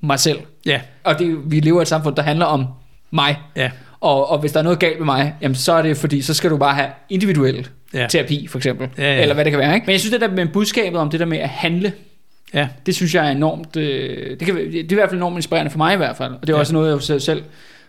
mig 0.00 0.20
selv. 0.20 0.38
ja, 0.66 0.80
Og 1.04 1.18
det, 1.18 1.50
vi 1.52 1.60
lever 1.60 1.80
i 1.80 1.82
et 1.82 1.88
samfund, 1.88 2.16
der 2.16 2.22
handler 2.22 2.46
om 2.46 2.64
mig. 3.10 3.36
ja, 3.56 3.70
Og, 4.00 4.30
og 4.30 4.38
hvis 4.38 4.52
der 4.52 4.58
er 4.58 4.64
noget 4.64 4.78
galt 4.78 4.98
med 4.98 5.04
mig, 5.06 5.34
jamen 5.42 5.54
så 5.54 5.72
er 5.72 5.82
det 5.82 5.96
fordi, 5.96 6.22
så 6.22 6.34
skal 6.34 6.50
du 6.50 6.56
bare 6.56 6.74
have 6.74 6.88
individuel 7.08 7.68
ja. 7.94 8.06
terapi, 8.10 8.46
for 8.46 8.58
eksempel. 8.58 8.88
Ja, 8.98 9.14
ja. 9.14 9.22
Eller 9.22 9.34
hvad 9.34 9.44
det 9.44 9.50
kan 9.50 9.58
være. 9.60 9.74
Ikke? 9.74 9.84
Men 9.86 9.92
jeg 9.92 10.00
synes, 10.00 10.12
det 10.12 10.20
der 10.20 10.30
med 10.30 10.46
budskabet 10.48 11.00
om 11.00 11.10
det 11.10 11.20
der 11.20 11.26
med 11.26 11.38
at 11.38 11.48
handle, 11.48 11.92
ja, 12.54 12.68
det 12.86 12.94
synes 12.94 13.14
jeg 13.14 13.26
er 13.26 13.30
enormt, 13.30 13.76
øh, 13.76 14.30
det, 14.30 14.46
kan, 14.46 14.54
det 14.56 14.78
er 14.78 14.84
i 14.90 14.94
hvert 14.94 15.08
fald 15.08 15.18
enormt 15.20 15.36
inspirerende 15.36 15.70
for 15.70 15.78
mig 15.78 15.94
i 15.94 15.96
hvert 15.96 16.16
fald. 16.16 16.32
Og 16.32 16.40
det 16.40 16.48
er 16.48 16.54
Ja. 16.54 16.60
også 16.60 16.72
noget, 16.72 16.88
jeg 17.02 17.10
jo 17.14 17.18
selv- 17.18 17.42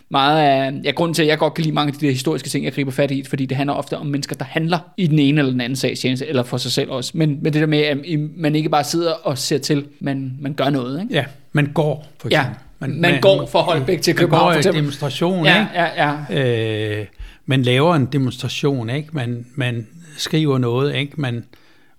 meget 0.09 0.39
af, 0.39 0.71
ja, 0.83 0.91
grunden 0.91 1.13
til, 1.15 1.21
at 1.21 1.27
jeg 1.27 1.37
godt 1.37 1.53
kan 1.53 1.63
lide 1.63 1.75
mange 1.75 1.93
af 1.93 1.99
de 1.99 2.05
der 2.05 2.11
historiske 2.11 2.49
ting, 2.49 2.65
jeg 2.65 2.73
griber 2.73 2.91
fat 2.91 3.11
i, 3.11 3.23
fordi 3.23 3.45
det 3.45 3.57
handler 3.57 3.73
ofte 3.73 3.97
om 3.97 4.05
mennesker, 4.05 4.35
der 4.35 4.45
handler 4.45 4.79
i 4.97 5.07
den 5.07 5.19
ene 5.19 5.39
eller 5.39 5.51
den 5.51 5.61
anden 5.61 5.75
sags 5.75 5.99
tjeneste, 5.99 6.27
eller 6.27 6.43
for 6.43 6.57
sig 6.57 6.71
selv 6.71 6.89
også. 6.91 7.11
Men, 7.15 7.29
men 7.41 7.53
det 7.53 7.61
der 7.61 7.67
med, 7.67 7.79
at 7.79 7.97
man 8.37 8.55
ikke 8.55 8.69
bare 8.69 8.83
sidder 8.83 9.11
og 9.11 9.37
ser 9.37 9.57
til, 9.57 9.85
man, 9.99 10.33
man 10.41 10.53
gør 10.53 10.69
noget. 10.69 11.01
Ikke? 11.01 11.13
ja. 11.13 11.25
Man 11.51 11.65
går, 11.73 12.07
for 12.21 12.27
Ja, 12.31 12.41
eksempel. 12.81 13.01
man 13.01 13.21
går 13.21 13.45
fra 13.45 13.59
Holbæk 13.61 14.01
til 14.01 14.11
man 14.15 14.17
København, 14.19 14.45
går 14.45 14.51
for 14.51 14.57
eksempel. 14.57 14.81
demonstration, 14.81 15.45
Ja, 15.45 15.59
ikke? 15.61 15.71
ja, 15.75 16.15
ja. 16.29 16.99
Øh, 16.99 17.05
man 17.45 17.61
laver 17.63 17.95
en 17.95 18.05
demonstration, 18.05 18.89
ikke? 18.89 19.07
Man, 19.11 19.45
man 19.55 19.87
skriver 20.17 20.57
noget, 20.57 20.95
ikke? 20.95 21.11
Man, 21.21 21.43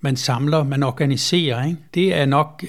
man 0.05 0.17
samler, 0.17 0.63
man 0.65 0.83
organiserer, 0.83 1.65
ikke? 1.65 1.77
Det 1.95 2.15
er 2.15 2.27
nok 2.27 2.65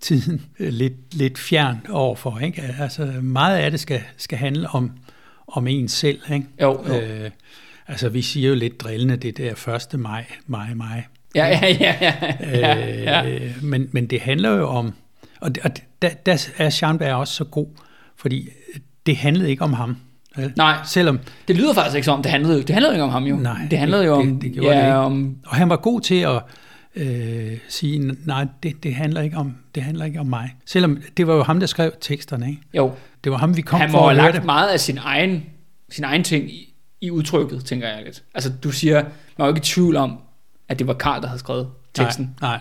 tiden 0.00 0.42
lidt, 0.58 1.14
lidt 1.14 1.38
fjern 1.38 1.78
overfor, 1.90 2.38
ikke? 2.38 2.62
Altså 2.80 3.06
meget 3.22 3.56
af 3.58 3.70
det 3.70 3.80
skal, 3.80 4.00
skal 4.16 4.38
handle 4.38 4.68
om, 4.68 4.90
om 5.48 5.66
en 5.66 5.88
selv, 5.88 6.18
ikke? 6.32 6.46
Jo, 6.62 6.84
jo. 6.88 6.94
Øh, 7.00 7.30
altså 7.88 8.08
vi 8.08 8.22
siger 8.22 8.48
jo 8.48 8.54
lidt 8.54 8.80
drillende, 8.80 9.16
det 9.16 9.36
der 9.38 9.76
1. 9.94 10.00
maj, 10.00 10.24
maj, 10.46 10.74
maj. 10.74 11.02
Ja, 11.34 11.46
ja, 11.46 11.76
ja, 11.80 11.94
ja, 12.00 12.14
ja, 12.58 13.02
ja. 13.02 13.28
Øh, 13.30 13.52
men, 13.62 13.88
men 13.92 14.06
det 14.06 14.20
handler 14.20 14.50
jo 14.50 14.68
om, 14.68 14.92
og, 15.40 15.50
og 15.64 15.70
der, 16.02 16.08
der 16.26 16.46
er 16.58 16.70
Scharnberg 16.70 17.14
også 17.14 17.34
så 17.34 17.44
god, 17.44 17.66
fordi 18.16 18.48
det 19.06 19.16
handlede 19.16 19.50
ikke 19.50 19.62
om 19.62 19.72
ham. 19.72 19.96
vel? 20.36 20.52
Nej. 20.56 20.76
Selvom, 20.86 21.18
Det 21.48 21.56
lyder 21.56 21.74
faktisk 21.74 21.94
ikke 21.96 22.04
som, 22.06 22.22
det 22.22 22.30
handlede, 22.32 22.62
det 22.62 22.70
handlede 22.70 22.94
ikke 22.94 23.04
om 23.04 23.10
ham 23.10 23.24
jo. 23.24 23.36
Nej, 23.36 23.58
det 23.70 23.78
handlede 23.78 24.02
det- 24.02 24.08
jo 24.08 24.14
om, 24.14 24.26
det- 24.32 24.42
det 24.42 24.52
gjorde 24.52 24.68
ja, 24.70 24.76
det 24.80 24.86
ikke. 24.86 24.96
om, 24.96 25.36
og 25.46 25.56
han 25.56 25.68
var 25.68 25.76
god 25.76 26.00
til 26.00 26.14
at 26.20 26.42
øh, 26.96 27.58
sige, 27.68 27.98
nej, 28.24 28.46
det, 28.62 28.82
det, 28.82 28.94
handler 28.94 29.20
ikke 29.20 29.36
om, 29.36 29.56
det 29.74 29.82
handler 29.82 30.04
ikke 30.04 30.20
om 30.20 30.26
mig. 30.26 30.54
Selvom 30.66 30.98
det 31.16 31.26
var 31.26 31.34
jo 31.34 31.42
ham, 31.42 31.60
der 31.60 31.66
skrev 31.66 31.92
teksterne, 32.00 32.48
ikke? 32.48 32.62
jo, 32.74 32.92
Det 33.24 33.32
var 33.32 33.38
ham, 33.38 33.56
vi 33.56 33.62
kom 33.62 33.80
han 33.80 33.90
for 33.90 33.98
må 33.98 34.02
have 34.08 34.10
at 34.10 34.16
høre 34.16 34.32
lagt 34.32 34.36
det. 34.36 34.44
meget 34.46 34.68
af 34.68 34.80
sin 34.80 34.98
egen, 34.98 35.44
sin 35.90 36.04
egen 36.04 36.24
ting 36.24 36.50
i, 36.50 36.74
i 37.00 37.10
udtrykket, 37.10 37.64
tænker 37.64 37.88
jeg 37.88 38.04
lidt. 38.04 38.22
Altså, 38.34 38.50
du 38.64 38.70
siger, 38.70 39.02
man 39.02 39.12
var 39.38 39.44
jo 39.46 39.50
ikke 39.54 39.58
i 39.58 39.64
tvivl 39.64 39.96
om, 39.96 40.18
at 40.68 40.78
det 40.78 40.86
var 40.86 40.94
Karl, 40.94 41.20
der 41.22 41.26
havde 41.28 41.38
skrevet 41.38 41.68
teksten. 41.94 42.34
Nej, 42.40 42.50
nej. 42.50 42.60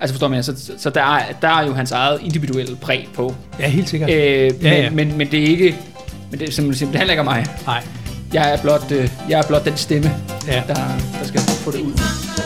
Altså, 0.00 0.14
forstår 0.14 0.28
man, 0.28 0.42
så, 0.42 0.72
så 0.78 0.90
der, 0.90 1.02
er, 1.02 1.32
der 1.42 1.48
er 1.48 1.66
jo 1.66 1.72
hans 1.72 1.92
eget 1.92 2.20
individuelle 2.22 2.76
præg 2.76 3.08
på. 3.14 3.34
Ja, 3.60 3.68
helt 3.68 3.88
sikkert. 3.88 4.10
Øh, 4.10 4.16
Ja, 4.16 4.50
men, 4.52 4.62
ja. 4.62 4.90
Men, 4.90 5.18
men 5.18 5.30
det 5.30 5.42
er 5.42 5.46
ikke, 5.46 5.76
men 6.30 6.40
det, 6.40 6.54
simpelthen, 6.54 6.88
det 6.88 6.96
handler 6.96 7.12
ikke 7.12 7.20
om 7.20 7.26
mig. 7.26 7.46
Nej, 7.66 7.84
Jeg 8.32 8.52
er 8.54 8.62
blot, 8.62 8.92
øh, 8.92 9.10
jeg 9.28 9.38
er 9.40 9.46
blot 9.48 9.64
den 9.64 9.76
stemme, 9.76 10.10
ja. 10.46 10.62
der, 10.68 10.74
der 11.18 11.24
skal 11.24 11.40
få 11.40 11.70
det 11.70 11.80
ud. 11.80 12.43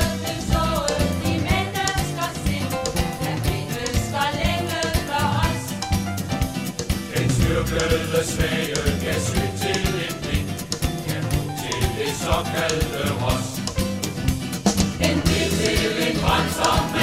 Den 7.69 7.77
styrkede 7.77 8.25
svage 8.27 8.75
gav 9.05 9.21
til 9.61 9.95
en 10.05 10.15
blind, 10.23 10.49
kan 11.07 11.23
mod 11.23 11.49
til 11.61 11.83
det 11.99 12.15
såkaldte 12.23 13.13
ros. 13.21 13.49
En 15.01 15.21
bil 15.21 15.51
til 15.61 16.09
en 16.09 16.17
drøm, 16.21 16.49
som 16.59 16.98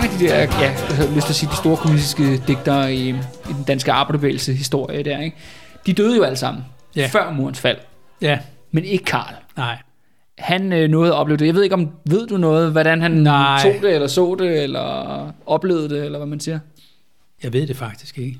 mange 0.00 0.12
af 0.12 0.18
de 0.18 0.24
der, 0.24 0.36
ja, 0.38 0.70
jeg 0.88 0.96
har 0.96 1.14
lyst 1.14 1.26
til 1.26 1.32
at 1.32 1.36
sige, 1.36 1.50
de 1.50 1.56
store 1.56 1.76
kommunistiske 1.76 2.42
digtere 2.48 2.94
i, 2.94 3.08
i 3.08 3.52
den 3.56 3.64
danske 3.66 3.92
arbejderbevægelse 3.92 4.52
historie 4.54 5.02
der, 5.02 5.20
ikke? 5.20 5.36
de 5.86 5.92
døde 5.92 6.16
jo 6.16 6.22
alle 6.22 6.36
sammen 6.36 6.64
Ja. 6.96 7.08
før 7.12 7.30
murens 7.32 7.60
fald, 7.60 7.76
Ja, 8.20 8.38
men 8.70 8.84
ikke 8.84 9.04
Karl. 9.04 9.34
nej. 9.56 9.78
Han 10.38 10.72
øh, 10.72 10.90
nåede 10.90 11.08
at 11.12 11.14
opleve 11.16 11.36
det. 11.36 11.46
Jeg 11.46 11.54
ved 11.54 11.62
ikke, 11.62 11.74
om 11.74 11.90
ved 12.04 12.26
du 12.26 12.36
noget, 12.36 12.72
hvordan 12.72 13.00
han 13.02 13.10
Nej. 13.10 13.62
tog 13.62 13.74
det, 13.82 13.94
eller 13.94 14.06
så 14.08 14.36
det, 14.38 14.62
eller 14.62 15.32
oplevede 15.46 15.88
det, 15.88 16.04
eller 16.04 16.18
hvad 16.18 16.26
man 16.28 16.40
siger? 16.40 16.58
Jeg 17.42 17.52
ved 17.52 17.66
det 17.66 17.76
faktisk 17.76 18.18
ikke. 18.18 18.38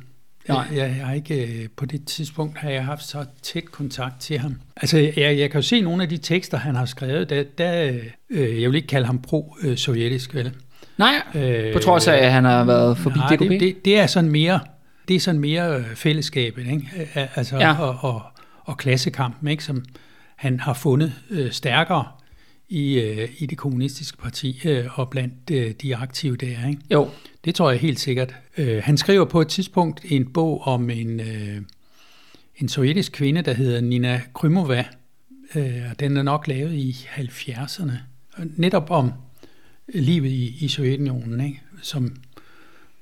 Nej. 0.49 0.65
Jeg, 0.71 0.77
jeg, 0.77 0.95
jeg 0.99 1.07
har 1.07 1.15
ikke, 1.15 1.47
øh, 1.47 1.69
på 1.77 1.87
det 1.87 2.05
tidspunkt 2.05 2.59
har 2.59 2.71
jeg 2.71 2.85
haft 2.85 3.05
så 3.07 3.25
tæt 3.43 3.65
kontakt 3.71 4.21
til 4.21 4.39
ham. 4.39 4.55
Altså, 4.77 4.99
jeg, 4.99 5.39
jeg 5.39 5.51
kan 5.51 5.59
jo 5.61 5.63
se 5.67 5.81
nogle 5.81 6.03
af 6.03 6.09
de 6.09 6.17
tekster, 6.17 6.59
han 6.59 6.75
har 6.75 6.85
skrevet, 6.87 7.31
der, 7.31 7.45
der 7.59 7.93
øh, 8.31 8.63
jeg 8.63 8.71
vil 8.71 8.77
ikke 8.77 8.89
kalde 8.89 9.07
ham 9.07 9.19
pro-sovjetisk, 9.19 10.35
vel? 10.35 10.53
Nej, 10.99 11.23
Øh, 11.35 11.73
på 11.73 11.79
trods 11.79 12.09
af, 12.09 12.17
at 12.17 12.33
han 12.33 12.45
har 12.45 12.65
været 12.65 12.99
forbi 12.99 13.19
nej, 13.19 13.37
DKP. 13.37 13.41
det, 13.49 13.61
det, 13.61 13.85
det 13.85 13.99
er 13.99 14.07
sådan 14.07 14.31
mere, 14.31 14.61
det 15.09 15.17
er 15.17 15.21
sådan 15.21 15.41
mere 15.41 15.77
øh, 15.79 15.85
fællesskabet, 15.95 16.67
ikke? 16.67 16.91
Øh, 17.17 17.39
Altså, 17.39 17.57
Ja. 17.57 17.79
og, 17.83 17.99
og, 18.15 18.23
og 18.65 18.77
klassekampen, 18.77 19.49
ikke? 19.49 19.65
Som 19.65 19.85
han 20.37 20.61
har 20.61 20.75
fundet 20.75 21.13
øh, 21.31 21.51
stærkere 21.53 22.05
i, 22.69 22.99
øh, 23.01 23.29
i 23.39 23.47
det 23.47 23.59
kommunistiske 23.59 24.19
parti 24.19 24.61
øh, 24.65 24.99
og 24.99 25.11
blandt 25.11 25.51
øh, 25.53 25.71
de 25.83 25.97
aktive 25.97 26.37
der, 26.37 26.69
ikke? 26.69 26.81
Jo, 26.93 27.09
Det 27.45 27.55
tror 27.55 27.71
jeg 27.71 27.81
helt 27.81 28.01
sikkert. 28.01 28.35
Øh, 28.59 28.83
han 28.85 28.97
skriver 28.97 29.25
på 29.25 29.41
et 29.41 29.49
tidspunkt 29.49 30.01
en 30.09 30.33
bog 30.33 30.67
om 30.67 30.91
en, 30.91 31.21
øh, 31.21 31.61
en 32.57 32.69
sovjetisk 32.69 33.13
kvinde, 33.13 33.43
der 33.43 33.53
hedder 33.55 33.81
Nina 33.81 34.21
Krymova. 34.35 34.85
Øh, 35.55 35.73
og 35.91 36.01
den 36.01 36.17
er 36.17 36.23
nok 36.23 36.49
lavet 36.49 36.73
i 36.73 36.93
70'erne. 37.17 37.93
Og 38.33 38.45
Netop 38.57 38.91
om 38.91 39.13
livet 39.95 40.29
i, 40.31 40.57
i 40.61 40.69
Sovjetunionen, 40.69 41.41
ikke? 41.41 41.61
som 41.83 42.17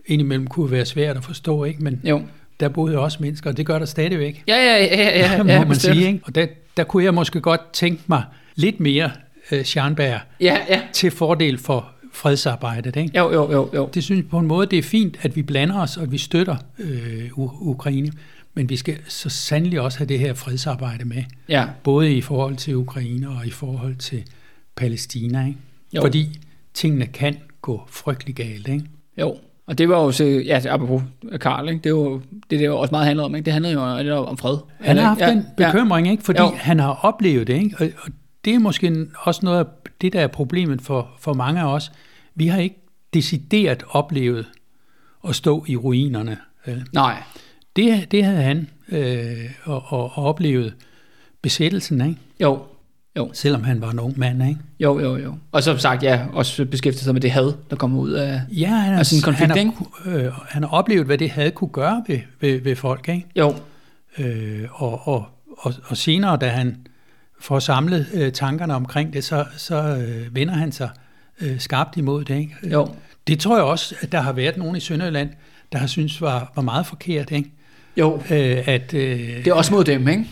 indimellem 0.06 0.46
kunne 0.46 0.70
være 0.70 0.84
svært 0.84 1.16
at 1.16 1.24
forstå, 1.24 1.64
ikke? 1.64 1.82
men 1.84 2.00
jo. 2.04 2.22
der 2.60 2.68
boede 2.68 2.98
også 2.98 3.18
mennesker, 3.20 3.50
og 3.50 3.56
det 3.56 3.66
gør 3.66 3.78
der 3.78 3.86
stadigvæk, 3.86 4.42
Ja, 4.48 4.56
ja, 4.56 4.84
ja, 4.84 4.96
ja, 5.18 5.18
ja, 5.36 5.42
må 5.42 5.50
ja 5.52 5.58
man 5.58 5.68
bestemt. 5.68 5.96
sige. 5.96 6.06
Ikke? 6.06 6.20
Og 6.24 6.34
der, 6.34 6.46
der 6.76 6.84
kunne 6.84 7.04
jeg 7.04 7.14
måske 7.14 7.40
godt 7.40 7.72
tænke 7.72 8.02
mig 8.06 8.22
lidt 8.54 8.80
mere 8.80 9.10
øh, 9.52 9.64
Scharnberg 9.64 10.20
Ja, 10.40 10.58
ja. 10.68 10.80
til 10.92 11.10
fordel 11.10 11.58
for 11.58 11.90
fredsarbejdet. 12.12 12.96
Ikke? 12.96 13.18
Jo, 13.18 13.32
jo, 13.32 13.52
jo, 13.52 13.70
jo. 13.74 13.90
Det 13.94 14.04
synes 14.04 14.18
jeg 14.18 14.28
på 14.30 14.38
en 14.38 14.46
måde, 14.46 14.66
det 14.66 14.78
er 14.78 14.82
fint, 14.82 15.16
at 15.22 15.36
vi 15.36 15.42
blander 15.42 15.80
os, 15.80 15.96
og 15.96 16.02
at 16.02 16.12
vi 16.12 16.18
støtter 16.18 16.56
øh, 16.78 17.30
Ukraine. 17.68 18.12
Men 18.56 18.68
vi 18.68 18.76
skal 18.76 18.96
så 19.08 19.28
sandelig 19.28 19.80
også 19.80 19.98
have 19.98 20.08
det 20.08 20.18
her 20.18 20.34
fredsarbejde 20.34 21.04
med. 21.04 21.22
Ja, 21.48 21.66
Både 21.82 22.14
i 22.16 22.20
forhold 22.20 22.56
til 22.56 22.76
Ukraine 22.76 23.28
og 23.28 23.46
i 23.46 23.50
forhold 23.50 23.96
til 23.96 24.22
Palæstina. 24.76 25.46
Ikke? 25.46 25.58
Jo. 25.94 26.00
Fordi 26.00 26.40
tingene 26.74 27.06
kan 27.06 27.36
gå 27.62 27.82
frygtelig 27.88 28.34
galt. 28.34 28.68
Ikke? 28.68 28.84
jo. 29.20 29.36
Og 29.66 29.78
det 29.78 29.88
var 29.88 30.02
jo 30.04 30.12
så, 30.12 30.24
ja, 30.24 30.60
apropos 30.68 31.02
Karl, 31.40 31.68
ikke? 31.68 31.80
det 31.84 31.90
jo 31.90 32.20
det, 32.50 32.58
det 32.58 32.66
jo 32.66 32.78
også 32.78 32.90
meget 32.92 33.06
handler 33.06 33.24
om, 33.24 33.34
ikke? 33.34 33.44
det 33.44 33.52
handler 33.52 33.70
jo 33.70 34.02
netop 34.02 34.28
om 34.28 34.38
fred. 34.38 34.56
Han 34.80 34.96
har 34.96 35.04
haft 35.04 35.20
ja, 35.20 35.30
den 35.30 35.46
bekymring, 35.56 36.08
ikke? 36.10 36.22
fordi 36.22 36.40
Jo. 36.40 36.52
han 36.56 36.80
har 36.80 36.98
oplevet 37.02 37.46
det. 37.46 37.54
Ikke? 37.54 37.76
Og, 37.80 37.88
og 38.02 38.12
det 38.44 38.54
er 38.54 38.58
måske 38.58 39.06
også 39.18 39.40
noget 39.44 39.58
af 39.58 39.64
det, 40.00 40.12
der 40.12 40.20
er 40.20 40.26
problemet 40.26 40.82
for, 40.82 41.10
for 41.18 41.32
mange 41.32 41.60
af 41.60 41.74
os. 41.74 41.92
Vi 42.34 42.46
har 42.46 42.58
ikke 42.58 42.76
decideret 43.14 43.84
oplevet 43.88 44.46
at 45.28 45.34
stå 45.34 45.64
i 45.68 45.76
ruinerne. 45.76 46.36
Vel? 46.66 46.86
Nej. 46.92 47.22
Det, 47.76 48.10
det 48.10 48.24
havde 48.24 48.42
han 48.42 48.68
øh, 48.88 49.50
og, 49.64 49.82
og, 49.86 50.12
og 50.14 50.24
oplevet 50.24 50.74
besættelsen, 51.42 52.00
ikke? 52.00 52.20
Jo. 52.40 52.62
Jo. 53.16 53.30
selvom 53.32 53.64
han 53.64 53.80
var 53.80 53.90
en 53.90 53.98
ung 53.98 54.18
mand. 54.18 54.48
Ikke? 54.48 54.60
Jo, 54.80 55.00
jo, 55.00 55.16
jo. 55.16 55.34
Og 55.52 55.62
som 55.62 55.78
sagt, 55.78 56.02
ja, 56.02 56.20
også 56.32 56.64
beskæftiget 56.64 57.04
sig 57.04 57.12
med 57.12 57.20
det 57.20 57.30
had, 57.30 57.52
der 57.70 57.76
kommer 57.76 57.98
ud 57.98 58.10
af... 58.10 58.40
Ja, 58.50 58.68
han, 58.68 58.98
Og 58.98 59.06
sådan 59.06 59.18
en 59.18 59.22
konflikt, 59.22 59.56
han, 59.56 59.72
har, 60.04 60.26
øh, 60.26 60.32
han 60.48 60.62
har 60.62 60.70
oplevet, 60.70 61.06
hvad 61.06 61.18
det 61.18 61.30
havde 61.30 61.50
kunne 61.50 61.70
gøre 61.70 62.04
ved, 62.08 62.18
ved, 62.40 62.60
ved 62.60 62.76
folk. 62.76 63.08
Ikke? 63.08 63.26
Jo, 63.36 63.54
Øh, 64.18 64.82
og, 64.82 65.08
og, 65.08 65.26
og, 65.58 65.74
og 65.84 65.96
senere, 65.96 66.36
da 66.36 66.48
han 66.48 66.76
får 67.40 67.58
samlet 67.58 68.06
øh, 68.14 68.32
tankerne 68.32 68.74
omkring 68.74 69.12
det, 69.12 69.24
så, 69.24 69.44
så 69.56 69.76
øh, 69.82 70.34
vender 70.34 70.54
han 70.54 70.72
sig 70.72 70.88
øh, 71.40 71.60
skarpt 71.60 71.96
imod 71.96 72.24
det. 72.24 72.38
Ikke? 72.38 72.54
jo. 72.72 72.88
Det 73.26 73.38
tror 73.40 73.56
jeg 73.56 73.64
også, 73.64 73.94
at 74.00 74.12
der 74.12 74.20
har 74.20 74.32
været 74.32 74.56
nogen 74.56 74.76
i 74.76 74.80
Sønderjylland, 74.80 75.30
der 75.72 75.78
har 75.78 75.86
synes 75.86 76.20
var, 76.20 76.52
var 76.56 76.62
meget 76.62 76.86
forkert. 76.86 77.30
Ikke? 77.30 77.50
Jo, 77.96 78.14
Øh, 78.30 78.68
at, 78.68 78.94
øh, 78.94 79.18
det 79.18 79.46
er 79.46 79.54
også 79.54 79.74
mod 79.74 79.84
dem, 79.84 80.08
ikke? 80.08 80.24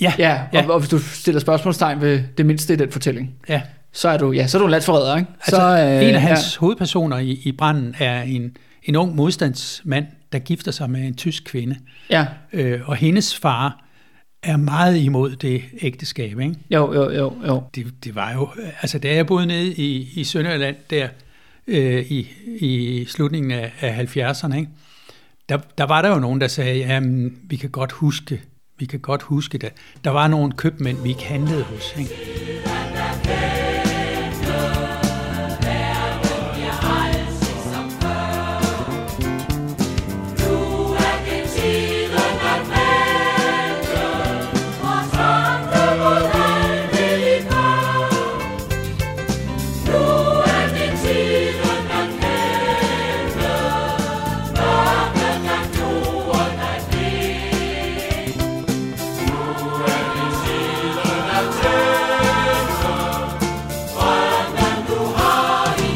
Ja, 0.00 0.12
Ja, 0.18 0.40
ja, 0.52 0.66
og, 0.66 0.74
og 0.74 0.80
hvis 0.80 0.90
du 0.90 0.98
stiller 0.98 1.40
spørgsmålstegn 1.40 2.00
ved 2.00 2.22
det 2.38 2.46
mindste 2.46 2.72
i 2.74 2.76
den 2.76 2.92
fortælling, 2.92 3.34
ja. 3.48 3.62
så 3.92 4.08
er 4.08 4.18
du, 4.18 4.32
ja, 4.32 4.46
så 4.46 4.58
er 4.58 4.58
du 4.58 4.66
en 4.66 4.70
landsforræder, 4.70 5.16
ikke? 5.16 5.30
Altså, 5.40 5.56
så, 5.56 5.78
øh, 6.02 6.08
en 6.08 6.14
af 6.14 6.20
hans 6.20 6.56
ja. 6.56 6.60
hovedpersoner 6.60 7.18
i, 7.18 7.40
i 7.44 7.52
branden 7.52 7.94
er 7.98 8.22
en, 8.22 8.56
en 8.82 8.96
ung 8.96 9.16
modstandsmand, 9.16 10.06
der 10.32 10.38
gifter 10.38 10.72
sig 10.72 10.90
med 10.90 11.06
en 11.06 11.14
tysk 11.14 11.44
kvinde. 11.44 11.76
Ja, 12.10 12.26
Øh, 12.52 12.88
og 12.88 12.96
hendes 12.96 13.36
far 13.36 13.84
er 14.42 14.56
meget 14.56 14.96
imod 14.96 15.36
det 15.36 15.62
ægteskab. 15.80 16.40
Ikke? 16.40 16.54
jo, 16.70 16.94
jo, 16.94 17.10
jo, 17.10 17.34
jo. 17.46 17.62
Det, 17.74 17.86
det 18.04 18.14
var 18.14 18.32
jo, 18.32 18.48
altså 18.82 18.98
da 18.98 19.14
jeg 19.14 19.26
boede 19.26 19.46
nede 19.46 19.72
i, 19.72 20.08
i 20.14 20.24
Sønderjylland 20.24 20.76
der 20.90 21.08
øh, 21.66 22.12
i, 22.12 22.28
i 22.60 23.04
slutningen 23.04 23.50
af, 23.50 23.72
af 23.80 24.16
70'erne, 24.16 24.56
ikke? 24.56 24.68
Der, 25.48 25.58
der 25.78 25.84
var 25.84 26.02
der 26.02 26.08
jo 26.08 26.18
nogen, 26.18 26.40
der 26.40 26.48
sagde, 26.48 26.78
jamen 26.78 27.38
vi 27.42 27.56
kan 27.56 27.70
godt 27.70 27.92
huske, 27.92 28.40
vi 28.80 28.86
kan 28.86 29.00
godt 29.00 29.22
huske 29.22 29.58
det. 29.58 29.72
Der 30.04 30.10
var 30.10 30.28
nogle 30.28 30.52
købmænd, 30.52 31.02
vi 31.02 31.08
ikke 31.08 31.24
handlede 31.24 31.62
hos. 31.62 31.94
Ikke? 31.98 32.10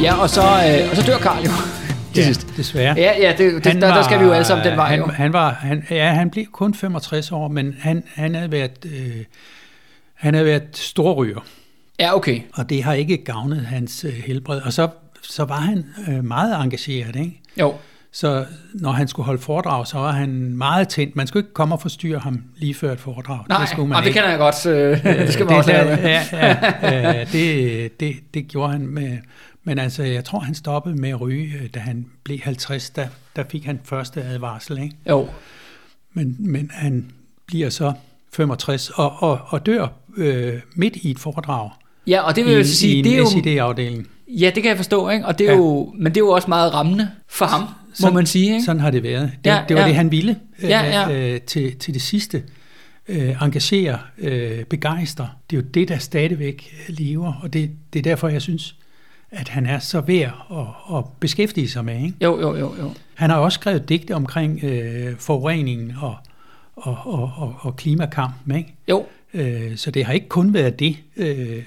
Ja, 0.05 0.15
og 0.23 0.31
så, 0.31 0.41
øh, 0.41 0.91
og 0.91 0.97
så 0.97 1.03
dør 1.07 1.19
Karl 1.19 1.45
jo 1.45 1.51
til 2.15 2.25
sidst. 2.25 2.47
desværre. 2.57 2.95
Ja, 2.97 3.13
ja, 3.21 3.31
det, 3.39 3.65
det, 3.65 3.75
der, 3.83 3.95
der 3.95 4.03
skal 4.03 4.19
vi 4.21 4.25
jo 4.25 4.33
alle 4.33 4.45
sammen 4.45 4.67
den 4.67 4.77
vej. 4.77 4.89
han, 4.89 4.99
jo. 4.99 5.07
han 5.07 5.33
var, 5.33 5.51
han, 5.51 5.85
ja, 5.91 6.09
han 6.13 6.31
blev 6.31 6.45
kun 6.53 6.75
65 6.75 7.33
år, 7.33 7.49
men 7.49 7.75
han, 7.81 8.03
han 8.15 8.35
havde 8.35 8.53
været, 8.53 8.71
øh, 8.85 9.25
han 10.15 10.35
havde 10.35 10.47
været 10.47 10.63
storryger, 10.73 11.41
Ja, 12.01 12.17
okay. 12.17 12.41
og 12.55 12.71
det 12.71 12.85
har 12.85 12.93
ikke 12.93 13.17
gavnet 13.25 13.67
hans 13.67 14.05
øh, 14.05 14.13
helbred. 14.13 14.61
Og 14.61 14.73
så, 14.73 14.89
så 15.23 15.45
var 15.45 15.61
han 15.61 15.85
øh, 16.09 16.25
meget 16.25 16.63
engageret, 16.65 17.17
ikke? 17.17 17.41
Jo, 17.61 17.75
Så 18.13 18.45
når 18.75 18.91
han 18.93 19.09
skulle 19.09 19.27
holde 19.27 19.43
foredrag, 19.43 19.87
så 19.87 19.99
var 19.99 20.11
han 20.13 20.57
meget 20.57 20.89
tændt. 20.89 21.17
Man 21.17 21.27
skulle 21.27 21.45
ikke 21.45 21.55
komme 21.55 21.75
og 21.75 21.81
forstyrre 21.83 22.19
ham 22.19 22.43
lige 22.57 22.75
før 22.75 22.93
et 22.93 23.01
foredrag. 23.01 23.39
nej, 23.49 23.61
det 23.61 23.69
skulle 23.69 23.89
man 23.89 23.99
og 23.99 24.05
det 24.05 24.13
kender 24.13 24.29
jeg 24.29 24.39
godt. 24.39 24.67
Øh, 24.67 25.05
det 25.27 25.33
skal 25.33 25.47
man 25.47 25.53
det, 25.53 25.59
også 25.59 25.73
med. 25.73 25.99
ja, 26.03 26.23
ja, 26.33 27.13
ja, 27.13 27.25
det, 27.33 28.01
det, 28.01 28.17
det 28.35 28.49
gjorde 28.49 28.73
han 28.73 28.87
med. 28.87 29.19
Men 29.65 29.79
altså, 29.79 30.03
jeg 30.03 30.25
tror, 30.25 30.39
han 30.39 30.55
stoppede 30.55 30.97
med 30.97 31.09
at 31.11 31.21
ryge, 31.21 31.53
øh, 31.63 31.69
da 31.75 31.79
han 31.81 32.07
blev 32.25 32.39
50. 32.43 32.91
Der, 32.91 33.07
der 33.37 33.45
fik 33.51 33.65
han 33.65 33.81
første 33.85 34.23
advarsel, 34.23 34.79
ikke? 34.83 34.97
Jo, 35.11 35.29
Men, 36.13 36.37
men 36.39 36.71
han 36.75 37.11
bliver 37.47 37.71
så 37.71 37.93
65 38.33 38.91
og, 38.91 39.13
og, 39.23 39.41
og 39.47 39.67
dør 39.67 39.87
øh, 40.17 40.61
midt 40.77 40.97
i 40.97 41.11
et 41.11 41.19
foredrag 41.19 41.71
ja, 42.07 42.21
og 42.21 42.37
det 42.37 42.45
vil 42.45 42.53
jeg 42.53 42.67
sige, 42.67 43.05
det 43.05 43.15
er 43.15 43.19
jo... 43.19 43.27
SID-afdeling. 43.27 44.09
Ja, 44.29 44.51
det 44.55 44.63
kan 44.63 44.69
jeg 44.71 44.77
forstå, 44.77 45.09
ikke? 45.09 45.27
Og 45.27 45.39
det 45.39 45.47
er 45.49 45.53
Ja. 45.53 45.57
jo, 45.59 45.93
men 45.99 46.05
det 46.07 46.17
er 46.17 46.25
jo 46.25 46.29
også 46.31 46.49
meget 46.49 46.75
rammende 46.75 47.11
for 47.29 47.45
ham, 47.45 47.63
må 48.03 48.11
man 48.11 48.27
sige, 48.27 48.53
ikke? 48.53 48.65
Sådan 48.65 48.81
har 48.81 48.91
det 48.91 49.03
været. 49.03 49.33
Det, 49.45 49.51
Ja, 49.51 49.65
det 49.69 49.77
var 49.77 49.83
ja. 49.83 49.89
det, 49.89 49.97
han 49.97 50.11
ville 50.11 50.37
øh, 50.63 50.71
Ja, 50.71 51.09
ja. 51.11 51.33
Øh, 51.35 51.41
til, 51.41 51.77
til 51.79 51.95
det 51.95 52.03
sidste. 52.03 52.43
Øh, 53.09 53.43
engagere, 53.43 53.99
øh, 54.19 54.65
begejstre. 54.65 55.29
Det 55.51 55.57
er 55.57 55.61
jo 55.61 55.67
det, 55.75 55.89
der 55.89 55.99
stadigvæk 55.99 56.75
lever, 56.89 57.33
og 57.43 57.53
det, 57.53 57.71
det 57.93 57.99
er 57.99 58.03
derfor, 58.03 58.29
jeg 58.29 58.43
synes, 58.43 58.77
at 59.35 59.49
han 59.49 59.67
er 59.67 59.79
så 59.79 60.01
værd 60.01 60.47
at, 60.51 60.97
at 60.97 61.05
beskæftige 61.21 61.69
sig 61.71 61.85
med. 61.85 61.95
Ikke? 61.97 62.15
Jo, 62.23 62.41
jo, 62.41 62.57
jo, 62.57 62.75
jo. 62.79 62.91
Han 63.15 63.31
har 63.31 63.37
også 63.37 63.57
skrevet 63.57 63.89
digte 63.89 64.15
omkring 64.15 64.65
øh, 64.65 65.17
forureningen 65.19 65.93
og, 66.01 66.17
og, 66.77 66.99
og, 67.05 67.33
og, 67.37 67.55
og 67.61 67.77
klimakampen. 67.77 68.57
Ikke? 68.57 68.75
Jo, 68.89 69.05
Øh, 69.35 69.77
Så 69.77 69.91
det 69.91 70.05
har 70.05 70.13
ikke 70.13 70.29
kun 70.29 70.55
været 70.55 70.79
det, 70.79 70.97
øh, 71.17 71.63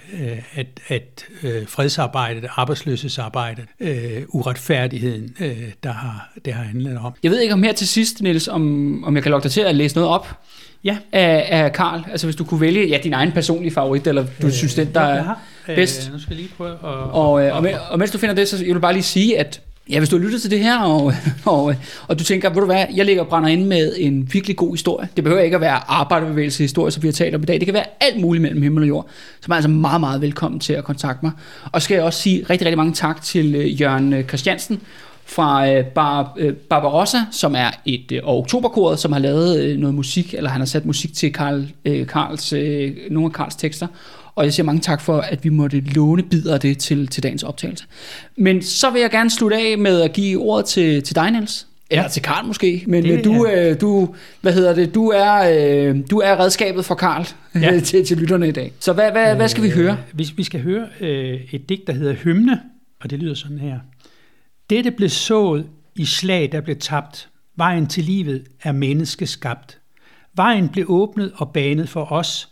at, 0.55 0.68
at 0.88 1.26
øh, 1.43 1.68
fredsarbejdet, 1.68 2.45
arbejdsløshedsarbejdet, 2.55 3.65
øh, 3.80 4.24
uretfærdigheden, 4.28 5.36
øh, 5.39 5.72
der 5.84 5.91
har, 5.91 6.34
det 6.45 6.53
har 6.53 6.63
handlet 6.63 6.97
om. 6.97 7.13
jeg 7.24 7.32
ved 7.32 7.39
ikke 7.39 7.53
om 7.53 7.63
her 7.63 7.74
til 7.74 7.88
sidst, 7.88 8.22
Niels, 8.22 8.47
om, 8.47 9.03
om 9.03 9.15
jeg 9.15 9.24
kan 9.24 9.30
lokke 9.32 9.43
dig 9.43 9.51
til 9.51 9.61
at 9.61 9.76
læse 9.76 9.95
noget 9.95 10.09
op 10.09 10.28
Ja, 10.84 10.97
af, 11.11 11.47
af 11.63 11.74
Karl. 11.74 12.03
Altså 12.11 12.28
hvis 12.28 12.36
du 12.36 12.43
kunne 12.43 12.61
vælge 12.61 12.88
ja, 12.88 12.99
din 13.03 13.13
egen 13.13 13.32
personlige 13.32 13.74
favorit, 13.74 14.07
eller 14.07 14.26
du 14.41 14.47
øh, 14.47 14.53
synes, 14.53 14.76
den 14.76 14.93
der 14.93 15.07
jeg 15.07 15.18
er 15.18 15.36
bedst. 15.76 16.07
Øh, 16.07 16.13
nu 16.13 16.20
skal 16.20 16.34
jeg 16.34 16.41
lige 16.41 16.53
prøve 16.57 16.72
at... 16.72 16.78
Og, 17.11 17.45
øh, 17.45 17.55
og, 17.55 17.63
men, 17.63 17.74
og 17.89 17.99
mens 17.99 18.11
du 18.11 18.18
finder 18.18 18.36
det, 18.36 18.47
så 18.47 18.65
jeg 18.65 18.74
vil 18.74 18.82
bare 18.82 18.93
lige 18.93 19.03
sige, 19.03 19.39
at 19.39 19.61
ja, 19.89 19.97
hvis 19.97 20.09
du 20.09 20.18
har 20.18 20.26
lyttet 20.26 20.41
til 20.41 20.51
det 20.51 20.59
her, 20.59 20.80
og, 20.80 21.13
og, 21.45 21.76
og 22.07 22.20
du 22.20 22.24
tænker, 22.24 22.49
ved 22.49 22.59
du 22.59 22.65
hvad, 22.65 22.86
jeg 22.95 23.05
ligger 23.05 23.22
og 23.22 23.28
brænder 23.28 23.49
ind 23.49 23.65
med 23.65 23.93
en 23.97 24.34
virkelig 24.34 24.55
god 24.55 24.74
historie. 24.74 25.09
Det 25.15 25.24
behøver 25.24 25.41
ikke 25.41 25.55
at 25.55 25.61
være 25.61 25.91
arbejderbevægelse 25.91 26.63
historie, 26.63 26.91
som 26.91 27.03
vi 27.03 27.07
har 27.07 27.13
talt 27.13 27.36
om 27.36 27.41
i 27.41 27.45
dag. 27.45 27.55
Det 27.55 27.65
kan 27.65 27.74
være 27.74 27.86
alt 27.99 28.22
muligt 28.22 28.41
mellem 28.41 28.61
himmel 28.61 28.84
og 28.84 28.88
jord. 28.88 29.07
Så 29.41 29.45
man 29.47 29.53
er 29.53 29.57
altså 29.57 29.70
meget, 29.70 29.99
meget 29.99 30.22
velkommen 30.22 30.59
til 30.59 30.74
at 30.74 30.84
kontakte 30.84 31.26
mig. 31.26 31.32
Og 31.72 31.82
så 31.82 31.86
skal 31.86 31.95
jeg 31.95 32.03
også 32.03 32.22
sige 32.22 32.45
rigtig, 32.49 32.65
rigtig 32.65 32.78
mange 32.78 32.93
tak 32.93 33.22
til 33.22 33.55
øh, 33.55 33.82
Jørgen 33.82 34.13
øh, 34.13 34.24
Christiansen 34.24 34.82
fra 35.26 35.70
øh, 35.70 35.86
Bar, 35.86 36.34
øh, 36.38 36.53
Barbarossa, 36.53 37.18
som 37.32 37.55
er 37.55 37.70
et 37.86 38.11
øh, 38.11 38.20
og 38.24 38.38
oktoberkoret, 38.38 38.99
som 38.99 39.11
har 39.11 39.20
lavet 39.20 39.59
øh, 39.59 39.78
noget 39.78 39.95
musik, 39.95 40.34
eller 40.34 40.49
han 40.49 40.61
har 40.61 40.65
sat 40.65 40.86
musik 40.86 41.13
til 41.13 41.34
Karl, 41.34 41.68
øh, 41.86 42.07
Karls, 42.07 42.53
øh, 42.53 42.91
nogle 43.11 43.26
af 43.26 43.34
Karls 43.34 43.55
tekster. 43.55 43.88
Og 44.38 44.46
jeg 44.46 44.54
siger 44.54 44.66
mange 44.66 44.82
tak 44.82 45.02
for, 45.02 45.18
at 45.20 45.44
vi 45.44 45.50
måtte 45.50 45.80
låne 45.80 46.24
bidder 46.24 46.54
af 46.54 46.60
det 46.60 46.78
til, 46.78 47.08
til 47.08 47.24
dagens 47.24 47.44
optagelse. 47.44 47.86
Men 48.38 48.62
så 48.62 48.90
vil 48.90 49.02
jeg 49.02 49.12
gerne 49.12 49.30
slutte 49.30 49.58
af 49.58 49.78
med 49.78 50.02
at 50.02 50.14
give 50.14 50.40
ordet 50.42 50.66
til, 50.66 51.04
til 51.04 51.16
dig, 51.16 51.32
Niels. 51.32 51.68
Eller 51.90 52.04
Ja. 52.04 52.10
til 52.10 52.22
Karl 52.22 52.46
måske, 52.46 52.84
men 52.88 53.04
Det 53.04 53.26
du, 53.26 53.48
øh, 53.48 53.82
du, 53.82 54.16
hvad 54.42 54.54
hedder 54.54 54.76
det, 54.76 54.96
du 54.96 55.08
er, 55.08 55.34
øh, 55.90 55.96
du 56.12 56.18
er 56.20 56.40
redskabet 56.40 56.86
for 56.86 56.96
Karl 56.96 57.26
ja. 57.56 57.60
Ja. 57.74 57.80
til, 57.80 58.06
til 58.06 58.18
lytterne 58.18 58.48
i 58.48 58.52
dag. 58.52 58.72
Så 58.80 58.94
hvad, 58.94 59.12
hvad, 59.12 59.36
hvad 59.36 59.48
skal 59.48 59.64
vi 59.64 59.70
høre? 59.70 59.98
Vi, 60.14 60.30
vi 60.38 60.44
skal 60.44 60.62
høre 60.62 60.88
øh, 61.00 61.40
et 61.52 61.70
digt, 61.70 61.88
der 61.88 61.94
hedder 61.94 62.14
Hymne, 62.14 62.62
og 63.02 63.10
det 63.10 63.20
lyder 63.20 63.34
sådan 63.34 63.60
her. 63.60 63.80
Dette 64.70 64.92
blev 64.92 65.10
sået 65.10 65.66
i 65.96 66.06
slag, 66.06 66.50
der 66.52 66.62
blev 66.62 66.76
tabt. 66.76 67.30
Vejen 67.56 67.88
til 67.88 68.04
livet 68.04 68.44
er 68.64 68.72
menneskeskabt. 68.72 69.80
Vejen 70.36 70.70
blev 70.70 70.86
åbnet 70.90 71.32
og 71.36 71.50
banet 71.54 71.90
for 71.90 72.12
os. 72.12 72.50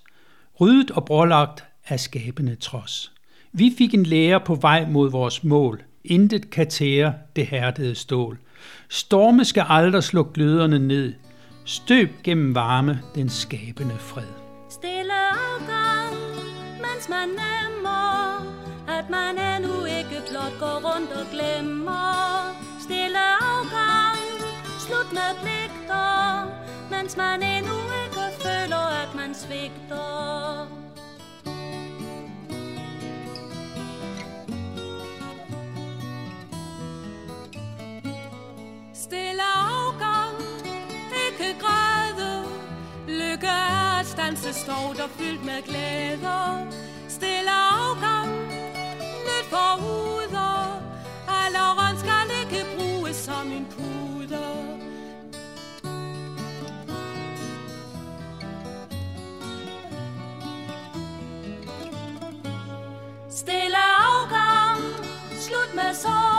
Ryddet 0.62 0.92
og 0.92 1.06
brolagt 1.06 1.64
af 1.88 2.00
skabende 2.00 2.56
trods. 2.56 3.12
Vi 3.52 3.74
fik 3.78 3.94
en 3.94 4.04
lære 4.04 4.40
på 4.40 4.56
vej 4.56 4.86
mod 4.90 5.12
vores 5.12 5.44
mål. 5.44 5.84
Intet 6.04 6.50
kan 6.50 6.70
tære 6.70 7.14
det 7.36 7.48
hærdede 7.48 7.96
stål. 7.96 8.38
Storme 8.90 9.46
skal 9.46 9.66
aldrig 9.68 10.04
slå 10.04 10.24
gløderne 10.34 10.80
ned. 10.80 11.14
Støb 11.66 12.10
gennem 12.24 12.56
varme 12.56 13.02
den 13.16 13.30
skabende 13.30 13.96
fred. 14.00 14.34
Stille 14.70 15.14
afgang, 15.14 16.16
mens 16.78 17.10
man 17.10 17.28
nemmer, 17.28 18.38
at 18.88 19.10
man 19.10 19.38
endnu 19.56 19.86
ikke 19.86 20.22
blot 20.30 20.60
går 20.60 20.78
rundt 20.88 21.12
og 21.12 21.26
glemmer. 21.32 22.14
Stille 22.80 23.24
afgang, 23.42 24.20
slut 24.80 25.14
med 25.14 25.32
pligter, 25.42 26.46
mens 26.92 27.18
man 27.18 27.44
endnu 27.44 27.78
ikke 28.04 28.26
føler, 28.44 28.86
at 29.04 29.16
man 29.16 29.36
svigter. 29.36 30.75
Gør 43.46 43.64
er 43.80 44.00
at 44.00 44.06
stanse 44.06 44.54
stort 44.54 45.00
og 45.06 45.10
fyldt 45.18 45.44
med 45.46 45.62
glæder 45.70 46.66
Stille 47.10 47.52
afgang, 47.52 48.32
nyt 49.28 49.46
foruder 49.50 50.82
Alderen 51.44 51.98
skal 52.04 52.28
ikke 52.42 52.66
bruges 52.78 53.16
som 53.16 53.52
en 53.52 53.66
puder. 53.74 54.56
Stille 63.30 63.78
afgang, 63.78 64.82
slut 65.32 65.76
med 65.76 65.94
sorg. 65.94 66.35